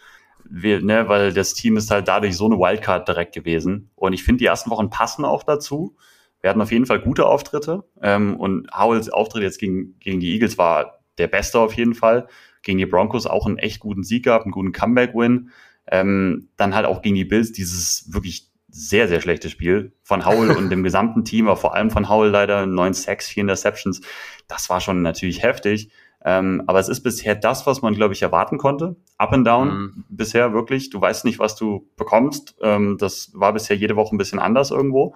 Wir, 0.48 0.82
ne, 0.82 1.10
weil 1.10 1.34
das 1.34 1.54
Team 1.54 1.78
ist 1.78 1.90
halt 1.90 2.08
dadurch 2.08 2.38
so 2.38 2.46
eine 2.46 2.58
Wildcard 2.58 3.08
direkt 3.08 3.34
gewesen. 3.34 3.90
Und 3.96 4.14
ich 4.14 4.24
finde, 4.24 4.40
die 4.40 4.46
ersten 4.46 4.70
Wochen 4.70 4.90
passen 4.90 5.26
auch 5.26 5.44
dazu. 5.44 5.96
Wir 6.42 6.52
hatten 6.52 6.62
auf 6.62 6.72
jeden 6.72 6.86
Fall 6.86 7.00
gute 7.00 7.26
Auftritte. 7.26 7.84
Ähm, 8.02 8.36
und 8.38 8.70
Howells 8.72 9.10
Auftritt 9.10 9.42
jetzt 9.42 9.60
gegen, 9.60 9.98
gegen 10.00 10.20
die 10.20 10.34
Eagles 10.34 10.60
war 10.60 11.00
der 11.18 11.28
beste 11.28 11.60
auf 11.60 11.74
jeden 11.74 11.96
Fall. 11.96 12.28
Gegen 12.62 12.78
die 12.78 12.86
Broncos 12.86 13.26
auch 13.26 13.48
einen 13.48 13.58
echt 13.58 13.80
guten 13.80 14.04
Sieg 14.04 14.26
gehabt, 14.26 14.46
einen 14.46 14.52
guten 14.52 14.72
Comeback-Win. 14.72 15.50
Ähm, 15.88 16.50
dann 16.58 16.76
halt 16.76 16.86
auch 16.86 17.02
gegen 17.02 17.16
die 17.16 17.26
Bills 17.26 17.52
dieses 17.52 18.14
wirklich 18.14 18.52
sehr, 18.78 19.08
sehr 19.08 19.22
schlechtes 19.22 19.52
Spiel 19.52 19.94
von 20.04 20.26
Howell 20.26 20.52
und 20.52 20.70
dem 20.70 20.84
gesamten 20.84 21.24
Team, 21.24 21.48
aber 21.48 21.56
vor 21.56 21.76
allem 21.76 21.90
von 21.90 22.10
Howell 22.10 22.30
leider 22.30 22.66
neun 22.66 22.94
Sacks, 22.94 23.30
vier 23.30 23.42
Interceptions. 23.42 24.02
Das 24.50 24.70
war 24.70 24.82
schon 24.82 25.02
natürlich 25.02 25.44
heftig. 25.44 25.92
Ähm, 26.26 26.64
aber 26.68 26.80
es 26.80 26.90
ist 26.90 27.02
bisher 27.02 27.36
das, 27.36 27.66
was 27.68 27.82
man, 27.82 27.94
glaube 27.94 28.14
ich, 28.14 28.22
erwarten 28.22 28.58
konnte. 28.58 28.98
Up 29.18 29.32
and 29.32 29.48
down 29.48 29.68
mhm. 29.70 30.06
bisher 30.10 30.54
wirklich. 30.54 30.90
Du 30.90 31.00
weißt 31.00 31.24
nicht, 31.24 31.40
was 31.40 31.56
du 31.56 31.90
bekommst. 31.96 32.56
Ähm, 32.62 32.98
das 33.00 33.32
war 33.34 33.54
bisher 33.54 33.78
jede 33.78 33.96
Woche 33.96 34.14
ein 34.14 34.18
bisschen 34.18 34.40
anders 34.40 34.72
irgendwo. 34.72 35.16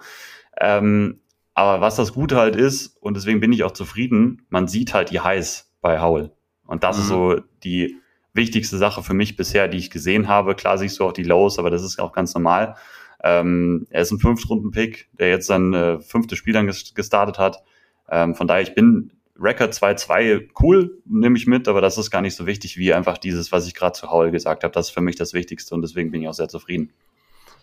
Ähm, 0.58 1.20
aber 1.52 1.82
was 1.82 1.96
das 1.96 2.14
Gute 2.14 2.36
halt 2.36 2.56
ist, 2.56 2.96
und 3.00 3.14
deswegen 3.14 3.40
bin 3.40 3.52
ich 3.52 3.64
auch 3.64 3.72
zufrieden, 3.72 4.46
man 4.48 4.68
sieht 4.68 4.94
halt 4.94 5.10
die 5.10 5.20
Highs 5.20 5.70
bei 5.82 6.00
Howell. 6.00 6.32
Und 6.64 6.82
das 6.82 6.96
mhm. 6.96 7.02
ist 7.02 7.08
so 7.08 7.40
die 7.62 7.96
wichtigste 8.32 8.78
Sache 8.78 9.02
für 9.02 9.14
mich 9.14 9.36
bisher, 9.36 9.68
die 9.68 9.78
ich 9.78 9.90
gesehen 9.90 10.28
habe. 10.28 10.54
Klar 10.54 10.78
siehst 10.78 10.98
du 10.98 11.04
auch 11.04 11.12
die 11.12 11.24
Lows, 11.24 11.58
aber 11.58 11.68
das 11.68 11.82
ist 11.82 11.98
auch 11.98 12.12
ganz 12.12 12.32
normal. 12.34 12.76
Ähm, 13.22 13.86
er 13.90 14.02
ist 14.02 14.10
ein 14.10 14.18
Fünftrunden-Pick, 14.18 15.08
der 15.18 15.28
jetzt 15.28 15.46
sein 15.46 15.74
äh, 15.74 16.00
fünftes 16.00 16.38
Spiel 16.38 16.54
dann 16.54 16.66
gestartet 16.66 17.38
hat. 17.38 17.62
Ähm, 18.08 18.34
von 18.34 18.46
daher, 18.46 18.62
ich 18.62 18.74
bin 18.74 19.12
Record 19.38 19.72
2-2 19.72 20.48
cool, 20.60 20.98
nehme 21.06 21.36
ich 21.36 21.46
mit, 21.46 21.66
aber 21.66 21.80
das 21.80 21.96
ist 21.96 22.10
gar 22.10 22.20
nicht 22.20 22.36
so 22.36 22.46
wichtig 22.46 22.76
wie 22.76 22.92
einfach 22.92 23.18
dieses, 23.18 23.52
was 23.52 23.66
ich 23.66 23.74
gerade 23.74 23.92
zu 23.92 24.10
Howell 24.10 24.30
gesagt 24.30 24.64
habe. 24.64 24.72
Das 24.72 24.88
ist 24.88 24.94
für 24.94 25.00
mich 25.00 25.16
das 25.16 25.32
Wichtigste 25.32 25.74
und 25.74 25.82
deswegen 25.82 26.10
bin 26.10 26.22
ich 26.22 26.28
auch 26.28 26.34
sehr 26.34 26.48
zufrieden. 26.48 26.92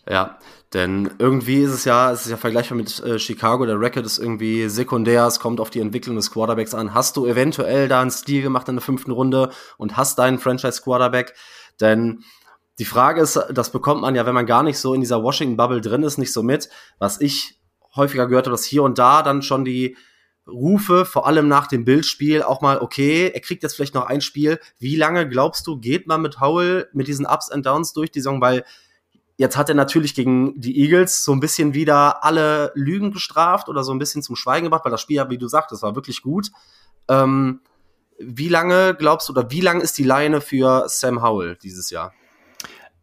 Ja, 0.09 0.37
denn 0.73 1.11
irgendwie 1.19 1.61
ist 1.63 1.71
es 1.71 1.85
ja, 1.85 2.11
es 2.11 2.25
ist 2.25 2.31
ja 2.31 2.37
vergleichbar 2.37 2.77
mit 2.77 2.99
äh, 3.01 3.19
Chicago, 3.19 3.65
der 3.65 3.79
Record 3.79 4.05
ist 4.05 4.19
irgendwie 4.19 4.69
sekundär, 4.69 5.27
es 5.27 5.39
kommt 5.39 5.59
auf 5.59 5.69
die 5.69 5.81
Entwicklung 5.81 6.15
des 6.15 6.31
Quarterbacks 6.31 6.73
an. 6.73 6.93
Hast 6.93 7.17
du 7.17 7.25
eventuell 7.25 7.89
da 7.89 8.01
einen 8.01 8.11
Stil 8.11 8.41
gemacht 8.41 8.69
in 8.69 8.75
der 8.75 8.81
fünften 8.81 9.11
Runde 9.11 9.51
und 9.77 9.97
hast 9.97 10.17
deinen 10.17 10.39
Franchise-Quarterback? 10.39 11.33
Denn 11.81 12.23
die 12.79 12.85
Frage 12.85 13.21
ist, 13.21 13.39
das 13.51 13.71
bekommt 13.71 14.01
man 14.01 14.15
ja, 14.15 14.25
wenn 14.25 14.35
man 14.35 14.45
gar 14.45 14.63
nicht 14.63 14.77
so 14.77 14.93
in 14.93 15.01
dieser 15.01 15.23
Washington-Bubble 15.23 15.81
drin 15.81 16.03
ist, 16.03 16.17
nicht 16.17 16.31
so 16.31 16.43
mit. 16.43 16.69
Was 16.99 17.19
ich 17.19 17.59
häufiger 17.95 18.27
gehört 18.27 18.45
habe, 18.45 18.53
dass 18.53 18.65
hier 18.65 18.83
und 18.83 18.99
da 18.99 19.23
dann 19.23 19.41
schon 19.41 19.65
die 19.65 19.97
Rufe, 20.47 21.03
vor 21.03 21.27
allem 21.27 21.47
nach 21.47 21.67
dem 21.67 21.83
Bildspiel, 21.83 22.41
auch 22.41 22.61
mal, 22.61 22.79
okay, 22.79 23.31
er 23.33 23.41
kriegt 23.41 23.63
jetzt 23.63 23.75
vielleicht 23.75 23.95
noch 23.95 24.05
ein 24.05 24.21
Spiel. 24.21 24.59
Wie 24.79 24.95
lange 24.95 25.27
glaubst 25.27 25.67
du, 25.67 25.79
geht 25.79 26.07
man 26.07 26.21
mit 26.21 26.39
Howell 26.39 26.87
mit 26.93 27.07
diesen 27.07 27.25
Ups 27.25 27.49
and 27.49 27.65
Downs 27.65 27.93
durch 27.93 28.11
die 28.11 28.19
Saison? 28.19 28.39
Weil 28.39 28.63
jetzt 29.35 29.57
hat 29.57 29.69
er 29.69 29.75
natürlich 29.75 30.15
gegen 30.15 30.59
die 30.59 30.79
Eagles 30.79 31.23
so 31.23 31.33
ein 31.33 31.39
bisschen 31.39 31.73
wieder 31.73 32.23
alle 32.23 32.71
Lügen 32.75 33.11
gestraft 33.11 33.67
oder 33.67 33.83
so 33.83 33.91
ein 33.91 33.99
bisschen 33.99 34.21
zum 34.21 34.35
Schweigen 34.35 34.65
gebracht, 34.65 34.85
weil 34.85 34.91
das 34.91 35.01
Spiel, 35.01 35.23
wie 35.29 35.37
du 35.37 35.47
sagst, 35.47 35.71
das 35.71 35.81
war 35.81 35.95
wirklich 35.95 36.21
gut. 36.21 36.51
Ähm, 37.09 37.61
wie 38.19 38.49
lange 38.49 38.95
glaubst 38.95 39.27
du, 39.27 39.33
oder 39.33 39.51
wie 39.51 39.61
lang 39.61 39.81
ist 39.81 39.97
die 39.97 40.03
Leine 40.03 40.41
für 40.41 40.85
Sam 40.87 41.21
Howell 41.21 41.57
dieses 41.61 41.89
Jahr? 41.89 42.13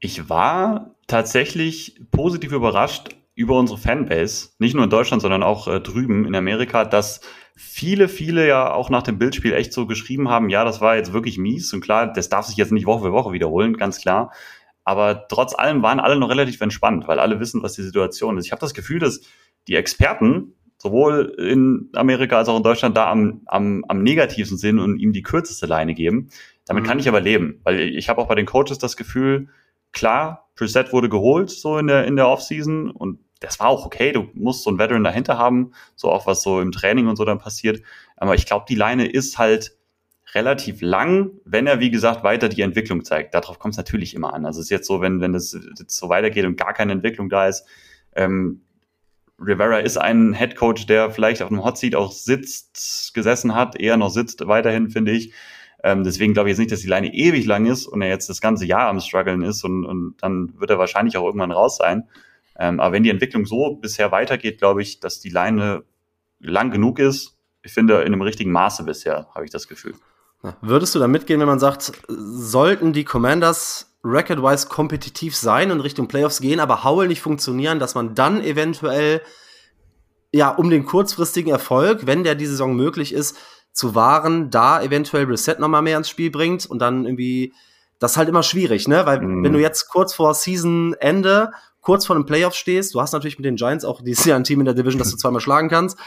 Ich 0.05 0.29
war 0.29 0.97
tatsächlich 1.07 1.99
positiv 2.11 2.53
überrascht, 2.53 3.17
über 3.35 3.59
unsere 3.59 3.79
Fanbase, 3.79 4.51
nicht 4.59 4.75
nur 4.75 4.85
in 4.85 4.91
Deutschland, 4.91 5.23
sondern 5.23 5.43
auch 5.43 5.67
äh, 5.67 5.81
drüben 5.81 6.27
in 6.27 6.35
Amerika, 6.35 6.85
dass 6.85 7.23
viele, 7.57 8.09
viele 8.09 8.47
ja 8.47 8.71
auch 8.71 8.91
nach 8.91 9.03
dem 9.03 9.19
Bildspiel 9.19 9.55
echt 9.55 9.73
so 9.73 9.87
geschrieben 9.87 10.29
haben, 10.29 10.51
ja, 10.51 10.63
das 10.63 10.83
war 10.83 10.95
jetzt 10.97 11.15
wirklich 11.15 11.39
mies 11.39 11.73
und 11.73 11.81
klar, 11.81 12.13
das 12.13 12.29
darf 12.29 12.45
sich 12.45 12.59
jetzt 12.59 12.71
nicht 12.71 12.85
Woche 12.85 13.07
für 13.07 13.13
Woche 13.13 13.33
wiederholen, 13.33 13.79
ganz 13.79 13.99
klar. 13.99 14.31
Aber 14.85 15.27
trotz 15.27 15.55
allem 15.55 15.83
waren 15.83 16.01
alle 16.01 16.17
noch 16.17 16.29
relativ 16.29 16.61
entspannt, 16.61 17.09
weil 17.09 17.19
alle 17.19 17.41
wissen, 17.41 17.63
was 17.63 17.73
die 17.73 17.83
Situation 17.83 18.37
ist. 18.37 18.45
Ich 18.45 18.53
habe 18.53 18.61
das 18.61 18.75
Gefühl, 18.75 18.99
dass 18.99 19.23
die 19.69 19.75
Experten 19.75 20.53
sowohl 20.77 21.35
in 21.39 21.89
Amerika 21.95 22.37
als 22.37 22.51
auch 22.51 22.59
in 22.59 22.63
Deutschland 22.63 22.95
da 22.95 23.11
am, 23.11 23.41
am, 23.47 23.87
am 23.89 24.03
negativsten 24.03 24.59
sind 24.59 24.81
und 24.81 24.99
ihm 24.99 25.15
die 25.15 25.23
kürzeste 25.23 25.65
Leine 25.65 25.95
geben. 25.95 26.29
Damit 26.67 26.85
mhm. 26.85 26.89
kann 26.89 26.99
ich 26.99 27.09
aber 27.09 27.23
leben, 27.23 27.63
weil 27.65 27.81
ich 27.81 28.11
habe 28.11 28.21
auch 28.21 28.29
bei 28.29 28.35
den 28.35 28.45
Coaches 28.45 28.77
das 28.77 28.99
Gefühl, 28.99 29.49
klar, 29.95 30.51
Preset 30.55 30.93
wurde 30.93 31.09
geholt 31.09 31.51
so 31.51 31.79
in 31.79 31.87
der 31.87 32.05
in 32.05 32.17
der 32.17 32.29
Offseason 32.29 32.91
und 32.91 33.19
das 33.41 33.61
war 33.61 33.69
auch 33.69 33.85
okay. 33.87 34.13
Du 34.13 34.29
musst 34.35 34.63
so 34.63 34.71
einen 34.71 34.79
Veteran 34.79 35.05
dahinter 35.05 35.39
haben, 35.39 35.73
so 35.97 36.11
auch 36.11 36.27
was 36.27 36.43
so 36.43 36.61
im 36.61 36.73
Training 36.73 37.09
und 37.09 37.17
so 37.17 37.25
dann 37.25 37.39
passiert. 37.39 37.83
Aber 38.17 38.35
ich 38.35 38.47
glaube, 38.47 38.65
die 38.69 38.75
Leine 38.75 39.07
ist 39.07 39.39
halt 39.39 39.77
relativ 40.35 40.81
lang, 40.81 41.31
wenn 41.45 41.67
er, 41.67 41.81
wie 41.81 41.91
gesagt, 41.91 42.25
weiter 42.25 42.49
die 42.49 42.63
Entwicklung 42.63 43.05
zeigt. 43.05 43.35
Darauf 43.35 43.59
kommt 43.59 43.75
es 43.75 43.79
natürlich 43.79 44.15
immer 44.15 44.35
an. 44.35 44.47
Also 44.47 44.61
es 44.61 44.67
ist 44.67 44.71
jetzt 44.71 44.87
so, 44.87 45.01
wenn, 45.01 45.21
wenn 45.21 45.33
das 45.33 45.53
jetzt 45.53 45.97
so 45.97 46.09
weitergeht 46.09 46.45
und 46.45 46.57
gar 46.57 46.73
keine 46.73 46.93
Entwicklung 46.93 47.29
da 47.29 47.47
ist. 47.47 47.67
Ähm, 48.17 48.63
Rivera 49.39 49.79
ist 49.79 49.97
ein 49.97 50.33
Head 50.33 50.57
Coach, 50.57 50.87
der 50.87 51.11
vielleicht 51.11 51.43
auf 51.43 51.49
dem 51.49 51.65
Hot 51.65 51.79
Seat 51.79 51.95
auch 51.95 52.13
sitzt, 52.13 53.13
gesessen 53.15 53.55
hat, 53.55 53.79
eher 53.79 53.97
noch 53.97 54.11
sitzt 54.11 54.47
weiterhin, 54.47 54.91
finde 54.91 55.13
ich. 55.13 55.33
Ähm, 55.85 56.03
deswegen 56.03 56.33
glaube 56.33 56.49
ich 56.49 56.53
jetzt 56.53 56.61
nicht, 56.61 56.73
dass 56.73 56.81
die 56.81 56.89
Leine 56.89 57.13
ewig 57.13 57.45
lang 57.45 57.67
ist 57.67 57.87
und 57.87 58.01
er 58.01 58.09
jetzt 58.09 58.31
das 58.31 58.41
ganze 58.41 58.65
Jahr 58.65 58.89
am 58.89 59.01
struggeln 59.01 59.43
ist 59.43 59.65
und, 59.65 59.85
und 59.85 60.15
dann 60.23 60.59
wird 60.59 60.71
er 60.71 60.79
wahrscheinlich 60.79 61.19
auch 61.19 61.27
irgendwann 61.27 61.53
raus 61.53 61.77
sein. 61.77 62.09
Ähm, 62.59 62.81
aber 62.81 62.95
wenn 62.95 63.03
die 63.03 63.11
Entwicklung 63.11 63.45
so 63.45 63.75
bisher 63.75 64.11
weitergeht, 64.11 64.57
glaube 64.57 64.81
ich, 64.81 65.01
dass 65.01 65.21
die 65.21 65.29
Leine 65.29 65.85
lang 66.41 66.71
genug 66.71 66.99
ist. 66.99 67.37
Ich 67.63 67.73
finde, 67.73 68.01
in 68.01 68.07
einem 68.07 68.23
richtigen 68.23 68.51
Maße 68.51 68.85
bisher, 68.85 69.29
habe 69.35 69.45
ich 69.45 69.51
das 69.51 69.69
Gefühl. 69.69 69.95
Würdest 70.63 70.95
du 70.95 70.99
da 70.99 71.07
mitgehen, 71.07 71.39
wenn 71.41 71.47
man 71.47 71.59
sagt, 71.59 71.93
sollten 72.09 72.95
die 72.95 73.05
Commanders 73.05 73.95
record-wise 74.03 74.69
kompetitiv 74.69 75.37
sein 75.37 75.71
und 75.71 75.81
Richtung 75.81 76.09
Playoffs 76.09 76.41
gehen, 76.41 76.61
aber 76.61 76.83
Howell 76.83 77.09
nicht 77.09 77.21
funktionieren, 77.21 77.79
dass 77.79 77.95
man 77.95 78.15
dann 78.15 78.43
eventuell 78.43 79.21
ja 80.33 80.49
um 80.49 80.71
den 80.71 80.87
kurzfristigen 80.87 81.53
Erfolg, 81.53 82.07
wenn 82.07 82.25
der 82.25 82.35
die 82.35 82.47
Saison 82.47 82.75
möglich 82.75 83.13
ist, 83.13 83.37
zu 83.75 83.95
wahren, 83.95 84.49
da 84.49 84.81
eventuell 84.81 85.27
Reset 85.27 85.57
noch 85.59 85.69
mal 85.69 85.83
mehr 85.83 85.99
ins 85.99 86.09
Spiel 86.09 86.31
bringt 86.31 86.65
und 86.65 86.79
dann 86.79 87.05
irgendwie 87.05 87.53
das 87.99 88.13
ist 88.13 88.17
halt 88.17 88.29
immer 88.29 88.43
schwierig, 88.43 88.89
ne? 88.89 89.07
Weil 89.07 89.21
mm. 89.21 89.45
wenn 89.45 89.53
du 89.53 89.61
jetzt 89.61 89.89
kurz 89.89 90.15
vor 90.15 90.35
Season-Ende 90.35 91.53
kurz 91.85 92.07
vor 92.07 92.17
einem 92.17 92.25
Playoff 92.25 92.55
stehst. 92.55 92.95
Du 92.95 93.01
hast 93.01 93.13
natürlich 93.13 93.39
mit 93.39 93.45
den 93.45 93.57
Giants 93.57 93.85
auch 93.85 94.01
dieses 94.03 94.25
Jahr 94.25 94.39
ein 94.39 94.45
Team 94.45 94.59
in 94.59 94.65
der 94.65 94.75
Division, 94.75 94.99
das 94.99 95.11
du 95.11 95.17
zweimal 95.17 95.43
schlagen 95.43 95.69
kannst. 95.69 95.99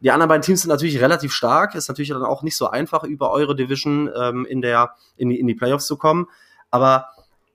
Die 0.00 0.10
anderen 0.10 0.28
beiden 0.28 0.42
Teams 0.42 0.62
sind 0.62 0.70
natürlich 0.70 1.00
relativ 1.00 1.32
stark. 1.32 1.76
Ist 1.76 1.88
natürlich 1.88 2.10
dann 2.10 2.24
auch 2.24 2.42
nicht 2.42 2.56
so 2.56 2.68
einfach, 2.68 3.04
über 3.04 3.30
eure 3.30 3.54
Division 3.54 4.10
ähm, 4.14 4.44
in, 4.44 4.60
der, 4.60 4.96
in, 5.16 5.28
die, 5.30 5.38
in 5.38 5.46
die 5.46 5.54
Playoffs 5.54 5.86
zu 5.86 5.96
kommen. 5.96 6.26
Aber 6.72 7.06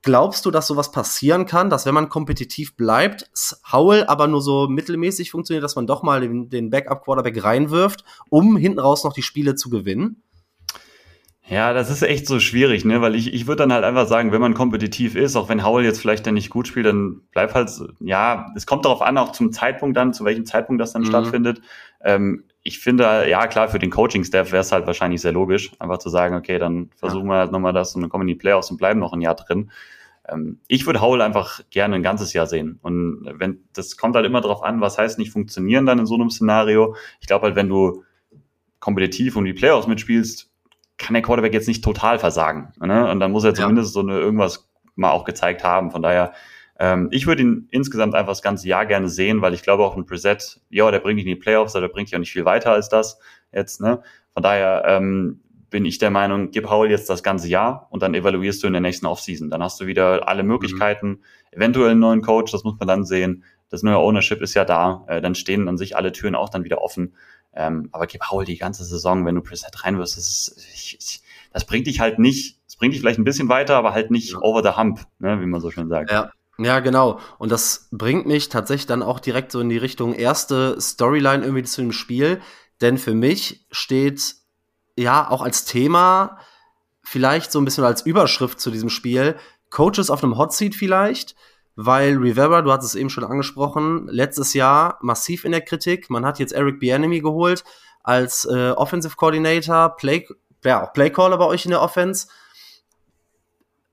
glaubst 0.05 0.45
du, 0.45 0.51
dass 0.51 0.67
sowas 0.67 0.91
passieren 0.91 1.47
kann, 1.47 1.71
dass 1.71 1.87
wenn 1.87 1.95
man 1.95 2.09
kompetitiv 2.09 2.77
bleibt, 2.77 3.29
Howell 3.71 4.05
aber 4.05 4.27
nur 4.27 4.39
so 4.39 4.67
mittelmäßig 4.67 5.31
funktioniert, 5.31 5.63
dass 5.63 5.75
man 5.75 5.87
doch 5.87 6.03
mal 6.03 6.21
den, 6.21 6.47
den 6.47 6.69
Backup-Quarterback 6.69 7.43
reinwirft, 7.43 8.05
um 8.29 8.55
hinten 8.55 8.79
raus 8.79 9.03
noch 9.03 9.13
die 9.13 9.23
Spiele 9.23 9.55
zu 9.55 9.71
gewinnen? 9.71 10.21
Ja, 11.47 11.73
das 11.73 11.89
ist 11.89 12.03
echt 12.03 12.27
so 12.27 12.39
schwierig, 12.39 12.85
ne? 12.85 13.01
Weil 13.01 13.15
ich, 13.15 13.33
ich 13.33 13.47
würde 13.47 13.63
dann 13.63 13.73
halt 13.73 13.83
einfach 13.83 14.07
sagen, 14.07 14.31
wenn 14.31 14.41
man 14.41 14.53
kompetitiv 14.53 15.15
ist, 15.15 15.35
auch 15.35 15.49
wenn 15.49 15.65
Howell 15.65 15.85
jetzt 15.85 15.99
vielleicht 15.99 16.25
dann 16.25 16.35
nicht 16.35 16.51
gut 16.51 16.67
spielt, 16.67 16.85
dann 16.85 17.21
bleibt 17.31 17.55
halt, 17.55 17.71
ja, 17.99 18.51
es 18.55 18.67
kommt 18.67 18.85
darauf 18.85 19.01
an, 19.01 19.17
auch 19.17 19.31
zum 19.31 19.51
Zeitpunkt 19.51 19.97
dann, 19.97 20.13
zu 20.13 20.23
welchem 20.23 20.45
Zeitpunkt 20.45 20.81
das 20.81 20.93
dann 20.93 21.01
mhm. 21.01 21.07
stattfindet. 21.07 21.61
Ähm, 22.03 22.45
ich 22.61 22.79
finde, 22.79 23.27
ja 23.27 23.45
klar, 23.47 23.69
für 23.69 23.79
den 23.79 23.91
Coaching-Staff 23.91 24.51
wäre 24.51 24.61
es 24.61 24.71
halt 24.71 24.85
wahrscheinlich 24.85 25.21
sehr 25.21 25.33
logisch, 25.33 25.71
einfach 25.79 25.99
zu 25.99 26.09
sagen, 26.09 26.35
okay, 26.35 26.59
dann 26.59 26.89
versuchen 26.95 27.27
ja. 27.27 27.33
wir 27.33 27.37
halt 27.37 27.51
nochmal 27.51 27.73
das 27.73 27.95
und 27.95 28.01
dann 28.01 28.09
kommen 28.09 28.23
in 28.23 28.35
die 28.35 28.35
Playoffs 28.35 28.69
und 28.69 28.77
bleiben 28.77 28.99
noch 28.99 29.13
ein 29.13 29.21
Jahr 29.21 29.35
drin. 29.35 29.71
Ähm, 30.27 30.59
ich 30.67 30.85
würde 30.85 31.01
Howell 31.01 31.21
einfach 31.21 31.61
gerne 31.69 31.95
ein 31.95 32.03
ganzes 32.03 32.33
Jahr 32.33 32.47
sehen. 32.47 32.79
Und 32.81 33.29
wenn, 33.37 33.63
das 33.73 33.97
kommt 33.97 34.15
halt 34.15 34.25
immer 34.25 34.41
darauf 34.41 34.63
an, 34.63 34.81
was 34.81 34.97
heißt 34.97 35.19
nicht 35.19 35.31
funktionieren 35.31 35.85
dann 35.85 35.99
in 35.99 36.05
so 36.05 36.15
einem 36.15 36.29
Szenario. 36.29 36.95
Ich 37.19 37.27
glaube 37.27 37.45
halt, 37.45 37.55
wenn 37.55 37.69
du 37.69 38.03
kompetitiv 38.79 39.35
um 39.35 39.45
die 39.45 39.53
Playoffs 39.53 39.87
mitspielst, 39.87 40.51
kann 40.97 41.13
der 41.13 41.23
Quarterback 41.23 41.53
jetzt 41.53 41.67
nicht 41.67 41.83
total 41.83 42.19
versagen. 42.19 42.71
Ne? 42.79 43.09
Und 43.09 43.19
dann 43.19 43.31
muss 43.31 43.43
er 43.43 43.53
zumindest 43.53 43.89
ja. 43.89 44.01
so 44.01 44.07
eine 44.07 44.19
irgendwas 44.19 44.69
mal 44.95 45.11
auch 45.11 45.25
gezeigt 45.25 45.63
haben. 45.63 45.91
Von 45.91 46.01
daher, 46.01 46.33
ähm, 46.79 47.09
ich 47.11 47.27
würde 47.27 47.41
ihn 47.41 47.67
insgesamt 47.71 48.15
einfach 48.15 48.31
das 48.31 48.41
ganze 48.41 48.67
Jahr 48.67 48.85
gerne 48.85 49.09
sehen, 49.09 49.41
weil 49.41 49.53
ich 49.53 49.63
glaube 49.63 49.83
auch 49.83 49.97
ein 49.97 50.05
Preset, 50.05 50.61
ja, 50.69 50.89
der 50.89 50.99
bringt 50.99 51.19
dich 51.19 51.25
in 51.25 51.35
die 51.35 51.39
Playoffs, 51.39 51.75
aber 51.75 51.87
der 51.87 51.93
bringt 51.93 52.09
dich 52.09 52.15
auch 52.15 52.19
nicht 52.19 52.31
viel 52.31 52.45
weiter 52.45 52.71
als 52.71 52.89
das 52.89 53.19
jetzt. 53.51 53.81
Ne? 53.81 54.01
Von 54.33 54.43
daher 54.43 54.83
ähm, 54.85 55.41
bin 55.75 55.83
ich 55.83 55.97
der 55.97 56.09
Meinung, 56.09 56.51
gib 56.51 56.69
Howell 56.69 56.89
jetzt 56.89 57.09
das 57.09 57.21
ganze 57.21 57.49
Jahr 57.49 57.87
und 57.89 58.01
dann 58.01 58.13
evaluierst 58.13 58.63
du 58.63 58.67
in 58.67 58.71
der 58.71 58.81
nächsten 58.81 59.07
Offseason. 59.07 59.49
Dann 59.49 59.61
hast 59.61 59.77
du 59.81 59.87
wieder 59.87 60.25
alle 60.29 60.43
Möglichkeiten, 60.43 61.09
mhm. 61.09 61.19
eventuell 61.51 61.91
einen 61.91 61.99
neuen 61.99 62.21
Coach, 62.21 62.53
das 62.53 62.63
muss 62.63 62.75
man 62.79 62.87
dann 62.87 63.03
sehen. 63.03 63.43
Das 63.67 63.83
neue 63.83 63.97
Ownership 63.97 64.41
ist 64.41 64.53
ja 64.53 64.63
da, 64.63 65.03
äh, 65.09 65.19
dann 65.19 65.35
stehen 65.35 65.67
an 65.67 65.77
sich 65.77 65.97
alle 65.97 66.13
Türen 66.13 66.33
auch 66.33 66.47
dann 66.47 66.63
wieder 66.63 66.81
offen. 66.81 67.17
Ähm, 67.53 67.89
aber 67.91 68.07
gib 68.07 68.21
Howell 68.31 68.45
die 68.45 68.55
ganze 68.55 68.85
Saison, 68.85 69.25
wenn 69.25 69.35
du 69.35 69.41
Preset 69.41 69.83
reinwirst, 69.83 70.15
das, 70.15 70.29
ist, 70.29 70.65
ich, 70.73 70.97
ich, 70.97 71.21
das 71.51 71.65
bringt 71.65 71.87
dich 71.87 71.99
halt 71.99 72.19
nicht, 72.19 72.57
das 72.67 72.77
bringt 72.77 72.93
dich 72.93 73.01
vielleicht 73.01 73.19
ein 73.19 73.25
bisschen 73.25 73.49
weiter, 73.49 73.75
aber 73.75 73.93
halt 73.93 74.11
nicht 74.11 74.31
ja. 74.31 74.39
over 74.39 74.63
the 74.63 74.77
hump, 74.79 75.01
ne, 75.19 75.41
wie 75.41 75.45
man 75.45 75.59
so 75.59 75.71
schön 75.71 75.89
sagt. 75.89 76.09
Ja. 76.09 76.31
Ja, 76.57 76.79
genau. 76.79 77.19
Und 77.37 77.51
das 77.51 77.89
bringt 77.91 78.27
mich 78.27 78.47
tatsächlich 78.47 78.85
dann 78.85 79.03
auch 79.03 79.19
direkt 79.19 79.51
so 79.51 79.59
in 79.59 79.67
die 79.67 79.75
Richtung 79.75 80.13
erste 80.13 80.79
Storyline 80.79 81.43
irgendwie 81.43 81.63
zu 81.63 81.81
dem 81.81 81.91
Spiel. 81.91 82.39
Denn 82.79 82.97
für 82.97 83.13
mich 83.13 83.67
steht 83.71 84.35
ja 84.95 85.29
auch 85.29 85.41
als 85.41 85.65
Thema, 85.65 86.39
vielleicht 87.03 87.51
so 87.51 87.59
ein 87.59 87.65
bisschen 87.65 87.83
als 87.83 88.05
Überschrift 88.05 88.59
zu 88.59 88.71
diesem 88.71 88.89
Spiel, 88.89 89.35
Coaches 89.69 90.09
auf 90.09 90.23
einem 90.23 90.37
Hot 90.37 90.53
Seat 90.53 90.75
vielleicht 90.75 91.35
weil 91.75 92.17
Rivera, 92.17 92.61
du 92.61 92.71
hattest 92.71 92.95
es 92.95 92.99
eben 92.99 93.09
schon 93.09 93.25
angesprochen, 93.25 94.07
letztes 94.07 94.53
Jahr 94.53 94.97
massiv 95.01 95.43
in 95.43 95.51
der 95.51 95.61
Kritik. 95.61 96.09
Man 96.09 96.25
hat 96.25 96.39
jetzt 96.39 96.53
Eric 96.53 96.79
Bianemi 96.79 97.19
geholt 97.19 97.63
als 98.03 98.45
äh, 98.45 98.71
Offensive 98.71 99.15
Coordinator, 99.15 99.95
Play, 99.97 100.27
ja, 100.63 100.83
auch 100.83 100.93
Playcaller 100.93 101.37
bei 101.37 101.45
euch 101.45 101.65
in 101.65 101.71
der 101.71 101.81
Offense. 101.81 102.27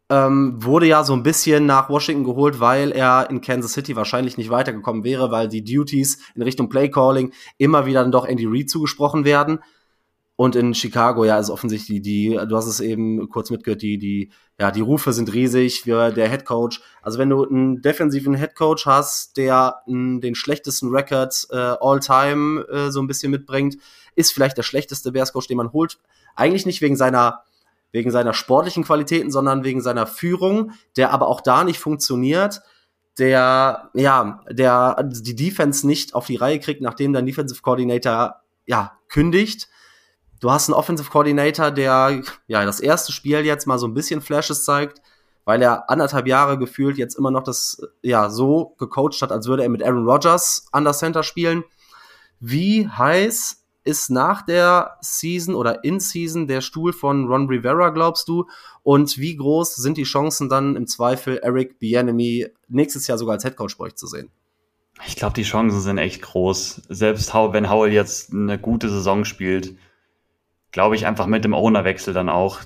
Ähm, 0.08 0.62
wurde 0.62 0.86
ja 0.86 1.04
so 1.04 1.14
ein 1.14 1.22
bisschen 1.22 1.66
nach 1.66 1.88
Washington 1.88 2.24
geholt, 2.24 2.60
weil 2.60 2.92
er 2.92 3.30
in 3.30 3.40
Kansas 3.40 3.72
City 3.72 3.96
wahrscheinlich 3.96 4.36
nicht 4.36 4.50
weitergekommen 4.50 5.04
wäre, 5.04 5.30
weil 5.30 5.48
die 5.48 5.64
Duties 5.64 6.18
in 6.34 6.42
Richtung 6.42 6.68
Playcalling 6.68 7.32
immer 7.56 7.86
wieder 7.86 8.02
dann 8.02 8.12
doch 8.12 8.26
Andy 8.26 8.46
Reid 8.46 8.68
zugesprochen 8.68 9.24
werden. 9.24 9.60
Und 10.42 10.56
in 10.56 10.74
Chicago, 10.74 11.24
ja, 11.24 11.38
ist 11.38 11.50
offensichtlich 11.50 12.02
die, 12.02 12.30
du 12.30 12.56
hast 12.56 12.66
es 12.66 12.80
eben 12.80 13.28
kurz 13.28 13.50
mitgehört, 13.50 13.80
die, 13.80 13.96
die, 13.96 14.32
ja, 14.58 14.72
die 14.72 14.80
Rufe 14.80 15.12
sind 15.12 15.32
riesig 15.32 15.82
für 15.82 16.10
der 16.10 16.28
Head 16.28 16.44
Coach. 16.46 16.82
Also 17.00 17.20
wenn 17.20 17.30
du 17.30 17.46
einen 17.46 17.80
defensiven 17.80 18.34
Head 18.34 18.56
Coach 18.56 18.84
hast, 18.84 19.36
der 19.36 19.82
m, 19.86 20.20
den 20.20 20.34
schlechtesten 20.34 20.88
Record 20.88 21.46
äh, 21.52 21.76
all 21.80 22.00
time 22.00 22.66
äh, 22.72 22.90
so 22.90 23.00
ein 23.00 23.06
bisschen 23.06 23.30
mitbringt, 23.30 23.76
ist 24.16 24.32
vielleicht 24.32 24.58
der 24.58 24.64
schlechteste 24.64 25.12
Bears 25.12 25.32
Coach, 25.32 25.46
den 25.46 25.58
man 25.58 25.72
holt. 25.72 26.00
Eigentlich 26.34 26.66
nicht 26.66 26.82
wegen 26.82 26.96
seiner, 26.96 27.44
wegen 27.92 28.10
seiner 28.10 28.34
sportlichen 28.34 28.82
Qualitäten, 28.82 29.30
sondern 29.30 29.62
wegen 29.62 29.80
seiner 29.80 30.08
Führung, 30.08 30.72
der 30.96 31.12
aber 31.12 31.28
auch 31.28 31.40
da 31.40 31.62
nicht 31.62 31.78
funktioniert 31.78 32.62
der, 33.16 33.90
ja, 33.94 34.40
der 34.50 35.04
die 35.04 35.36
Defense 35.36 35.86
nicht 35.86 36.16
auf 36.16 36.26
die 36.26 36.34
Reihe 36.34 36.58
kriegt, 36.58 36.80
nachdem 36.80 37.12
der 37.12 37.22
Defensive 37.22 37.62
Coordinator, 37.62 38.40
ja, 38.66 38.98
kündigt 39.08 39.68
Du 40.42 40.50
hast 40.50 40.68
einen 40.68 40.74
Offensive 40.74 41.08
Coordinator, 41.08 41.70
der 41.70 42.20
ja 42.48 42.64
das 42.64 42.80
erste 42.80 43.12
Spiel 43.12 43.46
jetzt 43.46 43.68
mal 43.68 43.78
so 43.78 43.86
ein 43.86 43.94
bisschen 43.94 44.20
Flashes 44.20 44.64
zeigt, 44.64 45.00
weil 45.44 45.62
er 45.62 45.88
anderthalb 45.88 46.26
Jahre 46.26 46.58
gefühlt 46.58 46.98
jetzt 46.98 47.14
immer 47.14 47.30
noch 47.30 47.44
das 47.44 47.80
ja 48.02 48.28
so 48.28 48.74
gecoacht 48.76 49.22
hat, 49.22 49.30
als 49.30 49.46
würde 49.46 49.62
er 49.62 49.68
mit 49.68 49.84
Aaron 49.84 50.04
Rodgers 50.04 50.66
an 50.72 50.82
der 50.82 50.94
Center 50.94 51.22
spielen. 51.22 51.62
Wie 52.40 52.88
heiß 52.88 53.64
ist 53.84 54.10
nach 54.10 54.42
der 54.42 54.96
Season 55.00 55.54
oder 55.54 55.84
in 55.84 56.00
Season 56.00 56.48
der 56.48 56.60
Stuhl 56.60 56.92
von 56.92 57.28
Ron 57.28 57.46
Rivera, 57.46 57.90
glaubst 57.90 58.26
du? 58.26 58.46
Und 58.82 59.18
wie 59.18 59.36
groß 59.36 59.76
sind 59.76 59.96
die 59.96 60.02
Chancen 60.02 60.48
dann 60.48 60.74
im 60.74 60.88
Zweifel 60.88 61.38
Eric 61.38 61.78
Bienemy 61.78 62.48
nächstes 62.66 63.06
Jahr 63.06 63.16
sogar 63.16 63.34
als 63.34 63.44
Headcoach 63.44 63.78
bei 63.78 63.84
euch 63.84 63.94
zu 63.94 64.08
sehen? 64.08 64.32
Ich 65.06 65.14
glaube, 65.14 65.34
die 65.34 65.44
Chancen 65.44 65.80
sind 65.80 65.98
echt 65.98 66.20
groß. 66.20 66.82
Selbst 66.88 67.32
wenn 67.32 67.70
Howell 67.70 67.92
jetzt 67.92 68.32
eine 68.32 68.58
gute 68.58 68.88
Saison 68.88 69.24
spielt, 69.24 69.76
glaube 70.72 70.96
ich 70.96 71.06
einfach 71.06 71.26
mit 71.26 71.44
dem 71.44 71.54
Ownerwechsel 71.54 72.12
dann 72.12 72.28
auch. 72.28 72.60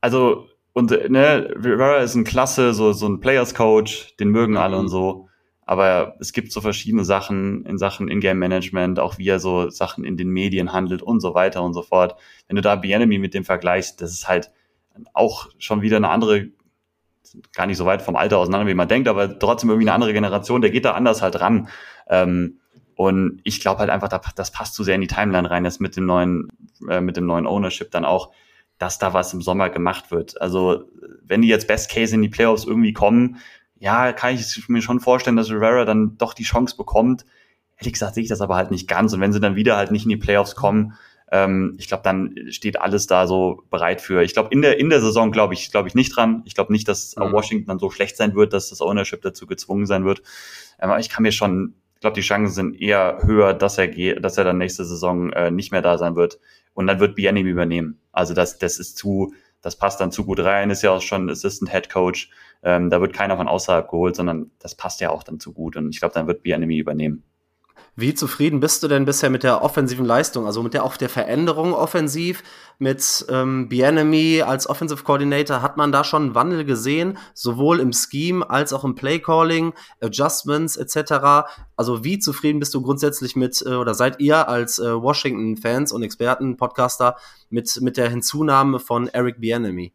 Also, 0.00 0.48
und 0.72 0.90
ne, 0.90 1.54
Rivera 1.54 1.98
ist 1.98 2.14
ein 2.14 2.24
klasse, 2.24 2.74
so, 2.74 2.92
so 2.92 3.06
ein 3.06 3.20
Players 3.20 3.54
Coach, 3.54 4.16
den 4.16 4.30
mögen 4.30 4.56
alle 4.56 4.76
mhm. 4.76 4.82
und 4.82 4.88
so. 4.88 5.28
Aber 5.66 6.16
es 6.20 6.32
gibt 6.32 6.52
so 6.52 6.60
verschiedene 6.60 7.04
Sachen 7.04 7.64
in 7.64 7.78
Sachen 7.78 8.08
In-Game-Management, 8.08 8.98
auch 8.98 9.16
wie 9.16 9.28
er 9.28 9.40
so 9.40 9.70
Sachen 9.70 10.04
in 10.04 10.16
den 10.16 10.28
Medien 10.28 10.72
handelt 10.72 11.00
und 11.00 11.20
so 11.20 11.34
weiter 11.34 11.62
und 11.62 11.72
so 11.72 11.82
fort. 11.82 12.16
Wenn 12.48 12.56
du 12.56 12.62
da 12.62 12.76
Bienemy 12.76 13.18
mit 13.18 13.32
dem 13.32 13.44
vergleichst, 13.44 14.02
das 14.02 14.12
ist 14.12 14.28
halt 14.28 14.50
auch 15.14 15.48
schon 15.58 15.80
wieder 15.80 15.96
eine 15.96 16.10
andere, 16.10 16.48
gar 17.54 17.66
nicht 17.66 17.78
so 17.78 17.86
weit 17.86 18.02
vom 18.02 18.16
Alter 18.16 18.38
auseinander, 18.38 18.66
wie 18.66 18.74
man 18.74 18.88
denkt, 18.88 19.08
aber 19.08 19.38
trotzdem 19.38 19.70
irgendwie 19.70 19.88
eine 19.88 19.94
andere 19.94 20.12
Generation, 20.12 20.60
der 20.60 20.70
geht 20.70 20.84
da 20.84 20.92
anders 20.92 21.22
halt 21.22 21.40
ran. 21.40 21.68
Ähm, 22.08 22.60
und 22.96 23.40
ich 23.44 23.60
glaube 23.60 23.80
halt 23.80 23.90
einfach, 23.90 24.08
das 24.08 24.50
passt 24.50 24.74
zu 24.74 24.84
sehr 24.84 24.94
in 24.94 25.00
die 25.00 25.06
Timeline 25.06 25.50
rein, 25.50 25.64
das 25.64 25.80
mit 25.80 25.96
dem 25.96 26.06
neuen, 26.06 26.48
äh, 26.88 27.00
mit 27.00 27.16
dem 27.16 27.26
neuen 27.26 27.46
Ownership 27.46 27.90
dann 27.90 28.04
auch, 28.04 28.32
dass 28.78 28.98
da 28.98 29.14
was 29.14 29.32
im 29.34 29.42
Sommer 29.42 29.70
gemacht 29.70 30.10
wird. 30.10 30.40
Also, 30.40 30.84
wenn 31.22 31.42
die 31.42 31.48
jetzt 31.48 31.66
Best 31.66 31.90
Case 31.90 32.14
in 32.14 32.22
die 32.22 32.28
Playoffs 32.28 32.64
irgendwie 32.64 32.92
kommen, 32.92 33.38
ja, 33.78 34.12
kann 34.12 34.34
ich 34.34 34.68
mir 34.68 34.82
schon 34.82 35.00
vorstellen, 35.00 35.36
dass 35.36 35.50
Rivera 35.50 35.84
dann 35.84 36.16
doch 36.16 36.34
die 36.34 36.44
Chance 36.44 36.76
bekommt. 36.76 37.24
Ehrlich 37.76 37.92
gesagt 37.94 38.14
sehe 38.14 38.22
ich 38.22 38.28
das 38.28 38.40
aber 38.40 38.56
halt 38.56 38.70
nicht 38.70 38.88
ganz. 38.88 39.12
Und 39.12 39.20
wenn 39.20 39.32
sie 39.32 39.40
dann 39.40 39.56
wieder 39.56 39.76
halt 39.76 39.90
nicht 39.90 40.04
in 40.04 40.10
die 40.10 40.16
Playoffs 40.16 40.54
kommen, 40.54 40.94
ähm, 41.30 41.74
ich 41.78 41.88
glaube, 41.88 42.02
dann 42.02 42.34
steht 42.50 42.80
alles 42.80 43.06
da 43.06 43.26
so 43.26 43.64
bereit 43.70 44.00
für. 44.00 44.22
Ich 44.22 44.34
glaube, 44.34 44.50
in 44.52 44.62
der, 44.62 44.78
in 44.78 44.90
der 44.90 45.00
Saison 45.00 45.32
glaube 45.32 45.54
ich, 45.54 45.70
glaube 45.70 45.88
ich 45.88 45.94
nicht 45.94 46.14
dran. 46.16 46.42
Ich 46.44 46.54
glaube 46.54 46.72
nicht, 46.72 46.86
dass 46.86 47.16
mhm. 47.16 47.32
Washington 47.32 47.66
dann 47.66 47.78
so 47.78 47.90
schlecht 47.90 48.16
sein 48.16 48.34
wird, 48.34 48.52
dass 48.52 48.70
das 48.70 48.80
Ownership 48.80 49.22
dazu 49.22 49.46
gezwungen 49.46 49.86
sein 49.86 50.04
wird. 50.04 50.22
Ähm, 50.80 50.90
aber 50.90 51.00
ich 51.00 51.08
kann 51.08 51.22
mir 51.22 51.32
schon, 51.32 51.74
glaube, 52.04 52.16
die 52.16 52.20
Chancen 52.20 52.52
sind 52.52 52.80
eher 52.80 53.18
höher, 53.22 53.54
dass 53.54 53.78
er 53.78 53.88
geht, 53.88 54.22
dass 54.22 54.36
er 54.36 54.44
dann 54.44 54.58
nächste 54.58 54.84
Saison 54.84 55.32
äh, 55.32 55.50
nicht 55.50 55.72
mehr 55.72 55.80
da 55.80 55.96
sein 55.96 56.16
wird. 56.16 56.38
Und 56.74 56.86
dann 56.86 57.00
wird 57.00 57.14
Bianim 57.14 57.46
übernehmen. 57.46 57.98
Also 58.12 58.34
das, 58.34 58.58
das 58.58 58.78
ist 58.78 58.98
zu, 58.98 59.32
das 59.62 59.76
passt 59.76 60.00
dann 60.00 60.12
zu 60.12 60.26
gut 60.26 60.40
rein, 60.40 60.68
ist 60.68 60.82
ja 60.82 60.90
auch 60.90 61.00
schon 61.00 61.30
Assistant 61.30 61.72
Head 61.72 61.88
Coach. 61.88 62.28
Ähm, 62.62 62.90
da 62.90 63.00
wird 63.00 63.14
keiner 63.14 63.38
von 63.38 63.48
außerhalb 63.48 63.88
geholt, 63.88 64.16
sondern 64.16 64.50
das 64.58 64.74
passt 64.74 65.00
ja 65.00 65.08
auch 65.08 65.22
dann 65.22 65.40
zu 65.40 65.54
gut. 65.54 65.76
Und 65.76 65.88
ich 65.88 65.98
glaube, 65.98 66.12
dann 66.12 66.26
wird 66.26 66.42
Bianemi 66.42 66.76
übernehmen. 66.76 67.22
Wie 67.96 68.12
zufrieden 68.12 68.58
bist 68.58 68.82
du 68.82 68.88
denn 68.88 69.04
bisher 69.04 69.30
mit 69.30 69.44
der 69.44 69.62
offensiven 69.62 70.04
Leistung, 70.04 70.46
also 70.46 70.64
mit 70.64 70.74
der 70.74 70.82
auch 70.82 70.96
der 70.96 71.08
Veränderung 71.08 71.72
offensiv 71.74 72.42
mit 72.80 73.24
ähm, 73.28 73.68
Bienemy 73.68 74.42
als 74.42 74.68
Offensive 74.68 75.04
Coordinator? 75.04 75.62
Hat 75.62 75.76
man 75.76 75.92
da 75.92 76.02
schon 76.02 76.22
einen 76.22 76.34
Wandel 76.34 76.64
gesehen, 76.64 77.18
sowohl 77.34 77.78
im 77.78 77.92
Scheme 77.92 78.50
als 78.50 78.72
auch 78.72 78.82
im 78.82 78.96
Play 78.96 79.20
Calling, 79.20 79.74
Adjustments 80.00 80.74
etc. 80.74 81.46
Also 81.76 82.02
wie 82.02 82.18
zufrieden 82.18 82.58
bist 82.58 82.74
du 82.74 82.82
grundsätzlich 82.82 83.36
mit 83.36 83.62
äh, 83.64 83.74
oder 83.74 83.94
seid 83.94 84.18
ihr 84.18 84.48
als 84.48 84.80
äh, 84.80 85.00
Washington-Fans 85.00 85.92
und 85.92 86.02
Experten, 86.02 86.56
Podcaster 86.56 87.16
mit 87.48 87.80
mit 87.80 87.96
der 87.96 88.10
Hinzunahme 88.10 88.80
von 88.80 89.06
Eric 89.06 89.40
Bienemy? 89.40 89.92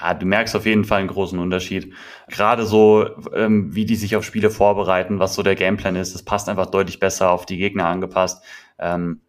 Ja, 0.00 0.14
du 0.14 0.26
merkst 0.26 0.56
auf 0.56 0.66
jeden 0.66 0.84
Fall 0.84 1.00
einen 1.00 1.08
großen 1.08 1.38
Unterschied. 1.38 1.92
Gerade 2.28 2.66
so, 2.66 3.08
ähm, 3.34 3.74
wie 3.74 3.84
die 3.84 3.96
sich 3.96 4.16
auf 4.16 4.24
Spiele 4.24 4.50
vorbereiten, 4.50 5.18
was 5.18 5.34
so 5.34 5.42
der 5.42 5.54
Gameplan 5.54 5.96
ist, 5.96 6.14
das 6.14 6.22
passt 6.22 6.48
einfach 6.48 6.66
deutlich 6.66 6.98
besser 6.98 7.30
auf 7.30 7.46
die 7.46 7.58
Gegner 7.58 7.86
angepasst. 7.86 8.42
Ähm, 8.78 9.20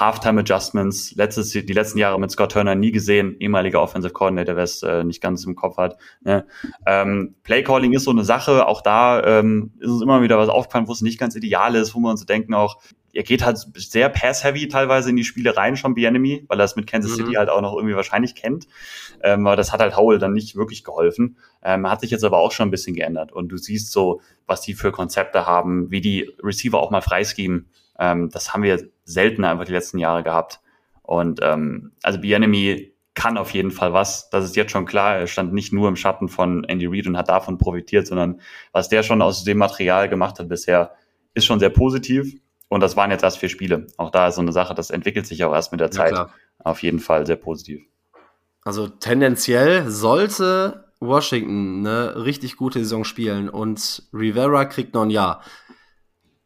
Halftime 0.00 0.40
Adjustments, 0.40 1.14
letztes, 1.16 1.50
die 1.50 1.72
letzten 1.72 1.98
Jahre 1.98 2.18
mit 2.18 2.30
Scott 2.30 2.52
Turner 2.52 2.74
nie 2.74 2.92
gesehen, 2.92 3.36
ehemaliger 3.40 3.82
Offensive 3.82 4.12
Coordinator, 4.12 4.56
wer 4.56 4.64
es 4.64 4.82
äh, 4.82 5.04
nicht 5.04 5.20
ganz 5.20 5.44
im 5.44 5.54
Kopf 5.54 5.76
hat. 5.76 5.98
Ne? 6.22 6.46
Ähm, 6.86 7.34
Play 7.42 7.62
Calling 7.62 7.92
ist 7.92 8.04
so 8.04 8.10
eine 8.10 8.24
Sache, 8.24 8.66
auch 8.66 8.80
da 8.80 9.22
ähm, 9.22 9.72
ist 9.80 9.90
uns 9.90 10.02
immer 10.02 10.22
wieder 10.22 10.38
was 10.38 10.48
aufgefallen, 10.48 10.88
wo 10.88 10.92
es 10.92 11.02
nicht 11.02 11.18
ganz 11.18 11.34
ideal 11.34 11.74
ist, 11.74 11.94
wo 11.94 12.00
wir 12.00 12.10
uns 12.10 12.24
denken 12.24 12.54
auch, 12.54 12.80
er 13.12 13.22
geht 13.22 13.44
halt 13.44 13.58
sehr 13.74 14.08
pass-heavy 14.08 14.68
teilweise 14.68 15.10
in 15.10 15.16
die 15.16 15.24
Spiele 15.24 15.56
rein, 15.56 15.76
schon 15.76 15.96
Enemy, 15.96 16.44
weil 16.48 16.58
er 16.58 16.64
es 16.64 16.76
mit 16.76 16.86
Kansas 16.86 17.14
City 17.14 17.32
mhm. 17.32 17.36
halt 17.36 17.50
auch 17.50 17.60
noch 17.60 17.74
irgendwie 17.74 17.94
wahrscheinlich 17.94 18.34
kennt. 18.34 18.66
Ähm, 19.22 19.46
aber 19.46 19.56
das 19.56 19.72
hat 19.72 19.80
halt 19.80 19.96
Howell 19.96 20.18
dann 20.18 20.32
nicht 20.32 20.56
wirklich 20.56 20.82
geholfen. 20.82 21.36
Ähm, 21.62 21.88
hat 21.88 22.00
sich 22.00 22.10
jetzt 22.10 22.24
aber 22.24 22.38
auch 22.38 22.52
schon 22.52 22.68
ein 22.68 22.70
bisschen 22.70 22.96
geändert. 22.96 23.32
Und 23.32 23.48
du 23.48 23.56
siehst 23.56 23.92
so, 23.92 24.20
was 24.46 24.62
die 24.62 24.74
für 24.74 24.92
Konzepte 24.92 25.46
haben, 25.46 25.90
wie 25.90 26.00
die 26.00 26.30
Receiver 26.42 26.80
auch 26.80 26.90
mal 26.90 27.02
freischieben. 27.02 27.68
Ähm, 27.98 28.30
das 28.30 28.54
haben 28.54 28.62
wir 28.62 28.82
selten 29.04 29.44
einfach 29.44 29.66
die 29.66 29.72
letzten 29.72 29.98
Jahre 29.98 30.22
gehabt. 30.22 30.60
Und 31.02 31.40
ähm, 31.42 31.92
also 32.02 32.18
Enemy 32.20 32.94
kann 33.14 33.36
auf 33.36 33.52
jeden 33.52 33.70
Fall 33.70 33.92
was. 33.92 34.30
Das 34.30 34.44
ist 34.44 34.56
jetzt 34.56 34.72
schon 34.72 34.86
klar. 34.86 35.16
Er 35.16 35.26
stand 35.26 35.52
nicht 35.52 35.72
nur 35.72 35.88
im 35.88 35.96
Schatten 35.96 36.28
von 36.28 36.64
Andy 36.64 36.86
Reid 36.86 37.06
und 37.06 37.18
hat 37.18 37.28
davon 37.28 37.58
profitiert, 37.58 38.06
sondern 38.06 38.40
was 38.72 38.88
der 38.88 39.02
schon 39.02 39.20
aus 39.20 39.44
dem 39.44 39.58
Material 39.58 40.08
gemacht 40.08 40.38
hat 40.38 40.48
bisher, 40.48 40.92
ist 41.34 41.44
schon 41.44 41.60
sehr 41.60 41.70
positiv. 41.70 42.34
Und 42.72 42.80
das 42.80 42.96
waren 42.96 43.10
jetzt 43.10 43.22
erst 43.22 43.36
vier 43.36 43.50
Spiele. 43.50 43.86
Auch 43.98 44.08
da 44.08 44.28
ist 44.28 44.36
so 44.36 44.40
eine 44.40 44.50
Sache, 44.50 44.74
das 44.74 44.88
entwickelt 44.88 45.26
sich 45.26 45.44
auch 45.44 45.52
erst 45.52 45.72
mit 45.72 45.80
der 45.82 45.90
Zeit. 45.90 46.12
Ja, 46.12 46.30
Auf 46.64 46.82
jeden 46.82 47.00
Fall 47.00 47.26
sehr 47.26 47.36
positiv. 47.36 47.82
Also 48.64 48.88
tendenziell 48.88 49.90
sollte 49.90 50.86
Washington 50.98 51.86
eine 51.86 52.24
richtig 52.24 52.56
gute 52.56 52.78
Saison 52.78 53.04
spielen 53.04 53.50
und 53.50 54.04
Rivera 54.14 54.64
kriegt 54.64 54.94
noch 54.94 55.02
ein 55.02 55.10
Jahr. 55.10 55.42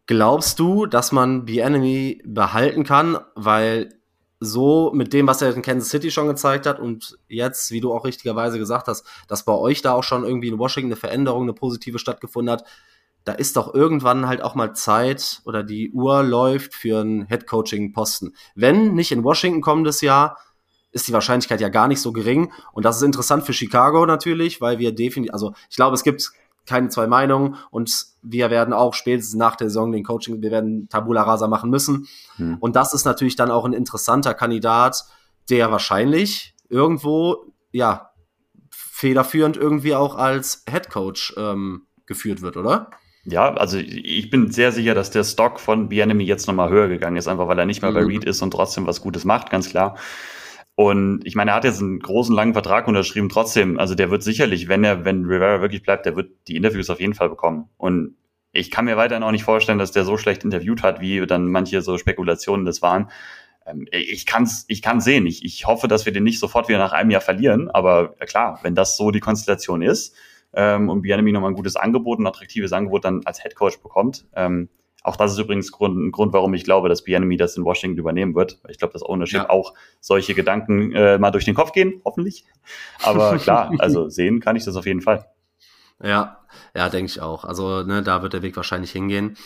Glaubst 0.07 0.59
du, 0.59 0.87
dass 0.87 1.13
man 1.13 1.45
Bienemy 1.45 2.23
behalten 2.25 2.83
kann? 2.83 3.19
Weil 3.37 3.95
so 4.41 4.91
mit 4.93 5.13
dem, 5.13 5.29
was 5.29 5.43
er 5.43 5.55
in 5.55 5.63
Kansas 5.63 5.91
City 5.91 6.11
schon 6.11 6.27
gezeigt 6.27 6.67
hat 6.67 6.81
und 6.81 7.17
jetzt, 7.29 7.71
wie 7.71 7.81
du 7.81 7.93
auch 7.93 8.05
richtigerweise 8.05 8.59
gesagt 8.59 8.89
hast, 8.89 9.07
dass 9.29 9.45
bei 9.45 9.55
euch 9.55 9.81
da 9.81 9.93
auch 9.93 10.03
schon 10.03 10.25
irgendwie 10.25 10.49
in 10.49 10.59
Washington 10.59 10.89
eine 10.89 10.97
Veränderung, 10.97 11.45
eine 11.45 11.53
positive 11.53 12.01
stattgefunden 12.01 12.51
hat, 12.53 12.65
da 13.27 13.33
ist 13.33 13.57
doch 13.57 13.75
irgendwann 13.75 14.29
halt 14.29 14.41
auch 14.41 14.55
mal 14.55 14.73
Zeit 14.73 15.43
oder 15.45 15.65
die 15.65 15.91
Uhr 15.91 16.23
läuft 16.23 16.75
für 16.75 17.01
einen 17.01 17.27
Head-Coaching-Posten. 17.27 18.37
Wenn 18.55 18.95
nicht 18.95 19.11
in 19.11 19.25
Washington 19.25 19.61
kommendes 19.61 20.01
Jahr, 20.01 20.39
ist 20.93 21.09
die 21.09 21.13
Wahrscheinlichkeit 21.13 21.61
ja 21.61 21.69
gar 21.69 21.89
nicht 21.89 22.01
so 22.01 22.13
gering. 22.13 22.53
Und 22.73 22.85
das 22.85 22.99
ist 22.99 23.03
interessant 23.03 23.43
für 23.43 23.53
Chicago 23.53 24.07
natürlich, 24.07 24.61
weil 24.61 24.79
wir 24.79 24.95
definitiv, 24.95 25.33
also 25.33 25.55
ich 25.69 25.75
glaube, 25.75 25.95
es 25.95 26.05
gibt 26.05 26.31
keine 26.67 26.89
zwei 26.89 27.09
Meinungen 27.09 27.57
und 27.71 28.07
wir 28.23 28.49
werden 28.51 28.73
auch 28.73 28.95
spätestens 28.95 29.35
nach 29.35 29.57
der 29.57 29.71
Saison 29.71 29.91
den 29.91 30.05
Coaching, 30.05 30.41
wir 30.41 30.53
werden 30.53 30.89
Tabula 30.89 31.23
Rasa 31.23 31.49
machen 31.49 31.69
müssen. 31.69 32.07
Hm. 32.37 32.59
Und 32.61 32.77
das 32.77 32.95
ist 32.95 33.05
natürlich 33.05 33.35
dann 33.35 33.51
auch 33.51 33.65
ein 33.65 33.73
interessanter 33.73 34.35
Kandidat, 34.35 35.05
der 35.51 35.73
wahrscheinlich 35.73 36.55
irgendwo, 36.69 37.53
ja, 37.73 38.11
federführend 38.71 39.57
irgendwie 39.57 39.97
auch 39.97 40.15
als 40.15 40.63
Head 40.71 40.91
Coach 40.91 41.35
ähm, 41.37 41.87
geführt 42.07 42.41
wird, 42.41 42.57
oder? 42.57 42.91
Ja, 43.29 43.53
also 43.55 43.79
ich 43.79 44.31
bin 44.31 44.53
sehr 44.53 44.71
sicher, 44.71 44.95
dass 44.95 45.11
der 45.11 45.25
Stock 45.25 45.59
von 45.59 45.89
Bienemy 45.89 46.25
jetzt 46.25 46.47
nochmal 46.47 46.71
höher 46.71 46.87
gegangen 46.87 47.17
ist, 47.17 47.27
einfach 47.27 47.49
weil 47.49 47.59
er 47.59 47.67
nicht 47.67 47.83
mehr 47.83 47.91
mhm. 47.91 47.95
bei 47.95 48.05
Reed 48.05 48.25
ist 48.25 48.41
und 48.41 48.53
trotzdem 48.53 48.87
was 48.87 49.01
Gutes 49.01 49.25
macht, 49.25 49.51
ganz 49.51 49.69
klar. 49.69 49.97
Und 50.77 51.23
ich 51.25 51.35
meine, 51.35 51.51
er 51.51 51.57
hat 51.57 51.65
jetzt 51.65 51.81
einen 51.81 51.99
großen, 51.99 52.35
langen 52.35 52.53
Vertrag 52.53 52.87
unterschrieben, 52.87 53.29
trotzdem, 53.29 53.79
also 53.81 53.95
der 53.95 54.11
wird 54.11 54.23
sicherlich, 54.23 54.69
wenn 54.69 54.85
er, 54.85 55.05
wenn 55.05 55.25
Rivera 55.25 55.61
wirklich 55.61 55.83
bleibt, 55.83 56.07
der 56.07 56.15
wird 56.15 56.31
die 56.47 56.55
Interviews 56.55 56.89
auf 56.89 57.01
jeden 57.01 57.15
Fall 57.15 57.29
bekommen. 57.29 57.69
Und 57.79 58.15
ich 58.53 58.71
kann 58.71 58.85
mir 58.85 58.97
weiterhin 58.97 59.25
auch 59.25 59.33
nicht 59.33 59.45
vorstellen, 59.45 59.79
dass 59.79 59.91
der 59.91 60.05
so 60.05 60.17
schlecht 60.17 60.45
interviewt 60.45 60.83
hat, 60.83 61.01
wie 61.01 61.27
dann 61.27 61.49
manche 61.49 61.83
so 61.83 61.99
Spekulationen 61.99 62.65
das 62.65 62.81
waren. 62.83 63.11
Ähm, 63.67 63.89
ich 63.91 64.27
kann's, 64.27 64.67
ich 64.69 64.83
kann 64.83 65.01
sehen. 65.01 65.27
Ich, 65.27 65.45
ich 65.45 65.67
hoffe, 65.67 65.89
dass 65.89 66.07
wir 66.07 66.13
den 66.13 66.25
nicht 66.25 66.39
sofort 66.39 66.69
wieder 66.69 66.79
nach 66.79 66.93
einem 66.93 67.11
Jahr 67.11 67.21
verlieren. 67.21 67.71
Aber 67.71 68.15
klar, 68.27 68.61
wenn 68.63 68.75
das 68.75 68.97
so 68.97 69.11
die 69.11 69.21
Konstellation 69.21 69.83
ist, 69.83 70.15
ähm, 70.57 70.89
und 70.89 71.03
Bianemi 71.03 71.31
nochmal 71.31 71.53
ein 71.53 71.57
gutes 71.57 71.77
Angebot, 71.77 72.19
ein 72.19 72.27
attraktives 72.27 72.73
Angebot 72.73 73.05
dann 73.05 73.21
als 73.25 73.43
Head 73.43 73.55
Coach 73.55 73.79
bekommt. 73.79 74.27
Ähm, 74.35 74.69
auch 75.05 75.15
das 75.15 75.33
ist 75.33 75.39
übrigens 75.39 75.71
Grund, 75.71 75.97
ein 75.97 76.11
Grund, 76.11 76.33
warum 76.33 76.53
ich 76.55 76.65
glaube, 76.65 76.89
dass 76.89 77.05
Bianemi 77.05 77.37
das 77.37 77.57
in 77.57 77.65
Washington 77.65 77.99
übernehmen 77.99 78.35
wird. 78.35 78.59
Ich 78.69 78.79
glaube, 78.79 78.93
dass 78.93 79.05
Ownership 79.05 79.43
ja. 79.43 79.51
auch 79.51 79.75
solche 80.01 80.35
Gedanken 80.35 80.93
äh, 80.93 81.19
mal 81.19 81.31
durch 81.31 81.45
den 81.45 81.55
Kopf 81.55 81.71
gehen, 81.71 82.01
hoffentlich. 82.05 82.45
Aber 83.05 83.37
klar, 83.39 83.71
also 83.79 84.09
sehen 84.09 84.41
kann 84.41 84.57
ich 84.57 84.65
das 84.65 84.75
auf 84.75 84.87
jeden 84.87 85.03
Fall. 85.03 85.27
Ja, 86.03 86.39
ja, 86.75 86.89
denke 86.89 87.11
ich 87.11 87.21
auch. 87.21 87.45
Also 87.45 87.85
ne, 87.85 88.03
da 88.03 88.23
wird 88.23 88.33
der 88.33 88.43
Weg 88.43 88.57
wahrscheinlich 88.57 88.91
hingehen. 88.91 89.37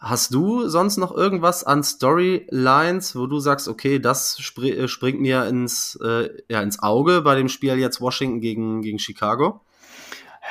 Hast 0.00 0.32
du 0.32 0.66
sonst 0.66 0.96
noch 0.96 1.14
irgendwas 1.14 1.64
an 1.64 1.82
Storylines, 1.82 3.14
wo 3.14 3.26
du 3.26 3.40
sagst, 3.40 3.68
okay, 3.68 3.98
das 3.98 4.38
spr 4.40 4.62
äh, 4.62 4.88
springt 4.88 5.20
mir 5.20 5.44
ins, 5.44 5.98
äh, 6.02 6.30
ja, 6.48 6.62
ins 6.62 6.82
Auge 6.82 7.20
bei 7.20 7.34
dem 7.34 7.48
Spiel 7.48 7.74
jetzt 7.74 8.00
Washington 8.00 8.40
gegen, 8.40 8.80
gegen 8.80 8.98
Chicago? 8.98 9.60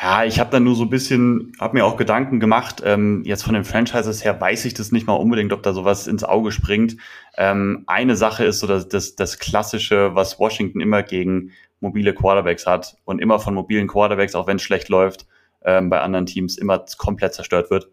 Ja, 0.01 0.23
ich 0.23 0.39
habe 0.39 0.49
da 0.49 0.59
nur 0.61 0.75
so 0.75 0.83
ein 0.83 0.89
bisschen, 0.89 1.51
habe 1.59 1.77
mir 1.77 1.85
auch 1.85 1.97
Gedanken 1.97 2.39
gemacht. 2.39 2.81
Ähm, 2.85 3.23
jetzt 3.25 3.43
von 3.43 3.53
den 3.53 3.65
Franchises 3.65 4.23
her 4.23 4.39
weiß 4.39 4.63
ich 4.65 4.73
das 4.73 4.93
nicht 4.93 5.07
mal 5.07 5.13
unbedingt, 5.13 5.51
ob 5.51 5.61
da 5.61 5.73
sowas 5.73 6.07
ins 6.07 6.23
Auge 6.23 6.53
springt. 6.53 6.95
Ähm, 7.35 7.83
eine 7.85 8.15
Sache 8.15 8.45
ist 8.45 8.59
so 8.59 8.67
das, 8.67 8.87
das, 8.87 9.15
das 9.15 9.39
Klassische, 9.39 10.15
was 10.15 10.39
Washington 10.39 10.79
immer 10.79 11.03
gegen 11.03 11.51
mobile 11.81 12.13
Quarterbacks 12.13 12.65
hat 12.65 12.95
und 13.03 13.19
immer 13.19 13.39
von 13.39 13.53
mobilen 13.53 13.87
Quarterbacks, 13.87 14.35
auch 14.35 14.47
wenn 14.47 14.55
es 14.55 14.61
schlecht 14.61 14.87
läuft, 14.87 15.27
ähm, 15.65 15.89
bei 15.89 15.99
anderen 15.99 16.25
Teams 16.25 16.57
immer 16.57 16.85
komplett 16.97 17.33
zerstört 17.33 17.69
wird. 17.69 17.89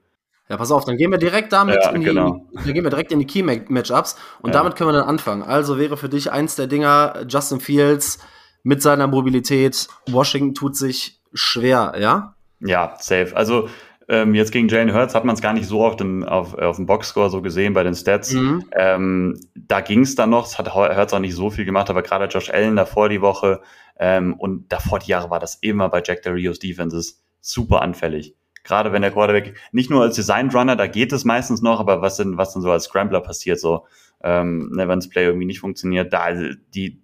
Ja, 0.48 0.56
pass 0.56 0.70
auf, 0.70 0.84
dann 0.84 0.96
gehen 0.96 1.10
wir 1.10 1.18
direkt 1.18 1.52
damit 1.52 1.82
ja, 1.82 1.90
in 1.90 2.02
die, 2.02 2.06
genau. 2.06 2.46
dann 2.54 2.72
gehen 2.72 2.84
wir 2.84 2.90
direkt 2.90 3.10
in 3.10 3.18
die 3.18 3.26
Key 3.26 3.42
Matchups 3.42 4.16
und 4.42 4.50
ja. 4.50 4.58
damit 4.60 4.76
können 4.76 4.90
wir 4.90 4.94
dann 5.00 5.08
anfangen. 5.08 5.42
Also 5.42 5.76
wäre 5.76 5.96
für 5.96 6.08
dich 6.08 6.30
eins 6.30 6.54
der 6.54 6.68
Dinger 6.68 7.24
Justin 7.28 7.58
Fields 7.58 8.20
mit 8.62 8.80
seiner 8.80 9.08
Mobilität. 9.08 9.88
Washington 10.08 10.54
tut 10.54 10.76
sich 10.76 11.15
schwer, 11.32 11.94
ja? 11.98 12.34
Ja, 12.60 12.96
safe. 12.98 13.36
Also 13.36 13.68
Ähm, 14.08 14.36
jetzt 14.36 14.52
gegen 14.52 14.68
Jalen 14.68 14.94
Hurts 14.94 15.16
hat 15.16 15.24
man 15.24 15.34
es 15.34 15.42
gar 15.42 15.52
nicht 15.52 15.66
so 15.66 15.80
oft 15.80 16.00
in, 16.00 16.22
auf, 16.22 16.54
auf 16.54 16.76
dem 16.76 16.86
Boxscore 16.86 17.28
so 17.28 17.42
gesehen 17.42 17.72
bei 17.72 17.82
den 17.82 17.96
Stats. 17.96 18.34
Mhm. 18.34 18.64
Ähm, 18.70 19.40
da 19.56 19.80
ging 19.80 20.02
es 20.02 20.14
dann 20.14 20.30
noch, 20.30 20.46
es 20.46 20.58
hat 20.58 20.72
Hurts 20.72 21.12
auch 21.12 21.18
nicht 21.18 21.34
so 21.34 21.50
viel 21.50 21.64
gemacht, 21.64 21.90
aber 21.90 22.02
gerade 22.02 22.26
Josh 22.26 22.50
Allen 22.50 22.76
davor 22.76 23.08
die 23.08 23.20
Woche 23.20 23.60
ähm, 23.98 24.34
und 24.34 24.70
davor 24.70 25.00
die 25.00 25.10
Jahre 25.10 25.28
war 25.30 25.40
das 25.40 25.56
immer 25.56 25.88
bei 25.88 26.04
Jack 26.04 26.22
Del 26.22 26.34
Rios 26.34 26.60
Defenses 26.60 27.24
super 27.40 27.82
anfällig. 27.82 28.36
Gerade 28.62 28.92
wenn 28.92 29.02
der 29.02 29.10
Quarterback 29.10 29.56
nicht 29.72 29.90
nur 29.90 30.02
als 30.02 30.14
Design 30.14 30.50
Runner, 30.50 30.76
da 30.76 30.86
geht 30.86 31.12
es 31.12 31.24
meistens 31.24 31.60
noch, 31.60 31.80
aber 31.80 32.00
was 32.00 32.16
denn, 32.16 32.36
was 32.36 32.52
denn 32.52 32.62
so 32.62 32.70
als 32.70 32.84
Scrambler 32.84 33.22
passiert, 33.22 33.58
so, 33.58 33.86
ähm, 34.22 34.70
ne, 34.72 34.86
wenn 34.86 35.00
das 35.00 35.08
Play 35.08 35.24
irgendwie 35.24 35.46
nicht 35.46 35.60
funktioniert, 35.60 36.12
da 36.12 36.28
die 36.32 37.02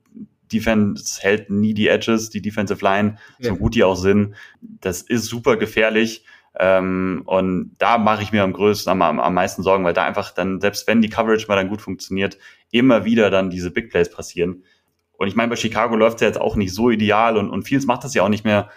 Defense 0.52 1.20
hält 1.20 1.50
nie 1.50 1.74
die 1.74 1.88
Edges, 1.88 2.30
die 2.30 2.42
Defensive 2.42 2.84
Line, 2.84 3.16
ja. 3.38 3.50
so 3.50 3.56
gut 3.56 3.74
die 3.74 3.84
auch 3.84 3.96
sind. 3.96 4.34
Das 4.60 5.02
ist 5.02 5.26
super 5.26 5.56
gefährlich. 5.56 6.24
Ähm, 6.58 7.22
und 7.24 7.74
da 7.78 7.96
mache 7.96 8.22
ich 8.22 8.32
mir 8.32 8.42
am 8.42 8.52
größten, 8.52 8.90
am, 8.90 9.20
am, 9.20 9.34
meisten 9.34 9.62
Sorgen, 9.62 9.84
weil 9.84 9.94
da 9.94 10.04
einfach 10.04 10.32
dann, 10.32 10.60
selbst 10.60 10.86
wenn 10.86 11.00
die 11.00 11.08
Coverage 11.08 11.46
mal 11.48 11.56
dann 11.56 11.68
gut 11.68 11.80
funktioniert, 11.80 12.36
immer 12.70 13.04
wieder 13.04 13.30
dann 13.30 13.48
diese 13.48 13.70
Big 13.70 13.90
Plays 13.90 14.10
passieren. 14.10 14.64
Und 15.12 15.28
ich 15.28 15.34
meine, 15.34 15.48
bei 15.48 15.56
Chicago 15.56 15.96
läuft 15.96 16.16
es 16.16 16.20
ja 16.20 16.26
jetzt 16.26 16.40
auch 16.40 16.56
nicht 16.56 16.74
so 16.74 16.90
ideal 16.90 17.36
und, 17.36 17.48
und 17.48 17.62
Fields 17.62 17.86
macht 17.86 18.04
das 18.04 18.12
ja 18.12 18.22
auch 18.22 18.28
nicht 18.28 18.44
mehr. 18.44 18.70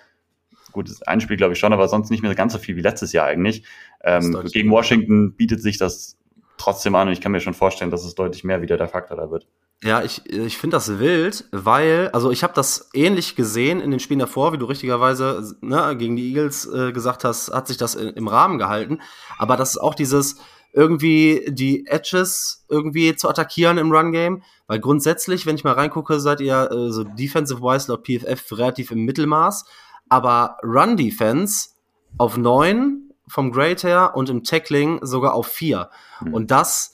Gut, 0.71 0.89
das 0.89 1.01
ein 1.01 1.21
Spiel 1.21 1.37
glaube 1.37 1.53
ich 1.53 1.59
schon, 1.59 1.73
aber 1.73 1.87
sonst 1.87 2.09
nicht 2.11 2.21
mehr 2.21 2.35
ganz 2.35 2.53
so 2.53 2.59
viel 2.59 2.75
wie 2.75 2.81
letztes 2.81 3.13
Jahr 3.13 3.25
eigentlich. 3.25 3.63
Ähm, 4.03 4.43
gegen 4.51 4.71
Washington 4.71 5.35
bietet 5.35 5.61
sich 5.61 5.77
das 5.77 6.17
trotzdem 6.57 6.95
an 6.95 7.07
und 7.07 7.13
ich 7.13 7.21
kann 7.21 7.31
mir 7.31 7.41
schon 7.41 7.53
vorstellen, 7.53 7.91
dass 7.91 8.05
es 8.05 8.15
deutlich 8.15 8.43
mehr 8.43 8.61
wieder 8.61 8.77
der 8.77 8.87
Faktor 8.87 9.17
da 9.17 9.31
wird. 9.31 9.47
Ja, 9.83 10.01
ich, 10.01 10.25
ich 10.29 10.57
finde 10.57 10.77
das 10.77 10.99
wild, 10.99 11.45
weil, 11.51 12.09
also 12.13 12.31
ich 12.31 12.43
habe 12.43 12.53
das 12.53 12.89
ähnlich 12.93 13.35
gesehen 13.35 13.81
in 13.81 13.91
den 13.91 13.99
Spielen 13.99 14.19
davor, 14.19 14.53
wie 14.53 14.57
du 14.57 14.65
richtigerweise 14.65 15.55
ne, 15.61 15.95
gegen 15.97 16.15
die 16.15 16.29
Eagles 16.29 16.65
äh, 16.65 16.91
gesagt 16.91 17.23
hast, 17.23 17.51
hat 17.53 17.67
sich 17.67 17.77
das 17.77 17.93
im 17.95 18.27
Rahmen 18.27 18.57
gehalten. 18.57 19.01
Aber 19.37 19.57
das 19.57 19.71
ist 19.71 19.77
auch 19.77 19.93
dieses 19.93 20.37
irgendwie 20.75 21.45
die 21.47 21.87
Edges 21.87 22.65
irgendwie 22.67 23.15
zu 23.15 23.29
attackieren 23.29 23.77
im 23.77 23.91
Run-Game. 23.91 24.43
Weil 24.67 24.79
grundsätzlich, 24.79 25.45
wenn 25.45 25.55
ich 25.55 25.63
mal 25.63 25.73
reingucke, 25.73 26.19
seid 26.19 26.41
ihr 26.41 26.69
äh, 26.69 26.91
so 26.91 27.03
defensive-wise 27.03 27.91
laut 27.91 28.05
PFF 28.05 28.57
relativ 28.57 28.91
im 28.91 29.05
Mittelmaß. 29.05 29.65
Aber 30.09 30.57
Run-Defense 30.63 31.69
auf 32.17 32.37
neun 32.37 33.13
vom 33.27 33.51
Grade 33.51 33.81
her 33.81 34.11
und 34.15 34.29
im 34.29 34.43
Tackling 34.43 34.99
sogar 35.01 35.33
auf 35.33 35.47
vier. 35.47 35.89
Mhm. 36.21 36.33
Und 36.33 36.51
das 36.51 36.93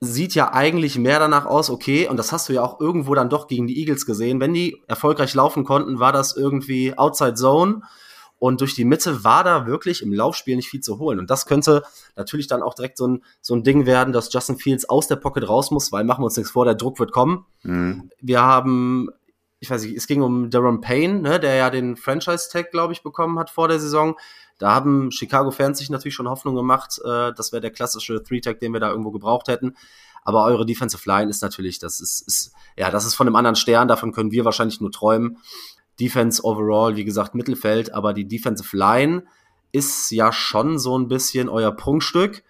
sieht 0.00 0.34
ja 0.34 0.52
eigentlich 0.52 0.98
mehr 0.98 1.18
danach 1.18 1.46
aus, 1.46 1.70
okay, 1.70 2.08
und 2.08 2.18
das 2.18 2.32
hast 2.32 2.48
du 2.48 2.52
ja 2.52 2.62
auch 2.62 2.80
irgendwo 2.80 3.14
dann 3.14 3.30
doch 3.30 3.48
gegen 3.48 3.66
die 3.66 3.78
Eagles 3.78 4.04
gesehen. 4.04 4.40
Wenn 4.40 4.52
die 4.52 4.82
erfolgreich 4.86 5.34
laufen 5.34 5.64
konnten, 5.64 5.98
war 5.98 6.12
das 6.12 6.36
irgendwie 6.36 6.96
Outside 6.96 7.34
Zone. 7.34 7.80
Und 8.38 8.60
durch 8.60 8.74
die 8.74 8.84
Mitte 8.84 9.24
war 9.24 9.44
da 9.44 9.66
wirklich 9.66 10.02
im 10.02 10.12
Laufspiel 10.12 10.56
nicht 10.56 10.68
viel 10.68 10.80
zu 10.80 10.98
holen. 10.98 11.18
Und 11.18 11.30
das 11.30 11.46
könnte 11.46 11.82
natürlich 12.16 12.46
dann 12.46 12.62
auch 12.62 12.74
direkt 12.74 12.98
so 12.98 13.06
ein, 13.08 13.24
so 13.40 13.54
ein 13.54 13.62
Ding 13.62 13.86
werden, 13.86 14.12
dass 14.12 14.30
Justin 14.30 14.58
Fields 14.58 14.86
aus 14.86 15.08
der 15.08 15.16
Pocket 15.16 15.48
raus 15.48 15.70
muss, 15.70 15.90
weil 15.90 16.04
machen 16.04 16.20
wir 16.20 16.26
uns 16.26 16.36
nichts 16.36 16.52
vor, 16.52 16.66
der 16.66 16.74
Druck 16.74 16.98
wird 16.98 17.12
kommen. 17.12 17.46
Mhm. 17.62 18.10
Wir 18.20 18.42
haben, 18.42 19.08
ich 19.58 19.70
weiß 19.70 19.84
nicht, 19.84 19.96
es 19.96 20.06
ging 20.06 20.20
um 20.20 20.50
Daron 20.50 20.82
Payne, 20.82 21.20
ne, 21.20 21.40
der 21.40 21.54
ja 21.54 21.70
den 21.70 21.96
Franchise-Tag, 21.96 22.70
glaube 22.70 22.92
ich, 22.92 23.02
bekommen 23.02 23.38
hat 23.38 23.48
vor 23.48 23.68
der 23.68 23.80
Saison. 23.80 24.16
Da 24.58 24.74
haben 24.74 25.10
Chicago-Fans 25.10 25.78
sich 25.78 25.90
natürlich 25.90 26.14
schon 26.14 26.28
Hoffnung 26.28 26.54
gemacht. 26.54 27.00
Äh, 27.04 27.32
das 27.34 27.52
wäre 27.52 27.60
der 27.60 27.70
klassische 27.70 28.22
Three-Tag, 28.22 28.60
den 28.60 28.72
wir 28.72 28.80
da 28.80 28.90
irgendwo 28.90 29.10
gebraucht 29.10 29.48
hätten. 29.48 29.76
Aber 30.22 30.44
eure 30.44 30.66
Defensive 30.66 31.08
Line 31.08 31.30
ist 31.30 31.42
natürlich, 31.42 31.78
das 31.78 32.00
ist, 32.00 32.26
ist, 32.26 32.52
ja, 32.76 32.90
das 32.90 33.04
ist 33.04 33.14
von 33.14 33.26
einem 33.26 33.36
anderen 33.36 33.56
Stern. 33.56 33.86
Davon 33.86 34.12
können 34.12 34.32
wir 34.32 34.44
wahrscheinlich 34.44 34.80
nur 34.80 34.90
träumen. 34.90 35.38
Defense 36.00 36.42
overall, 36.42 36.96
wie 36.96 37.04
gesagt, 37.04 37.34
Mittelfeld, 37.34 37.94
aber 37.94 38.12
die 38.12 38.26
Defensive 38.26 38.76
Line 38.76 39.24
ist 39.72 40.10
ja 40.10 40.32
schon 40.32 40.78
so 40.78 40.98
ein 40.98 41.08
bisschen 41.08 41.48
euer 41.48 41.72
Prunkstück. 41.72 42.42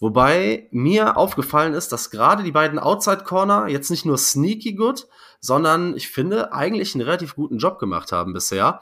Wobei 0.00 0.68
mir 0.70 1.16
aufgefallen 1.16 1.72
ist, 1.72 1.92
dass 1.92 2.10
gerade 2.10 2.42
die 2.42 2.52
beiden 2.52 2.78
Outside 2.78 3.24
Corner 3.24 3.68
jetzt 3.68 3.90
nicht 3.90 4.04
nur 4.04 4.18
sneaky 4.18 4.74
good, 4.74 5.06
sondern 5.40 5.96
ich 5.96 6.08
finde 6.08 6.52
eigentlich 6.52 6.94
einen 6.94 7.04
relativ 7.04 7.36
guten 7.36 7.58
Job 7.58 7.78
gemacht 7.78 8.12
haben 8.12 8.32
bisher. 8.32 8.80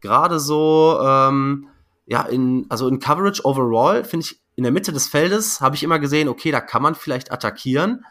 Gerade 0.00 0.38
so 0.38 1.00
ähm, 1.02 1.68
ja, 2.06 2.22
in, 2.22 2.66
also 2.68 2.88
in 2.88 2.98
Coverage 2.98 3.44
overall 3.44 4.04
finde 4.04 4.26
ich 4.26 4.40
in 4.54 4.64
der 4.64 4.72
Mitte 4.72 4.92
des 4.92 5.08
Feldes 5.08 5.60
habe 5.60 5.76
ich 5.76 5.82
immer 5.82 5.98
gesehen, 5.98 6.28
okay, 6.28 6.50
da 6.50 6.60
kann 6.60 6.82
man 6.82 6.94
vielleicht 6.94 7.32
attackieren, 7.32 8.04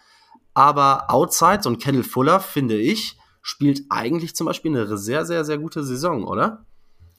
aber 0.54 1.06
outside, 1.10 1.60
so 1.62 1.70
ein 1.70 1.78
Kendall 1.78 2.04
Fuller, 2.04 2.40
finde 2.40 2.78
ich, 2.78 3.18
spielt 3.42 3.84
eigentlich 3.90 4.36
zum 4.36 4.48
Beispiel 4.48 4.76
eine 4.76 4.98
sehr, 4.98 5.26
sehr, 5.26 5.46
sehr 5.46 5.58
gute 5.58 5.84
Saison, 5.84 6.24
oder? 6.24 6.66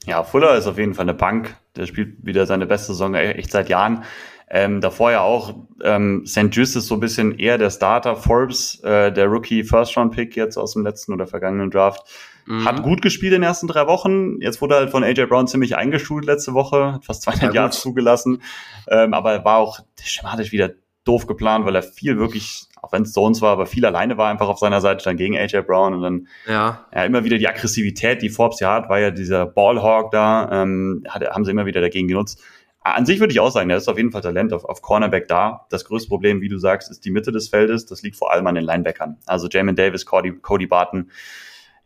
Ja, 0.05 0.23
Fuller 0.23 0.55
ist 0.57 0.67
auf 0.67 0.77
jeden 0.77 0.93
Fall 0.93 1.03
eine 1.03 1.13
Bank. 1.13 1.55
Der 1.75 1.85
spielt 1.85 2.25
wieder 2.25 2.45
seine 2.45 2.65
beste 2.65 2.87
Saison 2.87 3.15
echt 3.15 3.51
seit 3.51 3.69
Jahren. 3.69 4.03
Ähm, 4.49 4.81
davor 4.81 5.11
ja 5.11 5.21
auch 5.21 5.55
ähm, 5.81 6.25
St. 6.27 6.49
Just 6.51 6.75
ist 6.75 6.87
so 6.87 6.95
ein 6.95 6.99
bisschen 6.99 7.39
eher 7.39 7.57
der 7.57 7.69
Starter. 7.69 8.15
Forbes, 8.15 8.81
äh, 8.83 9.11
der 9.11 9.27
Rookie 9.27 9.63
First 9.63 9.97
Round 9.97 10.13
Pick 10.13 10.35
jetzt 10.35 10.57
aus 10.57 10.73
dem 10.73 10.83
letzten 10.83 11.13
oder 11.13 11.25
vergangenen 11.25 11.71
Draft, 11.71 12.07
Mhm. 12.45 12.65
Hat 12.65 12.83
gut 12.83 13.01
gespielt 13.01 13.33
in 13.33 13.41
den 13.41 13.47
ersten 13.47 13.67
drei 13.67 13.87
Wochen. 13.87 14.41
Jetzt 14.41 14.61
wurde 14.61 14.75
er 14.75 14.79
halt 14.81 14.91
von 14.91 15.03
AJ 15.03 15.25
Brown 15.25 15.47
ziemlich 15.47 15.75
eingeschult 15.75 16.25
letzte 16.25 16.53
Woche, 16.53 16.93
hat 16.93 17.05
fast 17.05 17.23
200 17.23 17.53
Jahre 17.53 17.69
zugelassen. 17.71 18.41
Ähm, 18.87 19.13
aber 19.13 19.33
er 19.33 19.45
war 19.45 19.57
auch 19.57 19.79
schematisch 20.01 20.51
wieder 20.51 20.71
doof 21.05 21.27
geplant, 21.27 21.65
weil 21.65 21.75
er 21.75 21.83
viel 21.83 22.17
wirklich, 22.17 22.67
auch 22.81 22.91
wenn 22.93 23.03
es 23.03 23.13
Zones 23.13 23.41
war, 23.41 23.51
aber 23.51 23.65
viel 23.65 23.85
alleine 23.85 24.17
war 24.17 24.29
einfach 24.29 24.47
auf 24.47 24.59
seiner 24.59 24.81
Seite 24.81 25.03
dann 25.03 25.17
gegen 25.17 25.37
AJ 25.37 25.61
Brown 25.63 25.93
und 25.93 26.01
dann 26.01 26.27
ja. 26.47 26.85
ja 26.93 27.03
immer 27.03 27.23
wieder 27.23 27.37
die 27.37 27.47
Aggressivität, 27.47 28.21
die 28.21 28.29
Forbes 28.29 28.59
ja 28.59 28.73
hat, 28.73 28.89
war 28.89 28.99
ja 28.99 29.11
dieser 29.11 29.45
Ballhawk 29.45 30.11
da, 30.11 30.49
ähm, 30.51 31.03
hat, 31.09 31.27
haben 31.29 31.43
sie 31.43 31.51
immer 31.51 31.65
wieder 31.65 31.81
dagegen 31.81 32.07
genutzt. 32.07 32.41
An 32.85 33.05
sich 33.05 33.21
würde 33.21 33.31
ich 33.31 33.39
auch 33.39 33.49
sagen, 33.49 33.69
er 33.69 33.77
ist 33.77 33.87
auf 33.87 33.95
jeden 33.95 34.11
Fall 34.11 34.21
Talent 34.21 34.51
auf, 34.51 34.65
auf 34.65 34.81
Cornerback 34.81 35.29
da. 35.29 35.67
Das 35.69 35.85
größte 35.85 36.09
Problem, 36.09 36.41
wie 36.41 36.49
du 36.49 36.57
sagst, 36.57 36.91
ist 36.91 37.05
die 37.05 37.11
Mitte 37.11 37.31
des 37.31 37.47
Feldes. 37.47 37.85
Das 37.85 38.01
liegt 38.01 38.17
vor 38.17 38.33
allem 38.33 38.45
an 38.45 38.55
den 38.55 38.65
Linebackern. 38.65 39.19
Also 39.25 39.47
Jamin 39.47 39.77
Davis, 39.77 40.05
Cody, 40.05 40.33
Cody 40.33 40.67
Barton, 40.67 41.09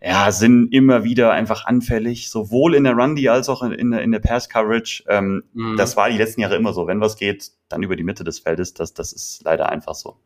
ja, 0.02 0.32
sind 0.32 0.72
immer 0.74 1.04
wieder 1.04 1.32
einfach 1.32 1.66
anfällig, 1.66 2.30
sowohl 2.30 2.76
in 2.76 2.84
der 2.84 2.94
Run-D 2.94 3.30
als 3.30 3.50
auch 3.50 3.64
in, 3.64 3.92
der, 3.92 4.02
in 4.02 4.12
der 4.12 4.20
Pass-Coverage. 4.20 5.04
Ähm, 5.08 5.44
mhm. 5.54 5.76
Das 5.76 5.98
war 5.98 6.10
die 6.10 6.18
letzten 6.18 6.42
Jahre 6.42 6.56
immer 6.56 6.74
so. 6.74 6.86
Wenn 6.86 7.02
was 7.02 7.18
geht, 7.18 7.52
dann 7.68 7.82
über 7.82 7.96
die 7.96 8.04
Mitte 8.04 8.24
des 8.24 8.40
Feldes. 8.40 8.74
Das, 8.76 8.94
das 8.94 9.12
ist 9.12 9.42
leider 9.44 9.70
einfach 9.70 9.96
so. 9.96 10.18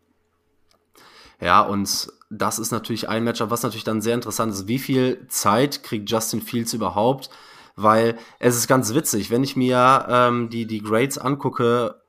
Ja, 1.40 1.62
und 1.62 2.12
das 2.30 2.60
ist 2.60 2.72
natürlich 2.72 3.08
ein 3.08 3.24
Matchup, 3.24 3.50
was 3.50 3.64
natürlich 3.64 3.86
dann 3.86 4.02
sehr 4.02 4.16
interessant 4.16 4.54
ist. 4.54 4.68
Wie 4.68 4.80
viel 4.80 5.26
Zeit 5.30 5.84
kriegt 5.84 6.10
Justin 6.10 6.42
Fields 6.42 6.74
überhaupt? 6.74 7.30
Weil 7.78 8.18
es 8.40 8.58
ist 8.58 8.68
ganz 8.68 8.94
witzig, 8.94 9.32
wenn 9.32 9.44
ich 9.44 9.56
mir 9.56 10.06
ähm, 10.10 10.50
die, 10.50 10.68
die 10.68 10.84
Grades 10.84 11.18
angucke, 11.18 12.01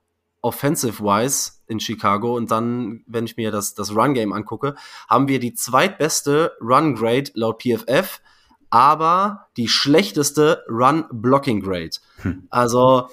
offensive-wise 0.42 1.52
in 1.66 1.80
Chicago 1.80 2.36
und 2.36 2.50
dann, 2.50 3.02
wenn 3.06 3.24
ich 3.24 3.36
mir 3.36 3.50
das, 3.50 3.74
das 3.74 3.94
Run-Game 3.94 4.32
angucke, 4.32 4.74
haben 5.08 5.28
wir 5.28 5.38
die 5.38 5.54
zweitbeste 5.54 6.52
Run-Grade 6.60 7.30
laut 7.34 7.62
PFF, 7.62 8.20
aber 8.68 9.46
die 9.56 9.68
schlechteste 9.68 10.64
Run-Blocking-Grade. 10.68 11.96
Hm. 12.22 12.46
Also 12.50 13.08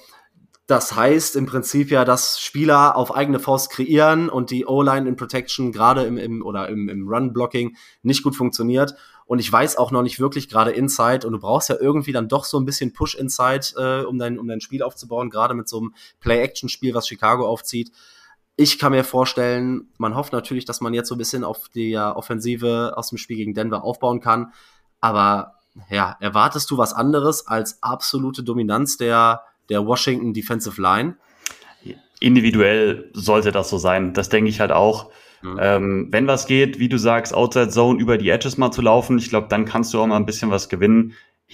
das 0.69 0.95
heißt 0.95 1.35
im 1.35 1.47
Prinzip 1.47 1.89
ja, 1.89 2.05
dass 2.05 2.39
Spieler 2.39 2.95
auf 2.95 3.15
eigene 3.15 3.39
Faust 3.39 3.71
kreieren 3.71 4.29
und 4.29 4.51
die 4.51 4.67
O-Line 4.67 5.09
in 5.09 5.15
Protection 5.15 5.71
gerade 5.71 6.03
im, 6.03 6.17
im 6.17 6.45
oder 6.45 6.69
im, 6.69 6.89
im 6.89 7.07
Run-Blocking 7.07 7.75
nicht 8.03 8.21
gut 8.21 8.35
funktioniert. 8.35 8.93
Und 9.29 9.37
ich 9.37 9.51
weiß 9.51 9.77
auch 9.77 9.91
noch 9.91 10.01
nicht 10.01 10.19
wirklich 10.19 10.49
gerade 10.49 10.71
Inside. 10.71 11.27
Und 11.27 11.33
du 11.33 11.39
brauchst 11.39 11.69
ja 11.69 11.75
irgendwie 11.79 12.11
dann 12.11 12.27
doch 12.27 12.45
so 12.45 12.59
ein 12.59 12.65
bisschen 12.65 12.93
Push-Inside, 12.93 13.75
äh, 13.77 14.03
um, 14.03 14.17
dein, 14.17 14.39
um 14.39 14.47
dein 14.47 14.59
Spiel 14.59 14.81
aufzubauen, 14.81 15.29
gerade 15.29 15.53
mit 15.53 15.69
so 15.69 15.77
einem 15.77 15.93
Play-Action-Spiel, 16.19 16.95
was 16.95 17.07
Chicago 17.07 17.47
aufzieht. 17.47 17.91
Ich 18.55 18.79
kann 18.79 18.91
mir 18.91 19.03
vorstellen, 19.03 19.91
man 19.99 20.15
hofft 20.15 20.33
natürlich, 20.33 20.65
dass 20.65 20.81
man 20.81 20.95
jetzt 20.95 21.09
so 21.09 21.13
ein 21.13 21.19
bisschen 21.19 21.43
auf 21.43 21.69
die 21.69 21.95
Offensive 21.95 22.93
aus 22.95 23.09
dem 23.09 23.19
Spiel 23.19 23.37
gegen 23.37 23.53
Denver 23.53 23.83
aufbauen 23.83 24.19
kann. 24.19 24.51
Aber 24.99 25.57
ja, 25.91 26.17
erwartest 26.19 26.71
du 26.71 26.79
was 26.79 26.93
anderes 26.93 27.45
als 27.45 27.83
absolute 27.83 28.41
Dominanz 28.41 28.97
der, 28.97 29.43
der 29.69 29.85
Washington 29.85 30.33
Defensive 30.33 30.81
Line? 30.81 31.17
Individuell 32.19 33.11
sollte 33.13 33.51
das 33.51 33.69
so 33.69 33.77
sein. 33.77 34.15
Das 34.15 34.29
denke 34.29 34.49
ich 34.49 34.59
halt 34.59 34.71
auch. 34.71 35.11
Mhm. 35.41 35.57
Ähm, 35.61 36.07
wenn 36.11 36.27
was 36.27 36.47
geht, 36.47 36.79
wie 36.79 36.89
du 36.89 36.97
sagst, 36.97 37.33
Outside 37.33 37.69
Zone 37.69 37.99
über 37.99 38.17
die 38.17 38.29
Edges 38.29 38.57
mal 38.57 38.71
zu 38.71 38.81
laufen, 38.81 39.17
ich 39.17 39.29
glaube, 39.29 39.47
dann 39.49 39.65
kannst 39.65 39.93
du 39.93 39.99
auch 39.99 40.07
mal 40.07 40.17
ein 40.17 40.25
bisschen 40.25 40.51
was 40.51 40.69
gewinnen. 40.69 41.13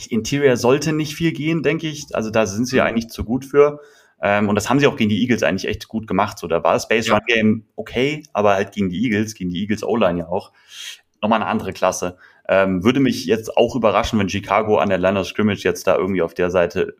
Interior 0.09 0.57
sollte 0.57 0.91
nicht 0.91 1.15
viel 1.15 1.31
gehen, 1.31 1.63
denke 1.63 1.87
ich. 1.87 2.07
Also 2.13 2.29
da 2.29 2.45
sind 2.45 2.67
sie 2.67 2.77
ja 2.77 2.83
eigentlich 2.83 3.09
zu 3.09 3.23
gut 3.23 3.45
für. 3.45 3.79
Ähm, 4.21 4.49
und 4.49 4.55
das 4.55 4.69
haben 4.69 4.79
sie 4.79 4.87
auch 4.87 4.97
gegen 4.97 5.09
die 5.09 5.21
Eagles 5.21 5.43
eigentlich 5.43 5.67
echt 5.67 5.87
gut 5.87 6.07
gemacht. 6.07 6.37
So, 6.37 6.47
da 6.47 6.63
war 6.63 6.73
das 6.73 6.87
Base 6.87 7.11
Run 7.11 7.21
Game 7.27 7.65
okay, 7.75 8.23
aber 8.33 8.55
halt 8.55 8.71
gegen 8.71 8.89
die 8.89 9.03
Eagles, 9.03 9.35
gegen 9.35 9.49
die 9.49 9.61
Eagles 9.61 9.83
O-Line 9.83 10.19
ja 10.19 10.27
auch, 10.27 10.51
nochmal 11.21 11.41
eine 11.41 11.49
andere 11.49 11.73
Klasse. 11.73 12.17
Ähm, 12.47 12.83
würde 12.83 12.99
mich 12.99 13.25
jetzt 13.25 13.55
auch 13.55 13.75
überraschen, 13.75 14.19
wenn 14.19 14.29
Chicago 14.29 14.77
an 14.77 14.89
der 14.89 14.97
Line 14.97 15.19
of 15.19 15.27
Scrimmage 15.27 15.63
jetzt 15.63 15.87
da 15.87 15.95
irgendwie 15.95 16.21
auf 16.21 16.33
der 16.33 16.51
Seite 16.51 16.95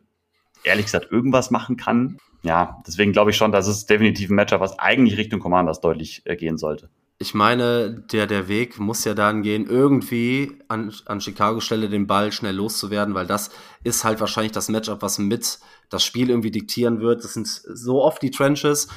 ehrlich 0.64 0.86
gesagt 0.86 1.12
irgendwas 1.12 1.52
machen 1.52 1.78
kann 1.78 2.18
ja, 2.46 2.82
deswegen 2.88 3.12
glaube 3.12 3.32
ich 3.32 3.38
schon, 3.38 3.52
dass 3.52 3.68
es 3.68 3.86
definitiv 3.88 4.30
ein 4.30 4.36
Matchup, 4.36 4.62
was 4.62 4.78
eigentlich 4.78 5.18
Richtung 5.18 5.40
Commanders 5.40 5.82
deutlich 5.82 6.22
äh, 6.26 6.36
gehen 6.36 6.58
sollte. 6.58 6.90
ich 7.18 7.34
meine, 7.34 8.04
der, 8.12 8.28
der 8.28 8.48
Weg 8.48 8.80
muss 8.80 9.04
ja 9.04 9.14
dann 9.14 9.42
gehen, 9.42 9.66
irgendwie 9.66 10.60
an, 10.68 10.94
an 11.06 11.22
Chicago 11.22 11.60
Stelle 11.60 11.90
den 11.90 12.08
Ball 12.08 12.32
schnell 12.32 12.56
loszuwerden, 12.56 13.16
weil 13.16 13.26
das 13.26 13.50
ist 13.84 14.04
halt 14.04 14.20
wahrscheinlich 14.20 14.52
das 14.52 14.70
Matchup, 14.70 15.02
was 15.02 15.18
mit 15.18 15.60
das 15.90 16.04
Spiel 16.04 16.30
irgendwie 16.30 16.52
diktieren 16.52 17.00
wird. 17.00 17.24
Das 17.24 17.34
sind 17.34 17.48
so 17.48 18.04
oft 18.04 18.22
die 18.22 18.32
Trenches. 18.32 18.90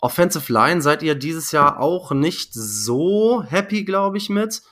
Offensive 0.00 0.52
Line 0.52 0.82
seid 0.82 1.02
ihr 1.02 1.14
dieses 1.14 1.52
Jahr 1.52 1.80
auch 1.80 2.10
nicht 2.12 2.52
so 2.52 3.42
happy, 3.42 3.84
glaube 3.84 4.18
ich, 4.18 4.28
mit. 4.30 4.62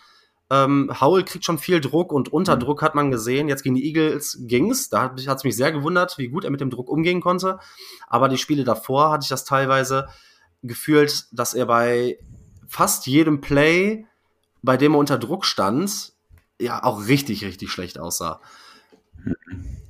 Ähm, 0.51 0.91
Howell 1.01 1.25
kriegt 1.25 1.45
schon 1.45 1.59
viel 1.59 1.81
Druck 1.81 2.13
und 2.13 2.33
unter 2.33 2.57
mhm. 2.57 2.61
Druck 2.61 2.83
hat 2.83 2.95
man 2.95 3.11
gesehen. 3.11 3.49
Jetzt 3.49 3.63
gegen 3.63 3.75
die 3.75 3.87
Eagles 3.87 4.39
ging's. 4.43 4.89
Da 4.89 5.03
hat 5.03 5.19
es 5.21 5.45
mich 5.45 5.57
sehr 5.57 5.73
gewundert, 5.73 6.17
wie 6.19 6.29
gut 6.29 6.45
er 6.45 6.51
mit 6.51 6.61
dem 6.61 6.71
Druck 6.71 6.89
umgehen 6.89 7.21
konnte. 7.21 7.59
Aber 8.07 8.29
die 8.29 8.39
Spiele 8.39 8.65
davor 8.65 9.11
hatte 9.11 9.25
ich 9.25 9.29
das 9.29 9.45
teilweise 9.45 10.09
gefühlt, 10.63 11.27
dass 11.33 11.55
er 11.55 11.67
bei 11.67 12.19
fast 12.67 13.07
jedem 13.07 13.41
Play, 13.41 14.07
bei 14.63 14.77
dem 14.77 14.95
er 14.95 14.99
unter 14.99 15.19
Druck 15.19 15.45
stand, 15.45 16.13
ja 16.59 16.83
auch 16.83 17.07
richtig, 17.07 17.45
richtig 17.45 17.71
schlecht 17.71 17.99
aussah. 17.99 18.41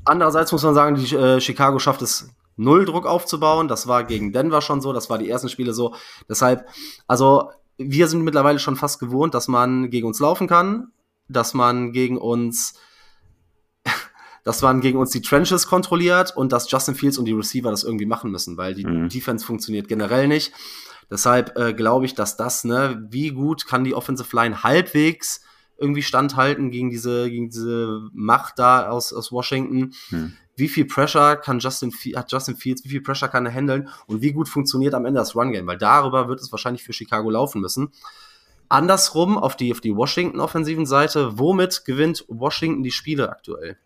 Andererseits 0.04 0.52
muss 0.52 0.62
man 0.62 0.74
sagen, 0.74 0.96
die, 0.96 1.14
äh, 1.14 1.40
Chicago 1.40 1.78
schafft 1.78 2.02
es 2.02 2.30
null 2.56 2.84
Druck 2.84 3.06
aufzubauen. 3.06 3.68
Das 3.68 3.86
war 3.86 4.04
gegen 4.04 4.32
Denver 4.32 4.60
schon 4.60 4.80
so, 4.80 4.92
das 4.92 5.08
war 5.08 5.18
die 5.18 5.30
ersten 5.30 5.48
Spiele 5.48 5.72
so. 5.72 5.94
Deshalb, 6.28 6.66
also 7.06 7.50
wir 7.78 8.08
sind 8.08 8.22
mittlerweile 8.22 8.58
schon 8.58 8.76
fast 8.76 8.98
gewohnt, 9.00 9.34
dass 9.34 9.48
man 9.48 9.90
gegen 9.90 10.06
uns 10.06 10.18
laufen 10.18 10.48
kann, 10.48 10.88
dass 11.28 11.54
man 11.54 11.92
gegen 11.92 12.18
uns 12.18 12.74
dass 14.44 14.62
man 14.62 14.80
gegen 14.80 14.98
uns 14.98 15.10
die 15.10 15.22
Trenches 15.22 15.66
kontrolliert 15.66 16.36
und 16.36 16.52
dass 16.52 16.70
Justin 16.70 16.94
Fields 16.94 17.18
und 17.18 17.24
die 17.24 17.32
Receiver 17.32 17.70
das 17.70 17.84
irgendwie 17.84 18.06
machen 18.06 18.30
müssen, 18.30 18.56
weil 18.56 18.74
die 18.74 18.86
mhm. 18.86 19.08
Defense 19.08 19.44
funktioniert 19.44 19.88
generell 19.88 20.28
nicht. 20.28 20.52
Deshalb 21.10 21.56
äh, 21.56 21.72
glaube 21.72 22.06
ich, 22.06 22.14
dass 22.14 22.36
das, 22.36 22.64
ne, 22.64 23.06
wie 23.10 23.30
gut 23.30 23.66
kann 23.66 23.84
die 23.84 23.94
Offensive 23.94 24.34
Line 24.34 24.62
halbwegs 24.62 25.42
irgendwie 25.78 26.02
standhalten 26.02 26.70
gegen 26.70 26.90
diese, 26.90 27.30
gegen 27.30 27.50
diese 27.50 28.08
Macht 28.12 28.58
da 28.58 28.88
aus, 28.88 29.12
aus 29.12 29.32
Washington. 29.32 29.92
Hm. 30.08 30.32
Wie 30.58 30.68
viel 30.68 30.86
Pressure 30.86 31.36
kann 31.36 31.60
Justin, 31.60 31.92
hat 32.16 32.32
Justin 32.32 32.56
Fields, 32.56 32.84
wie 32.84 32.88
viel 32.88 33.00
Pressure 33.00 33.28
kann 33.28 33.46
er 33.46 33.52
handeln 33.52 33.88
und 34.06 34.22
wie 34.22 34.32
gut 34.32 34.48
funktioniert 34.48 34.94
am 34.94 35.06
Ende 35.06 35.20
das 35.20 35.36
Run-Game? 35.36 35.66
Weil 35.66 35.78
darüber 35.78 36.28
wird 36.28 36.40
es 36.40 36.50
wahrscheinlich 36.50 36.82
für 36.82 36.92
Chicago 36.92 37.30
laufen 37.30 37.60
müssen. 37.60 37.92
Andersrum, 38.68 39.38
auf 39.38 39.56
die, 39.56 39.72
auf 39.72 39.80
die 39.80 39.94
Washington-offensiven 39.94 40.84
Seite, 40.84 41.38
womit 41.38 41.84
gewinnt 41.84 42.24
Washington 42.28 42.82
die 42.82 42.90
Spiele 42.90 43.30
aktuell? 43.30 43.76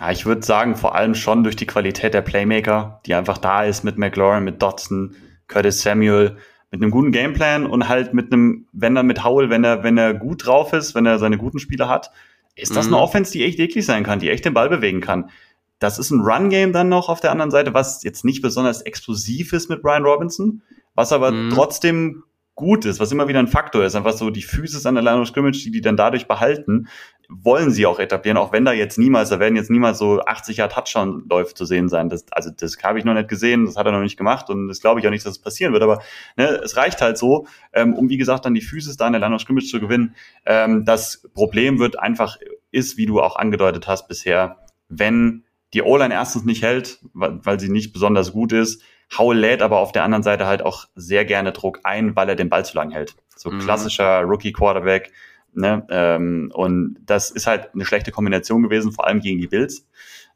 Ja, 0.00 0.10
ich 0.10 0.26
würde 0.26 0.42
sagen, 0.42 0.76
vor 0.76 0.94
allem 0.94 1.14
schon 1.14 1.44
durch 1.44 1.56
die 1.56 1.66
Qualität 1.66 2.14
der 2.14 2.22
Playmaker, 2.22 3.00
die 3.06 3.14
einfach 3.14 3.38
da 3.38 3.64
ist 3.64 3.84
mit 3.84 3.96
McLaurin, 3.96 4.44
mit 4.44 4.60
Dodson, 4.60 5.14
Curtis 5.46 5.82
Samuel 5.82 6.36
mit 6.70 6.82
einem 6.82 6.90
guten 6.90 7.12
Gameplan 7.12 7.66
und 7.66 7.88
halt 7.88 8.12
mit 8.12 8.32
einem, 8.32 8.66
wenn 8.72 8.94
dann 8.94 9.06
mit 9.06 9.24
Howell, 9.24 9.48
wenn 9.48 9.64
er, 9.64 9.82
wenn 9.84 9.96
er 9.96 10.12
gut 10.12 10.46
drauf 10.46 10.72
ist, 10.72 10.94
wenn 10.94 11.06
er 11.06 11.18
seine 11.18 11.38
guten 11.38 11.58
Spiele 11.58 11.88
hat, 11.88 12.10
ist 12.54 12.76
das 12.76 12.88
mhm. 12.88 12.94
eine 12.94 13.02
Offense, 13.02 13.32
die 13.32 13.44
echt 13.44 13.58
eklig 13.58 13.86
sein 13.86 14.04
kann, 14.04 14.18
die 14.18 14.28
echt 14.28 14.44
den 14.44 14.52
Ball 14.52 14.68
bewegen 14.68 15.00
kann. 15.00 15.30
Das 15.78 15.98
ist 15.98 16.10
ein 16.10 16.20
Run-Game 16.20 16.72
dann 16.72 16.88
noch 16.88 17.08
auf 17.08 17.20
der 17.20 17.30
anderen 17.30 17.50
Seite, 17.50 17.74
was 17.74 18.02
jetzt 18.02 18.24
nicht 18.24 18.42
besonders 18.42 18.82
explosiv 18.82 19.52
ist 19.52 19.68
mit 19.68 19.82
Brian 19.82 20.04
Robinson, 20.04 20.62
was 20.94 21.12
aber 21.12 21.30
mhm. 21.30 21.50
trotzdem 21.50 22.24
gut 22.58 22.84
ist, 22.84 22.98
was 22.98 23.12
immer 23.12 23.28
wieder 23.28 23.38
ein 23.38 23.46
Faktor 23.46 23.84
ist, 23.84 23.94
einfach 23.94 24.14
so 24.14 24.30
die 24.30 24.42
Physis 24.42 24.84
an 24.84 24.96
der 24.96 25.04
Line 25.04 25.20
of 25.20 25.28
Scrimmage, 25.28 25.62
die 25.62 25.70
die 25.70 25.80
dann 25.80 25.96
dadurch 25.96 26.26
behalten, 26.26 26.88
wollen 27.28 27.70
sie 27.70 27.86
auch 27.86 28.00
etablieren, 28.00 28.36
auch 28.36 28.52
wenn 28.52 28.64
da 28.64 28.72
jetzt 28.72 28.98
niemals, 28.98 29.28
da 29.28 29.38
werden 29.38 29.54
jetzt 29.54 29.70
niemals 29.70 29.98
so 29.98 30.20
80 30.20 30.56
Jahre 30.56 30.72
Touchdown-Läufe 30.72 31.54
zu 31.54 31.64
sehen 31.64 31.88
sein. 31.88 32.08
Das, 32.08 32.24
also 32.32 32.50
das 32.50 32.76
habe 32.82 32.98
ich 32.98 33.04
noch 33.04 33.14
nicht 33.14 33.28
gesehen, 33.28 33.64
das 33.64 33.76
hat 33.76 33.86
er 33.86 33.92
noch 33.92 34.00
nicht 34.00 34.16
gemacht 34.16 34.50
und 34.50 34.66
das 34.66 34.80
glaube 34.80 34.98
ich 34.98 35.06
auch 35.06 35.12
nicht, 35.12 35.24
dass 35.24 35.36
es 35.36 35.38
passieren 35.38 35.72
wird, 35.72 35.84
aber 35.84 36.02
ne, 36.36 36.46
es 36.64 36.76
reicht 36.76 37.00
halt 37.00 37.16
so, 37.16 37.46
ähm, 37.72 37.94
um 37.94 38.08
wie 38.08 38.16
gesagt 38.16 38.44
dann 38.44 38.54
die 38.54 38.60
Physis 38.60 38.96
da 38.96 39.06
an 39.06 39.12
der 39.12 39.20
Line 39.20 39.36
of 39.36 39.40
Scrimmage 39.40 39.68
zu 39.68 39.78
gewinnen. 39.78 40.16
Ähm, 40.44 40.84
das 40.84 41.28
Problem 41.34 41.78
wird 41.78 41.96
einfach, 41.96 42.38
ist, 42.72 42.96
wie 42.96 43.06
du 43.06 43.20
auch 43.20 43.36
angedeutet 43.36 43.86
hast 43.86 44.08
bisher, 44.08 44.56
wenn 44.88 45.44
die 45.74 45.82
O-Line 45.82 46.14
erstens 46.14 46.44
nicht 46.44 46.62
hält, 46.62 47.00
weil, 47.12 47.44
weil 47.44 47.60
sie 47.60 47.68
nicht 47.68 47.92
besonders 47.92 48.32
gut 48.32 48.52
ist, 48.52 48.82
Howell 49.16 49.38
lädt 49.38 49.62
aber 49.62 49.78
auf 49.78 49.92
der 49.92 50.04
anderen 50.04 50.22
Seite 50.22 50.46
halt 50.46 50.62
auch 50.62 50.86
sehr 50.94 51.24
gerne 51.24 51.52
Druck 51.52 51.80
ein, 51.84 52.14
weil 52.14 52.28
er 52.28 52.36
den 52.36 52.50
Ball 52.50 52.64
zu 52.64 52.76
lang 52.76 52.90
hält. 52.90 53.16
So 53.36 53.50
mhm. 53.50 53.60
klassischer 53.60 54.20
Rookie-Quarterback. 54.22 55.12
Ne? 55.54 55.86
Ähm, 55.88 56.50
und 56.52 56.98
das 57.06 57.30
ist 57.30 57.46
halt 57.46 57.70
eine 57.74 57.86
schlechte 57.86 58.12
Kombination 58.12 58.62
gewesen, 58.62 58.92
vor 58.92 59.06
allem 59.06 59.20
gegen 59.20 59.40
die 59.40 59.46
Bills. 59.46 59.86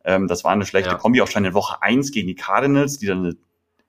Ähm, 0.04 0.26
das 0.26 0.42
war 0.42 0.52
eine 0.52 0.64
schlechte 0.64 0.92
ja. 0.92 0.96
Kombi, 0.96 1.20
auch 1.20 1.28
schon 1.28 1.44
in 1.44 1.54
Woche 1.54 1.82
eins 1.82 2.12
gegen 2.12 2.28
die 2.28 2.34
Cardinals, 2.34 2.98
die 2.98 3.06
dann 3.06 3.18
eine 3.18 3.36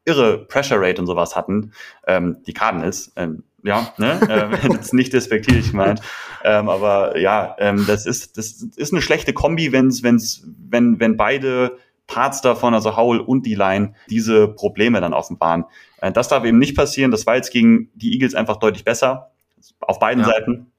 irre 0.05 0.45
Pressure 0.45 0.79
Rate 0.79 0.99
und 0.99 1.07
sowas 1.07 1.35
hatten. 1.35 1.71
Ähm, 2.05 2.43
die 2.45 2.53
Cardinals, 2.53 3.13
ähm, 3.15 3.43
ja, 3.63 3.93
ne? 3.97 4.19
ähm, 4.29 4.71
ist 4.79 4.93
nicht 4.93 5.13
despektierlich 5.13 5.71
gemeint. 5.71 6.01
Ähm, 6.43 6.69
aber 6.69 7.17
ja, 7.17 7.55
ähm, 7.59 7.85
das 7.87 8.05
ist, 8.05 8.37
das 8.37 8.61
ist 8.75 8.93
eine 8.93 9.01
schlechte 9.01 9.33
Kombi, 9.33 9.71
wenn's, 9.71 10.03
wenn's, 10.03 10.45
wenn, 10.69 10.99
wenn 10.99 11.17
beide 11.17 11.77
Parts 12.07 12.41
davon, 12.41 12.73
also 12.73 12.97
Howell 12.97 13.21
und 13.21 13.45
die 13.45 13.55
Line, 13.55 13.93
diese 14.09 14.47
Probleme 14.47 14.99
dann 15.01 15.13
offenbaren. 15.13 15.65
Äh, 16.01 16.11
das 16.11 16.27
darf 16.27 16.43
eben 16.43 16.59
nicht 16.59 16.75
passieren. 16.75 17.11
Das 17.11 17.25
war 17.25 17.35
jetzt 17.35 17.51
gegen 17.51 17.89
die 17.95 18.13
Eagles 18.13 18.35
einfach 18.35 18.57
deutlich 18.57 18.83
besser. 18.83 19.31
Auf 19.79 19.99
beiden 19.99 20.23
ja. 20.23 20.29
Seiten. 20.29 20.71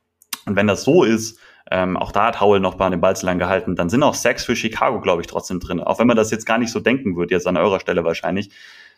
Und 0.46 0.56
wenn 0.56 0.66
das 0.66 0.84
so 0.84 1.04
ist, 1.04 1.40
ähm, 1.70 1.96
auch 1.96 2.12
da 2.12 2.26
hat 2.26 2.40
Howell 2.40 2.60
noch 2.60 2.74
bei 2.74 2.88
den 2.90 3.00
Ball 3.00 3.16
zu 3.16 3.24
lang 3.24 3.38
gehalten, 3.38 3.74
dann 3.74 3.88
sind 3.88 4.02
auch 4.02 4.14
Sacks 4.14 4.44
für 4.44 4.54
Chicago, 4.54 5.00
glaube 5.00 5.22
ich, 5.22 5.26
trotzdem 5.26 5.60
drin. 5.60 5.80
Auch 5.80 5.98
wenn 5.98 6.06
man 6.06 6.16
das 6.16 6.30
jetzt 6.30 6.44
gar 6.44 6.58
nicht 6.58 6.70
so 6.70 6.80
denken 6.80 7.16
würde, 7.16 7.34
jetzt 7.34 7.46
an 7.46 7.56
eurer 7.56 7.80
Stelle 7.80 8.04
wahrscheinlich. 8.04 8.50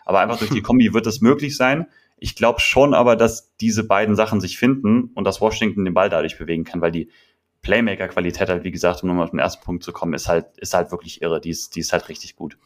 Aber 0.05 0.21
einfach 0.21 0.39
durch 0.39 0.51
die 0.51 0.63
Kombi 0.63 0.93
wird 0.93 1.07
es 1.07 1.21
möglich 1.21 1.57
sein. 1.57 1.87
Ich 2.19 2.35
glaube 2.35 2.61
schon 2.61 2.95
aber, 2.95 3.17
dass 3.17 3.55
diese 3.57 3.85
beiden 3.85 4.17
Sachen 4.17 4.41
sich 4.41 4.59
finden 4.59 5.11
und 5.15 5.25
dass 5.25 5.41
Washington 5.41 5.85
den 5.85 5.95
Ball 5.95 6.09
dadurch 6.09 6.39
bewegen 6.39 6.65
kann, 6.65 6.81
weil 6.81 6.93
die 6.93 7.11
Playmaker-Qualität 7.63 8.49
halt, 8.49 8.65
wie 8.65 8.71
gesagt, 8.71 9.03
um 9.03 9.09
nochmal 9.09 9.25
auf 9.25 9.31
den 9.31 9.39
ersten 9.39 9.65
Punkt 9.65 9.83
zu 9.83 9.93
kommen, 9.93 10.15
ist 10.15 10.29
halt, 10.29 10.47
ist 10.57 10.73
halt 10.73 10.91
wirklich 10.93 11.21
irre. 11.21 11.41
Die 11.41 11.51
ist, 11.51 11.75
die 11.75 11.81
ist 11.81 11.93
halt 11.93 12.09
richtig 12.09 12.37
gut. 12.37 12.57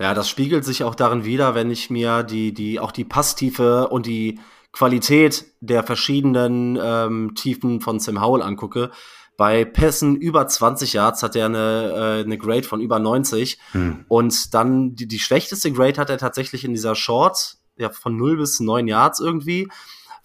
Ja, 0.00 0.14
das 0.14 0.28
spiegelt 0.28 0.64
sich 0.64 0.84
auch 0.84 0.94
darin 0.94 1.24
wieder, 1.24 1.54
wenn 1.54 1.70
ich 1.70 1.90
mir 1.90 2.22
die, 2.22 2.52
die, 2.52 2.80
auch 2.80 2.92
die 2.92 3.04
Passtiefe 3.04 3.88
und 3.88 4.06
die 4.06 4.40
Qualität 4.72 5.44
der 5.60 5.84
verschiedenen 5.84 6.78
ähm, 6.82 7.34
Tiefen 7.34 7.80
von 7.80 8.00
Sam 8.00 8.20
Howell 8.20 8.42
angucke. 8.42 8.90
Bei 9.36 9.64
Pässen 9.64 10.16
über 10.16 10.46
20 10.46 10.94
Yards 10.94 11.22
hat 11.22 11.36
er 11.36 11.46
eine, 11.46 11.92
äh, 11.94 12.24
eine 12.24 12.38
Grade 12.38 12.64
von 12.64 12.80
über 12.80 12.98
90. 12.98 13.58
Hm. 13.72 14.04
Und 14.08 14.54
dann 14.54 14.94
die, 14.94 15.06
die 15.06 15.18
schlechteste 15.18 15.72
Grade 15.72 16.00
hat 16.00 16.10
er 16.10 16.18
tatsächlich 16.18 16.64
in 16.64 16.72
dieser 16.72 16.94
Short, 16.94 17.58
ja, 17.76 17.90
von 17.90 18.16
0 18.16 18.36
bis 18.36 18.60
9 18.60 18.86
Yards 18.86 19.20
irgendwie. 19.20 19.68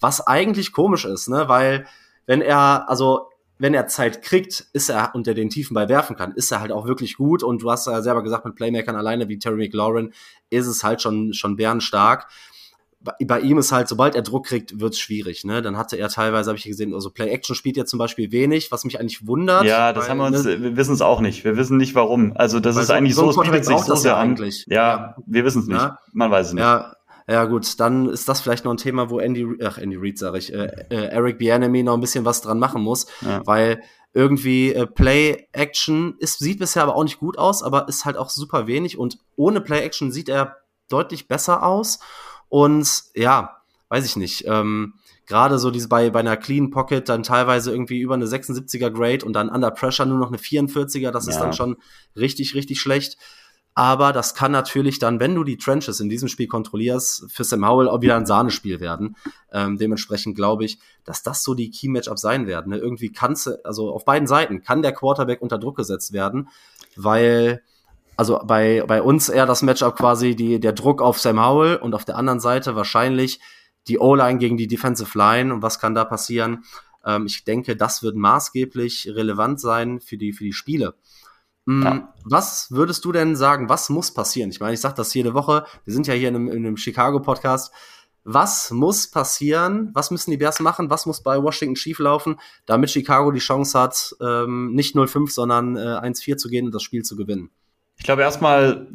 Was 0.00 0.26
eigentlich 0.26 0.72
komisch 0.72 1.04
ist, 1.04 1.28
ne? 1.28 1.48
Weil, 1.48 1.86
wenn 2.26 2.40
er, 2.40 2.88
also 2.88 3.28
wenn 3.58 3.74
er 3.74 3.88
Zeit 3.88 4.22
kriegt, 4.22 4.66
ist 4.72 4.88
er 4.88 5.14
unter 5.14 5.34
den 5.34 5.50
Tiefen 5.50 5.74
bei 5.74 5.88
werfen 5.88 6.16
kann, 6.16 6.32
ist 6.32 6.50
er 6.52 6.60
halt 6.60 6.72
auch 6.72 6.86
wirklich 6.86 7.16
gut. 7.16 7.42
Und 7.42 7.62
du 7.62 7.70
hast 7.70 7.86
ja 7.86 8.00
selber 8.02 8.22
gesagt, 8.22 8.44
mit 8.44 8.54
Playmakern 8.54 8.96
alleine 8.96 9.28
wie 9.28 9.38
Terry 9.38 9.56
McLaurin 9.56 10.12
ist 10.50 10.66
es 10.66 10.84
halt 10.84 11.02
schon, 11.02 11.32
schon 11.34 11.56
bärenstark. 11.56 12.28
Bei, 13.00 13.12
bei 13.24 13.40
ihm 13.40 13.58
ist 13.58 13.72
halt, 13.72 13.88
sobald 13.88 14.14
er 14.14 14.22
Druck 14.22 14.46
kriegt, 14.46 14.80
wird's 14.80 14.98
schwierig. 14.98 15.44
Ne? 15.44 15.60
Dann 15.62 15.76
hatte 15.76 15.96
er 15.96 16.08
teilweise, 16.08 16.50
habe 16.50 16.58
ich 16.58 16.64
gesehen, 16.64 16.94
also 16.94 17.10
Play-Action 17.10 17.56
spielt 17.56 17.76
er 17.76 17.86
zum 17.86 17.98
Beispiel 17.98 18.30
wenig, 18.30 18.70
was 18.70 18.84
mich 18.84 19.00
eigentlich 19.00 19.26
wundert. 19.26 19.64
Ja, 19.64 19.92
das 19.92 20.04
weil, 20.04 20.10
haben 20.10 20.18
wir 20.18 20.26
uns, 20.26 20.44
ne, 20.44 20.62
wir 20.62 20.76
wissen 20.76 20.94
es 20.94 21.02
auch 21.02 21.20
nicht. 21.20 21.44
Wir 21.44 21.56
wissen 21.56 21.76
nicht 21.76 21.94
warum. 21.94 22.32
Also 22.36 22.60
das 22.60 22.76
ist 22.76 22.88
so, 22.88 22.92
eigentlich 22.92 23.14
so, 23.14 23.30
es 23.30 23.36
bietet 23.36 23.64
sich 23.64 23.78
so 23.78 23.94
sehr 23.96 24.16
an. 24.16 24.36
Ja, 24.36 24.48
ja, 24.68 25.16
wir 25.26 25.44
wissen 25.44 25.62
es 25.62 25.68
nicht. 25.68 25.80
Ja? 25.80 25.98
Man 26.12 26.30
weiß 26.30 26.48
es 26.48 26.52
nicht. 26.52 26.62
Ja, 26.62 26.94
ja, 27.28 27.44
gut, 27.44 27.78
dann 27.78 28.08
ist 28.08 28.28
das 28.28 28.40
vielleicht 28.40 28.64
noch 28.64 28.72
ein 28.72 28.78
Thema, 28.78 29.10
wo 29.10 29.18
Andy, 29.18 29.46
ach, 29.62 29.76
Andy 29.76 29.96
Reid, 29.96 30.18
sage 30.18 30.38
ich, 30.38 30.52
äh, 30.52 30.86
äh, 30.88 31.08
Eric 31.08 31.38
Bianemi 31.38 31.82
noch 31.82 31.94
ein 31.94 32.00
bisschen 32.00 32.24
was 32.24 32.40
dran 32.40 32.58
machen 32.58 32.82
muss, 32.82 33.06
ja. 33.20 33.42
weil 33.44 33.82
irgendwie 34.14 34.72
äh, 34.72 34.86
Play-Action 34.86 36.16
ist, 36.18 36.38
sieht 36.38 36.58
bisher 36.58 36.82
aber 36.82 36.96
auch 36.96 37.04
nicht 37.04 37.18
gut 37.18 37.36
aus, 37.36 37.62
aber 37.62 37.86
ist 37.86 38.06
halt 38.06 38.16
auch 38.16 38.30
super 38.30 38.66
wenig 38.66 38.98
und 38.98 39.18
ohne 39.36 39.60
Play-Action 39.60 40.10
sieht 40.10 40.30
er 40.30 40.56
deutlich 40.88 41.28
besser 41.28 41.62
aus 41.62 41.98
und 42.48 42.88
ja, 43.14 43.58
weiß 43.90 44.06
ich 44.06 44.16
nicht, 44.16 44.46
ähm, 44.46 44.94
gerade 45.26 45.58
so 45.58 45.70
diese 45.70 45.88
bei, 45.88 46.08
bei 46.08 46.20
einer 46.20 46.38
Clean 46.38 46.70
Pocket 46.70 47.06
dann 47.06 47.22
teilweise 47.22 47.70
irgendwie 47.70 48.00
über 48.00 48.14
eine 48.14 48.24
76er 48.24 48.90
Grade 48.90 49.26
und 49.26 49.34
dann 49.34 49.50
Under 49.50 49.70
Pressure 49.70 50.06
nur 50.06 50.18
noch 50.18 50.28
eine 50.28 50.38
44er, 50.38 51.10
das 51.10 51.26
ja. 51.26 51.32
ist 51.32 51.38
dann 51.38 51.52
schon 51.52 51.76
richtig, 52.16 52.54
richtig 52.54 52.80
schlecht. 52.80 53.18
Aber 53.78 54.12
das 54.12 54.34
kann 54.34 54.50
natürlich 54.50 54.98
dann, 54.98 55.20
wenn 55.20 55.36
du 55.36 55.44
die 55.44 55.56
Trenches 55.56 56.00
in 56.00 56.08
diesem 56.08 56.26
Spiel 56.26 56.48
kontrollierst, 56.48 57.26
für 57.30 57.44
Sam 57.44 57.64
Howell 57.64 57.88
auch 57.88 58.00
wieder 58.00 58.16
ein 58.16 58.26
Sahnespiel 58.26 58.80
werden. 58.80 59.14
Ähm, 59.52 59.78
dementsprechend 59.78 60.34
glaube 60.34 60.64
ich, 60.64 60.80
dass 61.04 61.22
das 61.22 61.44
so 61.44 61.54
die 61.54 61.70
Key-Matchups 61.70 62.20
sein 62.20 62.48
werden. 62.48 62.70
Ne? 62.70 62.78
Irgendwie 62.78 63.12
kannst 63.12 63.46
du, 63.46 63.64
also 63.64 63.92
auf 63.94 64.04
beiden 64.04 64.26
Seiten 64.26 64.62
kann 64.62 64.82
der 64.82 64.90
Quarterback 64.90 65.40
unter 65.40 65.58
Druck 65.58 65.76
gesetzt 65.76 66.12
werden, 66.12 66.48
weil 66.96 67.62
also 68.16 68.40
bei, 68.44 68.82
bei 68.84 69.00
uns 69.00 69.28
eher 69.28 69.46
das 69.46 69.62
Matchup 69.62 69.94
quasi 69.94 70.34
die, 70.34 70.58
der 70.58 70.72
Druck 70.72 71.00
auf 71.00 71.20
Sam 71.20 71.40
Howell 71.40 71.76
und 71.76 71.94
auf 71.94 72.04
der 72.04 72.16
anderen 72.16 72.40
Seite 72.40 72.74
wahrscheinlich 72.74 73.38
die 73.86 74.00
O-Line 74.00 74.40
gegen 74.40 74.56
die 74.56 74.66
Defensive 74.66 75.16
Line 75.16 75.54
und 75.54 75.62
was 75.62 75.78
kann 75.78 75.94
da 75.94 76.04
passieren? 76.04 76.64
Ähm, 77.04 77.26
ich 77.26 77.44
denke, 77.44 77.76
das 77.76 78.02
wird 78.02 78.16
maßgeblich 78.16 79.12
relevant 79.14 79.60
sein 79.60 80.00
für 80.00 80.16
die, 80.16 80.32
für 80.32 80.42
die 80.42 80.52
Spiele. 80.52 80.94
Ja. 81.68 82.14
Was 82.24 82.68
würdest 82.70 83.04
du 83.04 83.12
denn 83.12 83.36
sagen, 83.36 83.68
was 83.68 83.90
muss 83.90 84.12
passieren? 84.12 84.50
Ich 84.50 84.60
meine, 84.60 84.72
ich 84.72 84.80
sage 84.80 84.94
das 84.94 85.12
jede 85.12 85.34
Woche, 85.34 85.64
wir 85.84 85.92
sind 85.92 86.06
ja 86.06 86.14
hier 86.14 86.28
in 86.28 86.34
einem, 86.34 86.48
in 86.48 86.66
einem 86.66 86.76
Chicago-Podcast. 86.78 87.72
Was 88.24 88.70
muss 88.70 89.10
passieren? 89.10 89.90
Was 89.92 90.10
müssen 90.10 90.30
die 90.30 90.38
Bears 90.38 90.60
machen? 90.60 90.88
Was 90.88 91.04
muss 91.04 91.22
bei 91.22 91.42
Washington 91.42 91.76
schieflaufen, 91.76 92.36
damit 92.64 92.90
Chicago 92.90 93.32
die 93.32 93.40
Chance 93.40 93.78
hat, 93.78 94.16
ähm, 94.20 94.72
nicht 94.74 94.96
0-5, 94.96 95.30
sondern 95.30 95.76
äh, 95.76 95.80
1-4 95.80 96.36
zu 96.36 96.48
gehen 96.48 96.66
und 96.66 96.74
das 96.74 96.82
Spiel 96.82 97.02
zu 97.02 97.16
gewinnen? 97.16 97.50
Ich 97.96 98.04
glaube 98.04 98.22
erstmal, 98.22 98.88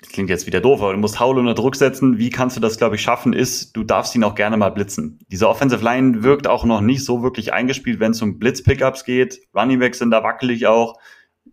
das 0.00 0.10
klingt 0.10 0.30
jetzt 0.30 0.46
wieder 0.46 0.60
doof, 0.60 0.80
aber 0.80 0.92
du 0.92 0.98
musst 0.98 1.20
Howell 1.20 1.38
unter 1.38 1.54
Druck 1.54 1.76
setzen. 1.76 2.18
Wie 2.18 2.30
kannst 2.30 2.56
du 2.56 2.60
das, 2.60 2.78
glaube 2.78 2.96
ich, 2.96 3.02
schaffen, 3.02 3.32
ist, 3.32 3.76
du 3.76 3.84
darfst 3.84 4.14
ihn 4.14 4.24
auch 4.24 4.34
gerne 4.34 4.56
mal 4.56 4.70
blitzen. 4.70 5.18
Diese 5.28 5.48
Offensive 5.48 5.82
Line 5.84 6.22
wirkt 6.22 6.46
auch 6.46 6.64
noch 6.64 6.80
nicht 6.80 7.04
so 7.04 7.22
wirklich 7.22 7.52
eingespielt, 7.52 8.00
wenn 8.00 8.12
es 8.12 8.22
um 8.22 8.38
Blitz-Pickups 8.38 9.04
geht. 9.04 9.40
Running 9.54 9.80
Backs 9.80 9.98
sind 9.98 10.10
da 10.10 10.22
wackelig 10.22 10.66
auch. 10.66 10.98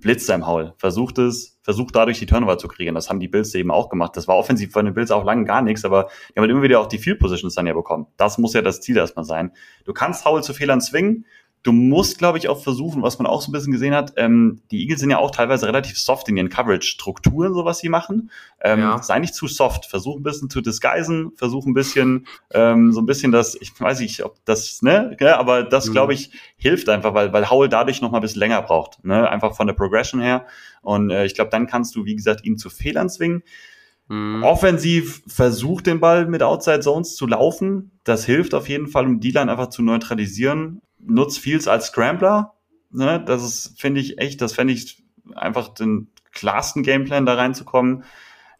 Blitzt 0.01 0.27
sein 0.27 0.45
Howell. 0.47 0.73
Versucht 0.77 1.17
es, 1.17 1.57
versucht 1.61 1.95
dadurch 1.95 2.19
die 2.19 2.25
Turnover 2.25 2.57
zu 2.57 2.67
kriegen. 2.67 2.95
Das 2.95 3.09
haben 3.09 3.19
die 3.19 3.27
Bills 3.27 3.53
eben 3.55 3.71
auch 3.71 3.89
gemacht. 3.89 4.15
Das 4.15 4.27
war 4.27 4.35
offensiv 4.35 4.71
von 4.71 4.85
den 4.85 4.93
Bills 4.93 5.11
auch 5.11 5.23
lange 5.23 5.45
gar 5.45 5.61
nichts, 5.61 5.85
aber 5.85 6.03
die 6.29 6.39
haben 6.39 6.41
halt 6.41 6.51
immer 6.51 6.61
wieder 6.61 6.79
auch 6.79 6.87
die 6.87 6.99
Field 6.99 7.19
Positions 7.19 7.55
dann 7.55 7.67
ja 7.67 7.73
bekommen. 7.73 8.07
Das 8.17 8.37
muss 8.37 8.53
ja 8.53 8.61
das 8.61 8.81
Ziel 8.81 8.97
erstmal 8.97 9.25
sein. 9.25 9.51
Du 9.83 9.93
kannst 9.93 10.25
Howell 10.25 10.43
zu 10.43 10.53
Fehlern 10.53 10.81
zwingen 10.81 11.25
Du 11.65 11.71
musst, 11.71 12.19
glaube 12.19 12.37
ich, 12.37 12.47
auch 12.47 12.61
versuchen, 12.61 13.01
was 13.01 13.17
man 13.17 13.25
auch 13.25 13.41
so 13.41 13.49
ein 13.49 13.51
bisschen 13.51 13.71
gesehen 13.71 13.95
hat, 13.95 14.13
ähm, 14.17 14.61
die 14.69 14.81
Eagles 14.81 14.99
sind 14.99 15.09
ja 15.09 15.17
auch 15.17 15.31
teilweise 15.31 15.65
relativ 15.65 15.97
soft 15.97 16.29
in 16.29 16.37
ihren 16.37 16.49
Coverage-Strukturen, 16.49 17.55
so 17.55 17.65
was 17.65 17.79
sie 17.79 17.89
machen. 17.89 18.29
Ähm, 18.61 18.81
ja. 18.81 19.01
Sei 19.01 19.17
nicht 19.17 19.33
zu 19.33 19.47
soft, 19.47 19.87
versuch 19.87 20.15
ein 20.15 20.21
bisschen 20.21 20.51
zu 20.51 20.61
disguisen, 20.61 21.31
versuch 21.35 21.65
ein 21.65 21.73
bisschen, 21.73 22.27
ähm, 22.53 22.91
so 22.91 23.01
ein 23.01 23.07
bisschen 23.07 23.31
das, 23.31 23.57
ich 23.59 23.71
weiß 23.81 24.01
nicht, 24.01 24.23
ob 24.23 24.35
das, 24.45 24.83
ne, 24.83 25.17
aber 25.19 25.63
das, 25.63 25.87
mhm. 25.87 25.93
glaube 25.93 26.13
ich, 26.13 26.29
hilft 26.55 26.87
einfach, 26.87 27.15
weil, 27.15 27.33
weil 27.33 27.49
Howell 27.49 27.67
dadurch 27.67 27.99
noch 27.99 28.11
mal 28.11 28.19
ein 28.19 28.21
bisschen 28.21 28.41
länger 28.41 28.61
braucht, 28.61 29.03
ne, 29.03 29.27
einfach 29.27 29.55
von 29.55 29.65
der 29.65 29.73
Progression 29.73 30.21
her. 30.21 30.45
Und 30.83 31.09
äh, 31.09 31.25
ich 31.25 31.33
glaube, 31.33 31.49
dann 31.49 31.65
kannst 31.65 31.95
du, 31.95 32.05
wie 32.05 32.15
gesagt, 32.15 32.45
ihn 32.45 32.59
zu 32.59 32.69
Fehlern 32.69 33.09
zwingen. 33.09 33.41
Mhm. 34.07 34.43
Offensiv 34.43 35.23
versucht 35.25 35.87
den 35.87 35.99
Ball 35.99 36.27
mit 36.27 36.43
Outside 36.43 36.81
Zones 36.81 37.15
zu 37.15 37.25
laufen. 37.25 37.89
Das 38.03 38.23
hilft 38.23 38.53
auf 38.53 38.69
jeden 38.69 38.85
Fall, 38.85 39.07
um 39.07 39.19
D-Line 39.19 39.49
einfach 39.49 39.69
zu 39.69 39.81
neutralisieren 39.81 40.83
nutzt 41.07 41.39
Fields 41.39 41.67
als 41.67 41.87
Scrambler. 41.87 42.53
Ne? 42.91 43.23
Das 43.25 43.43
ist, 43.43 43.79
finde 43.79 44.01
ich, 44.01 44.17
echt, 44.19 44.41
das 44.41 44.53
fände 44.53 44.73
ich 44.73 45.03
einfach 45.35 45.69
den 45.69 46.09
klarsten 46.31 46.83
Gameplan 46.83 47.25
da 47.25 47.35
reinzukommen. 47.35 48.03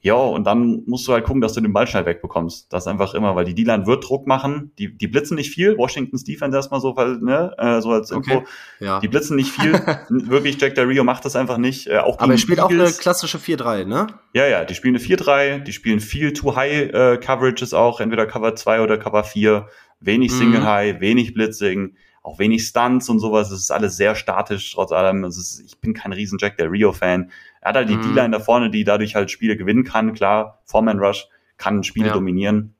Ja, 0.05 0.13
und 0.13 0.43
dann 0.43 0.83
musst 0.85 1.07
du 1.07 1.13
halt 1.13 1.23
gucken, 1.25 1.41
dass 1.41 1.53
du 1.53 1.61
den 1.61 1.73
Ball 1.73 1.87
schnell 1.87 2.05
wegbekommst. 2.05 2.71
Das 2.71 2.83
ist 2.83 2.87
einfach 2.87 3.15
immer, 3.15 3.35
weil 3.35 3.43
die 3.43 3.55
D-Line 3.55 3.87
wird 3.87 4.07
Druck 4.07 4.27
machen. 4.27 4.71
Die, 4.77 4.95
die 4.95 5.07
blitzen 5.07 5.33
nicht 5.33 5.49
viel. 5.49 5.79
Washingtons 5.79 6.23
Defense 6.23 6.55
erstmal 6.55 6.79
so, 6.79 6.95
weil, 6.95 7.17
ne, 7.17 7.55
äh, 7.57 7.81
so 7.81 7.89
als 7.89 8.11
Info. 8.11 8.35
Okay, 8.35 8.45
ja. 8.81 8.99
Die 8.99 9.07
blitzen 9.07 9.35
nicht 9.35 9.49
viel. 9.49 9.73
Wirklich, 10.09 10.61
Jack 10.61 10.75
Del 10.75 10.85
Rio 10.85 11.03
macht 11.03 11.25
das 11.25 11.35
einfach 11.35 11.57
nicht. 11.57 11.87
Äh, 11.87 11.97
auch 11.97 12.19
Aber 12.19 12.33
er 12.33 12.37
spielt 12.37 12.59
Eagles. 12.59 12.79
auch 12.79 12.85
eine 12.85 12.93
klassische 12.93 13.39
4-3, 13.39 13.85
ne? 13.85 14.05
Ja, 14.35 14.45
ja, 14.45 14.63
die 14.63 14.75
spielen 14.75 14.95
eine 14.95 15.03
4-3, 15.03 15.63
die 15.63 15.73
spielen 15.73 15.99
viel 15.99 16.33
Too-High 16.33 16.93
äh, 16.93 17.17
Coverages 17.17 17.73
auch, 17.73 17.99
entweder 17.99 18.27
Cover 18.27 18.53
2 18.53 18.81
oder 18.81 18.99
Cover 18.99 19.23
4. 19.23 19.67
Wenig 20.01 20.31
mhm. 20.33 20.37
Single-High, 20.37 20.99
wenig 20.99 21.33
Blitzing 21.33 21.95
auch 22.26 22.39
wenig 22.39 22.65
Stunts 22.65 23.07
und 23.07 23.19
sowas. 23.19 23.51
Es 23.51 23.59
ist 23.59 23.71
alles 23.71 23.97
sehr 23.97 24.15
statisch, 24.15 24.73
trotz 24.73 24.91
allem. 24.91 25.23
Es 25.26 25.38
ist, 25.38 25.59
ich 25.59 25.80
bin 25.80 25.93
kein 25.93 26.11
riesen 26.11 26.39
Jack 26.39 26.57
der 26.57 26.71
Rio-Fan. 26.71 27.32
Er 27.61 27.69
hat 27.69 27.76
halt 27.76 27.89
die 27.89 27.97
mhm. 27.97 28.01
D-Line 28.01 28.32
da 28.32 28.39
vorne, 28.39 28.71
die 28.71 28.84
dadurch 28.84 29.15
halt 29.15 29.30
Spiele 29.30 29.55
gewinnen 29.55 29.84
kann. 29.84 30.13
Klar, 30.13 30.61
Foreman 30.65 30.99
Rush 30.99 31.28
kann 31.57 31.84
Spiele 31.84 32.07
ja. 32.07 32.13
dominieren. 32.13 32.74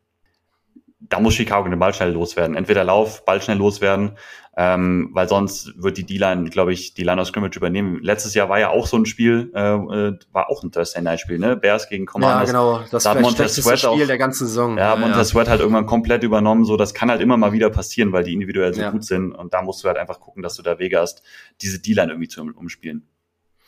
Da 1.10 1.20
muss 1.20 1.34
Chicago 1.34 1.68
den 1.70 1.80
Ball 1.80 1.94
schnell 1.94 2.12
loswerden. 2.12 2.56
Entweder 2.56 2.84
Lauf, 2.84 3.26
Ball 3.26 3.42
schnell 3.42 3.58
loswerden 3.58 4.18
ähm, 4.58 5.10
weil 5.12 5.28
sonst 5.28 5.74
wird 5.82 5.98
die 5.98 6.06
D-Line, 6.06 6.50
glaube 6.50 6.72
ich, 6.72 6.94
die 6.94 7.04
Line 7.04 7.20
of 7.20 7.28
Scrimmage 7.28 7.58
übernehmen. 7.58 8.00
Letztes 8.02 8.34
Jahr 8.34 8.48
war 8.48 8.58
ja 8.58 8.70
auch 8.70 8.88
so 8.88 8.98
ein 8.98 9.06
Spiel, 9.06 9.52
äh, 9.54 9.60
äh 9.60 10.20
war 10.32 10.50
auch 10.50 10.64
ein 10.64 10.72
Thursday 10.72 11.02
Night 11.02 11.20
Spiel, 11.20 11.40
ne? 11.40 11.58
Bears 11.58 11.90
gegen 11.90 12.06
Commanders. 12.06 12.52
Ja, 12.52 12.54
genau. 12.54 12.84
Das 12.90 13.04
da 13.04 13.16
Montez 13.16 13.56
Sweat 13.56 13.80
Spiel 13.80 13.90
auch, 13.90 14.08
der 14.08 14.18
ganzen 14.18 14.48
Saison. 14.48 14.78
Ja, 14.78 14.94
ja 14.94 14.96
Montez 14.96 15.30
Sweat 15.30 15.50
halt 15.50 15.60
irgendwann 15.60 15.86
komplett 15.86 16.24
übernommen. 16.24 16.64
So, 16.64 16.78
das 16.78 16.94
kann 16.94 17.12
halt 17.12 17.20
immer 17.22 17.36
mal 17.36 17.52
wieder 17.52 17.70
passieren, 17.70 18.14
weil 18.14 18.24
die 18.24 18.34
individuell 18.34 18.74
so 18.74 18.82
ja. 18.82 18.92
gut 18.92 19.04
sind. 19.04 19.34
Und 19.34 19.54
da 19.54 19.62
musst 19.62 19.84
du 19.84 19.90
halt 19.90 19.98
einfach 19.98 20.22
gucken, 20.22 20.42
dass 20.42 20.56
du 20.56 20.64
da 20.64 20.80
Wege 20.80 21.00
hast, 21.00 21.22
diese 21.62 21.80
D-Line 21.80 22.14
irgendwie 22.14 22.30
zu 22.30 22.42
umspielen. 22.42 23.10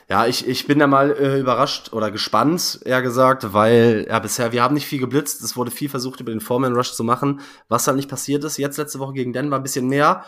Ja, 0.10 0.26
ich, 0.26 0.48
ich 0.48 0.68
bin 0.68 0.80
da 0.80 0.88
mal 0.88 1.12
äh, 1.12 1.40
überrascht 1.40 1.92
oder 1.92 2.12
gespannt, 2.12 2.80
eher 2.86 3.02
gesagt, 3.02 3.52
weil 3.52 4.06
ja 4.08 4.20
bisher, 4.20 4.54
wir 4.54 4.64
haben 4.64 4.74
nicht 4.74 4.86
viel 4.86 5.00
geblitzt, 5.00 5.44
es 5.44 5.58
wurde 5.58 5.70
viel 5.70 5.90
versucht, 5.90 6.22
über 6.22 6.32
den 6.32 6.40
Foreman 6.40 6.74
Rush 6.74 6.94
zu 6.94 7.04
machen, 7.04 7.42
was 7.68 7.88
halt 7.88 7.98
nicht 7.98 8.10
passiert 8.10 8.46
ist. 8.46 8.58
Jetzt 8.58 8.78
letzte 8.78 9.00
Woche 9.00 9.14
gegen 9.14 9.34
Denver 9.34 9.58
ein 9.58 9.64
bisschen 9.64 9.88
mehr. 9.88 10.24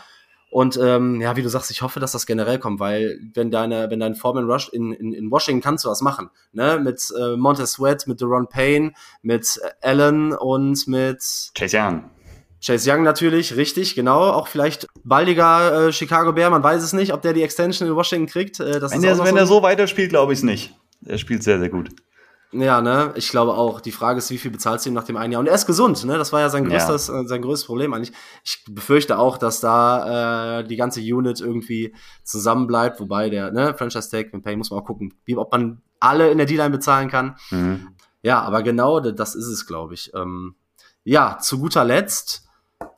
Und 0.50 0.76
ähm, 0.82 1.20
ja, 1.20 1.36
wie 1.36 1.42
du 1.42 1.48
sagst, 1.48 1.70
ich 1.70 1.80
hoffe, 1.80 2.00
dass 2.00 2.12
das 2.12 2.26
generell 2.26 2.58
kommt, 2.58 2.80
weil 2.80 3.20
wenn 3.34 3.50
deine, 3.50 3.88
wenn 3.88 4.00
dein 4.00 4.16
Foreman 4.16 4.50
Rush 4.50 4.68
in, 4.68 4.92
in, 4.92 5.12
in 5.12 5.30
Washington 5.30 5.62
kannst 5.62 5.84
du 5.84 5.88
das 5.88 6.02
machen, 6.02 6.28
ne? 6.52 6.80
Mit 6.82 7.00
äh, 7.16 7.36
Montez 7.36 7.72
Sweat, 7.72 8.06
mit 8.08 8.20
Deron 8.20 8.48
Payne, 8.48 8.92
mit 9.22 9.60
Allen 9.80 10.32
und 10.32 10.88
mit 10.88 11.52
Chase 11.54 11.78
Young. 11.78 12.10
Chase 12.64 12.92
Young 12.92 13.02
natürlich, 13.02 13.56
richtig, 13.56 13.94
genau. 13.94 14.20
Auch 14.30 14.48
vielleicht 14.48 14.86
baldiger 15.02 15.88
äh, 15.88 15.92
Chicago 15.92 16.32
Bear, 16.32 16.50
man 16.50 16.62
weiß 16.62 16.82
es 16.82 16.92
nicht, 16.92 17.12
ob 17.12 17.22
der 17.22 17.32
die 17.32 17.42
Extension 17.42 17.88
in 17.88 17.94
Washington 17.94 18.26
kriegt. 18.26 18.60
Äh, 18.60 18.80
das 18.80 18.92
wenn 18.92 19.02
er, 19.02 19.18
wenn 19.18 19.34
so 19.34 19.36
er 19.36 19.46
so 19.46 19.62
weiterspielt, 19.62 20.10
glaube 20.10 20.32
ich 20.32 20.40
es 20.40 20.42
nicht. 20.42 20.74
Er 21.04 21.18
spielt 21.18 21.42
sehr, 21.42 21.58
sehr 21.58 21.70
gut. 21.70 21.90
Ja, 22.52 22.80
ne, 22.80 23.12
ich 23.14 23.30
glaube 23.30 23.54
auch. 23.54 23.80
Die 23.80 23.92
Frage 23.92 24.18
ist, 24.18 24.30
wie 24.30 24.38
viel 24.38 24.50
bezahlst 24.50 24.84
du 24.84 24.90
ihm 24.90 24.94
nach 24.94 25.04
dem 25.04 25.16
einen 25.16 25.32
Jahr? 25.32 25.40
Und 25.40 25.46
er 25.46 25.54
ist 25.54 25.66
gesund, 25.66 26.04
ne? 26.04 26.18
Das 26.18 26.32
war 26.32 26.40
ja 26.40 26.50
sein 26.50 26.64
größtes, 26.64 27.06
ja. 27.06 27.20
Äh, 27.20 27.26
sein 27.26 27.42
größtes 27.42 27.66
Problem 27.66 27.94
eigentlich. 27.94 28.12
Ich 28.44 28.64
befürchte 28.68 29.18
auch, 29.18 29.38
dass 29.38 29.60
da 29.60 30.58
äh, 30.58 30.64
die 30.64 30.76
ganze 30.76 31.00
Unit 31.00 31.40
irgendwie 31.40 31.94
zusammenbleibt, 32.24 32.98
wobei 32.98 33.30
der, 33.30 33.52
ne, 33.52 33.74
Franchise 33.74 34.10
Tag 34.10 34.34
mit 34.34 34.42
Pay 34.42 34.56
muss 34.56 34.70
man 34.70 34.80
auch 34.80 34.84
gucken, 34.84 35.14
wie, 35.24 35.36
ob 35.36 35.52
man 35.52 35.80
alle 36.00 36.30
in 36.30 36.38
der 36.38 36.46
D-Line 36.46 36.70
bezahlen 36.70 37.08
kann. 37.08 37.36
Mhm. 37.50 37.88
Ja, 38.22 38.42
aber 38.42 38.62
genau 38.62 38.98
das 38.98 39.34
ist 39.36 39.46
es, 39.46 39.66
glaube 39.66 39.94
ich. 39.94 40.12
Ähm, 40.14 40.56
ja, 41.04 41.38
zu 41.40 41.60
guter 41.60 41.84
Letzt, 41.84 42.49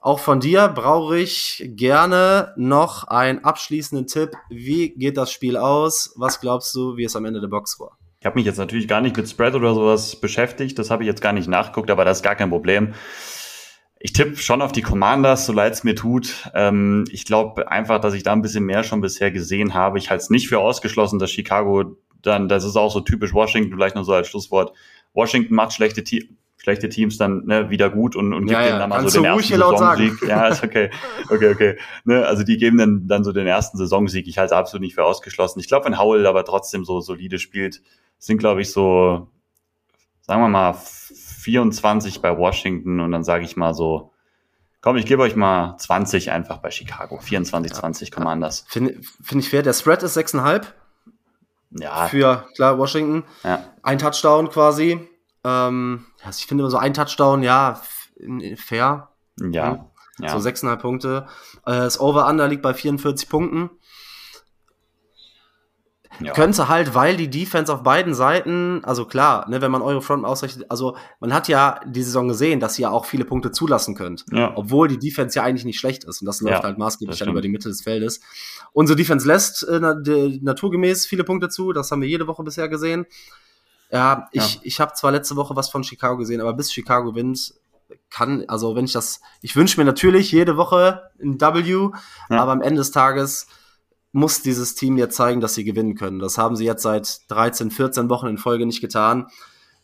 auch 0.02 0.18
von 0.18 0.40
dir 0.40 0.66
brauche 0.66 1.16
ich 1.16 1.62
gerne 1.76 2.52
noch 2.56 3.04
einen 3.04 3.44
abschließenden 3.44 4.08
Tipp. 4.08 4.32
Wie 4.50 4.90
geht 4.90 5.16
das 5.16 5.30
Spiel 5.30 5.56
aus? 5.56 6.12
Was 6.16 6.40
glaubst 6.40 6.74
du, 6.74 6.96
wie 6.96 7.04
es 7.04 7.14
am 7.14 7.24
Ende 7.24 7.40
der 7.40 7.46
Box 7.46 7.78
war? 7.78 7.96
Ich 8.18 8.26
habe 8.26 8.34
mich 8.34 8.44
jetzt 8.44 8.58
natürlich 8.58 8.88
gar 8.88 9.00
nicht 9.00 9.16
mit 9.16 9.28
Spread 9.28 9.54
oder 9.54 9.74
sowas 9.74 10.16
beschäftigt. 10.16 10.76
Das 10.78 10.90
habe 10.90 11.04
ich 11.04 11.06
jetzt 11.06 11.22
gar 11.22 11.32
nicht 11.32 11.48
nachgeguckt, 11.48 11.88
aber 11.88 12.04
das 12.04 12.18
ist 12.18 12.22
gar 12.24 12.34
kein 12.34 12.50
Problem. 12.50 12.94
Ich 14.00 14.12
tippe 14.12 14.36
schon 14.36 14.60
auf 14.60 14.72
die 14.72 14.82
Commanders, 14.82 15.46
so 15.46 15.52
leid 15.52 15.72
es 15.74 15.84
mir 15.84 15.94
tut. 15.94 16.50
Ähm, 16.52 17.04
ich 17.12 17.24
glaube 17.24 17.70
einfach, 17.70 18.00
dass 18.00 18.14
ich 18.14 18.24
da 18.24 18.32
ein 18.32 18.42
bisschen 18.42 18.64
mehr 18.64 18.82
schon 18.82 19.00
bisher 19.00 19.30
gesehen 19.30 19.72
habe. 19.74 19.98
Ich 19.98 20.10
halte 20.10 20.22
es 20.22 20.30
nicht 20.30 20.48
für 20.48 20.58
ausgeschlossen, 20.58 21.20
dass 21.20 21.30
Chicago 21.30 21.96
dann, 22.20 22.48
das 22.48 22.64
ist 22.64 22.74
auch 22.74 22.90
so 22.90 23.00
typisch 23.00 23.32
Washington, 23.32 23.72
vielleicht 23.72 23.94
noch 23.94 24.04
so 24.04 24.14
als 24.14 24.26
Schlusswort. 24.26 24.72
Washington 25.14 25.54
macht 25.54 25.74
schlechte, 25.74 26.02
schlechte 26.62 26.88
Teams 26.88 27.18
dann 27.18 27.44
ne, 27.44 27.70
wieder 27.70 27.90
gut 27.90 28.14
und, 28.14 28.32
und 28.32 28.46
gibt 28.46 28.52
ja, 28.52 28.66
denen 28.66 28.78
dann 28.78 28.88
mal 28.88 29.08
so 29.08 29.20
den 29.20 29.24
ersten 29.24 29.58
Saisonsieg. 29.58 30.22
Ja, 30.28 30.46
ist 30.46 30.62
okay. 30.62 30.90
Okay, 31.28 31.50
okay. 31.50 31.78
Ne, 32.04 32.24
also 32.24 32.44
die 32.44 32.56
geben 32.56 32.78
dann, 32.78 33.08
dann 33.08 33.24
so 33.24 33.32
den 33.32 33.48
ersten 33.48 33.78
Saisonsieg. 33.78 34.28
Ich 34.28 34.38
halte 34.38 34.54
es 34.54 34.58
absolut 34.58 34.82
nicht 34.82 34.94
für 34.94 35.04
ausgeschlossen. 35.04 35.58
Ich 35.58 35.66
glaube, 35.66 35.86
wenn 35.86 35.98
Howell 35.98 36.24
aber 36.24 36.44
trotzdem 36.44 36.84
so 36.84 37.00
solide 37.00 37.40
spielt, 37.40 37.82
sind, 38.18 38.38
glaube 38.38 38.60
ich, 38.62 38.70
so, 38.70 39.28
sagen 40.20 40.40
wir 40.40 40.48
mal, 40.48 40.74
24 40.74 42.22
bei 42.22 42.38
Washington 42.38 43.00
und 43.00 43.10
dann 43.10 43.24
sage 43.24 43.44
ich 43.44 43.56
mal 43.56 43.74
so, 43.74 44.12
komm, 44.80 44.96
ich 44.96 45.06
gebe 45.06 45.22
euch 45.22 45.34
mal 45.34 45.76
20 45.78 46.30
einfach 46.30 46.58
bei 46.58 46.70
Chicago. 46.70 47.18
24, 47.18 47.72
20 47.72 48.08
ja, 48.08 48.14
Commanders. 48.14 48.64
Finde 48.68 49.00
find 49.20 49.42
ich 49.42 49.50
fair. 49.50 49.62
Der 49.62 49.72
Spread 49.72 50.04
ist 50.04 50.16
6,5. 50.16 50.66
Ja. 51.80 52.06
Für, 52.06 52.46
klar, 52.54 52.78
Washington. 52.78 53.24
Ja. 53.42 53.64
Ein 53.82 53.98
Touchdown 53.98 54.48
quasi. 54.48 55.08
Ähm, 55.45 56.07
also 56.22 56.38
ich 56.38 56.47
finde 56.47 56.62
immer 56.62 56.70
so 56.70 56.78
ein 56.78 56.95
Touchdown, 56.95 57.43
ja, 57.43 57.80
fair. 58.57 59.09
Ja. 59.40 59.90
ja. 60.18 60.38
So 60.38 60.49
6,5 60.49 60.76
Punkte. 60.76 61.26
Äh, 61.66 61.72
das 61.72 62.01
Over-Under 62.01 62.49
liegt 62.49 62.62
bei 62.62 62.74
44 62.74 63.28
Punkten. 63.28 63.70
Ja. 66.20 66.32
Könnte 66.34 66.68
halt, 66.68 66.95
weil 66.95 67.16
die 67.16 67.30
Defense 67.30 67.72
auf 67.72 67.82
beiden 67.82 68.14
Seiten, 68.14 68.84
also 68.84 69.07
klar, 69.07 69.49
ne, 69.49 69.61
wenn 69.61 69.70
man 69.70 69.82
eure 69.82 70.03
Front 70.03 70.24
ausrechnet, 70.24 70.70
also 70.70 70.97
man 71.20 71.32
hat 71.32 71.49
ja 71.49 71.80
die 71.86 72.03
Saison 72.03 72.28
gesehen, 72.28 72.61
dass 72.61 72.78
ihr 72.78 72.93
auch 72.93 73.07
viele 73.07 73.24
Punkte 73.24 73.51
zulassen 73.51 73.95
könnt. 73.95 74.26
Ja. 74.30 74.53
Obwohl 74.55 74.88
die 74.88 74.99
Defense 74.99 75.38
ja 75.38 75.43
eigentlich 75.43 75.64
nicht 75.64 75.78
schlecht 75.80 76.05
ist. 76.05 76.20
Und 76.20 76.26
das 76.26 76.40
läuft 76.40 76.59
ja, 76.59 76.62
halt 76.62 76.78
maßgeblich 76.78 77.18
dann 77.18 77.30
über 77.30 77.40
die 77.40 77.49
Mitte 77.49 77.68
des 77.68 77.82
Feldes. 77.82 78.20
Unsere 78.72 78.97
Defense 78.97 79.26
lässt 79.26 79.66
äh, 79.66 79.80
naturgemäß 79.80 81.07
viele 81.07 81.24
Punkte 81.24 81.49
zu, 81.49 81.72
das 81.72 81.90
haben 81.90 82.03
wir 82.03 82.09
jede 82.09 82.26
Woche 82.26 82.43
bisher 82.43 82.68
gesehen. 82.68 83.07
Ja, 83.93 84.28
ich, 84.32 84.55
ja. 84.55 84.61
ich 84.62 84.80
habe 84.80 84.95
zwar 84.95 85.12
letzte 85.12 85.36
Woche 85.36 85.55
was 85.55 85.68
von 85.68 85.84
Chicago 85.84 86.16
gesehen, 86.16 86.40
aber 86.40 86.55
bis 86.55 86.72
Chicago 86.72 87.12
gewinnt, 87.12 87.55
kann, 88.09 88.45
also 88.49 88.74
wenn 88.74 88.86
ich 88.86 88.93
das, 88.93 89.20
ich 89.43 89.55
wünsche 89.55 89.78
mir 89.78 89.84
natürlich 89.84 90.32
jede 90.32 90.57
Woche 90.57 91.11
ein 91.20 91.40
W, 91.40 91.61
ja. 91.70 91.90
aber 92.30 92.53
am 92.53 92.62
Ende 92.62 92.78
des 92.78 92.90
Tages 92.90 93.47
muss 94.12 94.43
dieses 94.43 94.74
Team 94.74 94.99
jetzt 94.99 95.16
zeigen, 95.16 95.40
dass 95.40 95.55
sie 95.55 95.64
gewinnen 95.64 95.95
können. 95.95 96.18
Das 96.18 96.38
haben 96.38 96.57
sie 96.57 96.64
jetzt 96.64 96.82
seit 96.82 97.30
13, 97.30 97.70
14 97.70 98.09
Wochen 98.09 98.26
in 98.26 98.38
Folge 98.38 98.66
nicht 98.66 98.80
getan. 98.80 99.28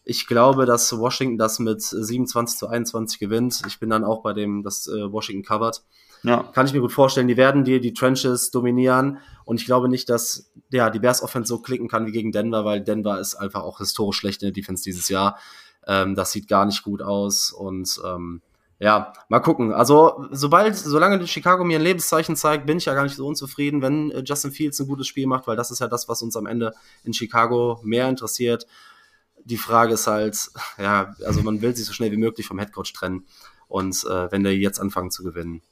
Ich 0.05 0.27
glaube, 0.27 0.65
dass 0.65 0.99
Washington 0.99 1.39
das 1.39 1.59
mit 1.59 1.83
27 1.83 2.59
zu 2.59 2.69
21 2.69 3.19
gewinnt. 3.19 3.63
Ich 3.67 3.79
bin 3.79 3.91
dann 3.91 4.05
auch 4.05 4.23
bei 4.23 4.33
dem, 4.33 4.63
das 4.63 4.87
äh, 4.87 5.13
Washington 5.13 5.45
covert. 5.45 5.83
Ja. 6.23 6.43
Kann 6.55 6.67
ich 6.67 6.73
mir 6.73 6.81
gut 6.81 6.93
vorstellen. 6.93 7.29
Die 7.29 7.37
werden 7.37 7.65
dir 7.65 7.81
die 7.81 7.95
Trenches 7.95 8.51
dominieren. 8.51 9.19
Und 9.45 9.61
ich 9.61 9.67
glaube 9.67 9.89
nicht, 9.89 10.09
dass 10.09 10.53
ja, 10.71 10.91
die 10.91 10.99
Bears 10.99 11.23
Offense 11.23 11.49
so 11.49 11.61
klicken 11.61 11.89
kann 11.89 12.07
wie 12.07 12.13
gegen 12.13 12.33
Denver, 12.33 12.65
weil 12.65 12.83
Denver 12.83 13.19
ist 13.19 13.35
einfach 13.35 13.63
auch 13.63 13.79
historisch 13.79 14.17
schlecht 14.17 14.43
in 14.43 14.47
der 14.47 14.53
Defense 14.53 14.83
dieses 14.85 15.09
Jahr. 15.09 15.39
Ähm, 15.87 16.15
das 16.15 16.33
sieht 16.33 16.49
gar 16.49 16.67
nicht 16.67 16.83
gut 16.83 17.01
aus. 17.03 17.51
Und 17.53 18.01
ähm, 18.05 18.43
Ja, 18.81 19.13
mal 19.29 19.41
gucken. 19.41 19.73
Also, 19.73 20.25
sobald, 20.31 20.77
solange 20.77 21.27
Chicago 21.27 21.65
mir 21.65 21.79
ein 21.79 21.83
Lebenszeichen 21.83 22.37
zeigt, 22.37 22.67
bin 22.67 22.79
ich 22.79 22.85
ja 22.85 22.95
gar 22.95 23.03
nicht 23.03 23.17
so 23.17 23.27
unzufrieden, 23.27 23.83
wenn 23.83 24.11
äh, 24.13 24.23
Justin 24.25 24.53
Fields 24.53 24.79
ein 24.79 24.87
gutes 24.87 25.07
Spiel 25.09 25.27
macht, 25.27 25.47
weil 25.47 25.57
das 25.57 25.71
ist 25.71 25.81
ja 25.81 25.89
das, 25.89 26.09
was 26.09 26.23
uns 26.23 26.37
am 26.37 26.47
Ende 26.47 26.73
in 27.03 27.13
Chicago 27.13 27.81
mehr 27.83 28.09
interessiert. 28.09 28.67
Die 29.45 29.57
Frage 29.57 29.95
ist 29.95 30.07
halt, 30.07 30.51
ja, 30.79 31.15
also 31.25 31.43
man 31.43 31.63
will 31.63 31.75
sich 31.75 31.87
so 31.87 31.93
schnell 31.93 32.13
wie 32.13 32.17
möglich 32.19 32.47
vom 32.47 32.59
Headcoach 32.59 32.93
trennen. 32.93 33.27
Und 33.67 34.05
äh, 34.05 34.31
wenn 34.31 34.45
der 34.45 34.57
jetzt 34.57 34.79
anfangen 34.81 35.11
zu 35.11 35.25
gewinnen. 35.25 35.63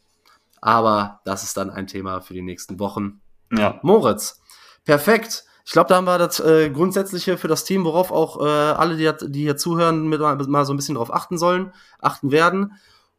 Aber 0.66 1.20
das 1.24 1.44
ist 1.44 1.56
dann 1.56 1.70
ein 1.70 1.86
Thema 1.86 2.20
für 2.20 2.34
die 2.34 2.42
nächsten 2.42 2.80
Wochen. 2.80 3.20
Ja. 3.52 3.78
Moritz, 3.84 4.40
perfekt. 4.84 5.44
Ich 5.64 5.70
glaube, 5.70 5.88
da 5.88 5.94
haben 5.94 6.06
wir 6.06 6.18
das 6.18 6.40
äh, 6.40 6.70
Grundsätzliche 6.70 7.38
für 7.38 7.46
das 7.46 7.62
Team, 7.62 7.84
worauf 7.84 8.10
auch 8.10 8.44
äh, 8.44 8.48
alle, 8.48 8.96
die, 8.96 9.30
die 9.30 9.42
hier 9.42 9.56
zuhören, 9.56 10.08
mit, 10.08 10.20
mal 10.20 10.64
so 10.64 10.74
ein 10.74 10.76
bisschen 10.76 10.96
drauf 10.96 11.14
achten 11.14 11.38
sollen, 11.38 11.72
achten 12.00 12.32
werden. 12.32 12.72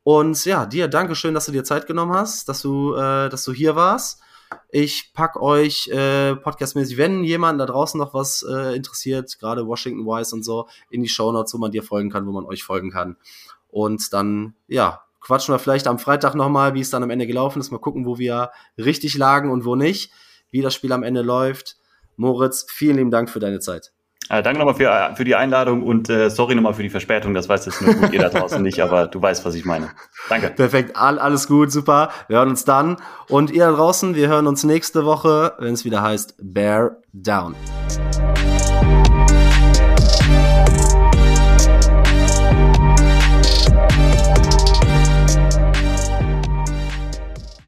Und 0.03 0.43
ja, 0.43 0.65
dir, 0.65 0.89
Dankeschön, 0.89 1.33
dass 1.33 1.45
du 1.45 1.53
dir 1.53 1.63
Zeit 1.63 1.87
genommen 1.87 2.11
hast, 2.11 2.49
dass 2.49 2.61
du, 2.61 2.93
äh, 2.95 3.29
dass 3.29 3.45
du 3.45 3.53
hier 3.53 3.77
warst. 3.77 4.19
Ich 4.67 5.13
pack 5.13 5.37
euch 5.37 5.87
äh, 5.87 6.35
podcastmäßig, 6.35 6.97
wenn 6.97 7.23
jemand 7.23 7.61
da 7.61 7.65
draußen 7.65 7.97
noch 7.97 8.13
was 8.13 8.43
äh, 8.43 8.75
interessiert, 8.75 9.39
gerade 9.39 9.65
Washington 9.65 10.05
Wise 10.05 10.35
und 10.35 10.43
so, 10.43 10.67
in 10.89 11.01
die 11.01 11.07
Show 11.07 11.31
Notes, 11.31 11.53
wo 11.53 11.59
man 11.59 11.71
dir 11.71 11.83
folgen 11.83 12.09
kann, 12.09 12.27
wo 12.27 12.33
man 12.33 12.43
euch 12.43 12.65
folgen 12.65 12.91
kann. 12.91 13.15
Und 13.69 14.11
dann, 14.11 14.55
ja, 14.67 15.06
quatschen 15.27 15.53
wir 15.53 15.59
vielleicht 15.59 15.87
am 15.87 15.99
Freitag 15.99 16.35
nochmal, 16.35 16.73
wie 16.73 16.79
es 16.79 16.89
dann 16.89 17.03
am 17.03 17.09
Ende 17.09 17.27
gelaufen 17.27 17.59
ist. 17.59 17.69
Mal 17.69 17.79
gucken, 17.79 18.05
wo 18.05 18.17
wir 18.17 18.51
richtig 18.77 19.17
lagen 19.17 19.51
und 19.51 19.65
wo 19.65 19.75
nicht, 19.75 20.11
wie 20.51 20.61
das 20.61 20.73
Spiel 20.73 20.93
am 20.93 21.03
Ende 21.03 21.21
läuft. 21.21 21.75
Moritz, 22.15 22.65
vielen 22.69 22.95
lieben 22.95 23.11
Dank 23.11 23.29
für 23.29 23.39
deine 23.39 23.59
Zeit. 23.59 23.91
Äh, 24.29 24.41
danke 24.41 24.59
nochmal 24.59 24.75
für, 24.75 25.15
für 25.15 25.23
die 25.23 25.35
Einladung 25.35 25.83
und 25.83 26.09
äh, 26.09 26.29
sorry 26.29 26.55
nochmal 26.55 26.73
für 26.73 26.83
die 26.83 26.89
Verspätung. 26.89 27.33
Das 27.33 27.47
weiß 27.47 27.65
jetzt 27.65 27.81
nur 27.81 27.93
gut 27.93 28.13
ihr 28.13 28.21
da 28.21 28.29
draußen 28.29 28.61
nicht, 28.61 28.81
aber 28.81 29.07
du 29.07 29.21
weißt, 29.21 29.45
was 29.45 29.55
ich 29.55 29.65
meine. 29.65 29.91
Danke. 30.29 30.49
Perfekt, 30.49 30.95
all, 30.95 31.19
alles 31.19 31.47
gut, 31.47 31.71
super. 31.71 32.09
Wir 32.27 32.37
hören 32.37 32.49
uns 32.49 32.63
dann. 32.63 32.97
Und 33.29 33.51
ihr 33.51 33.65
da 33.65 33.71
draußen, 33.73 34.15
wir 34.15 34.29
hören 34.29 34.47
uns 34.47 34.63
nächste 34.63 35.05
Woche, 35.05 35.53
wenn 35.59 35.73
es 35.73 35.83
wieder 35.83 36.01
heißt 36.01 36.35
Bear 36.41 36.97
Down. 37.13 37.55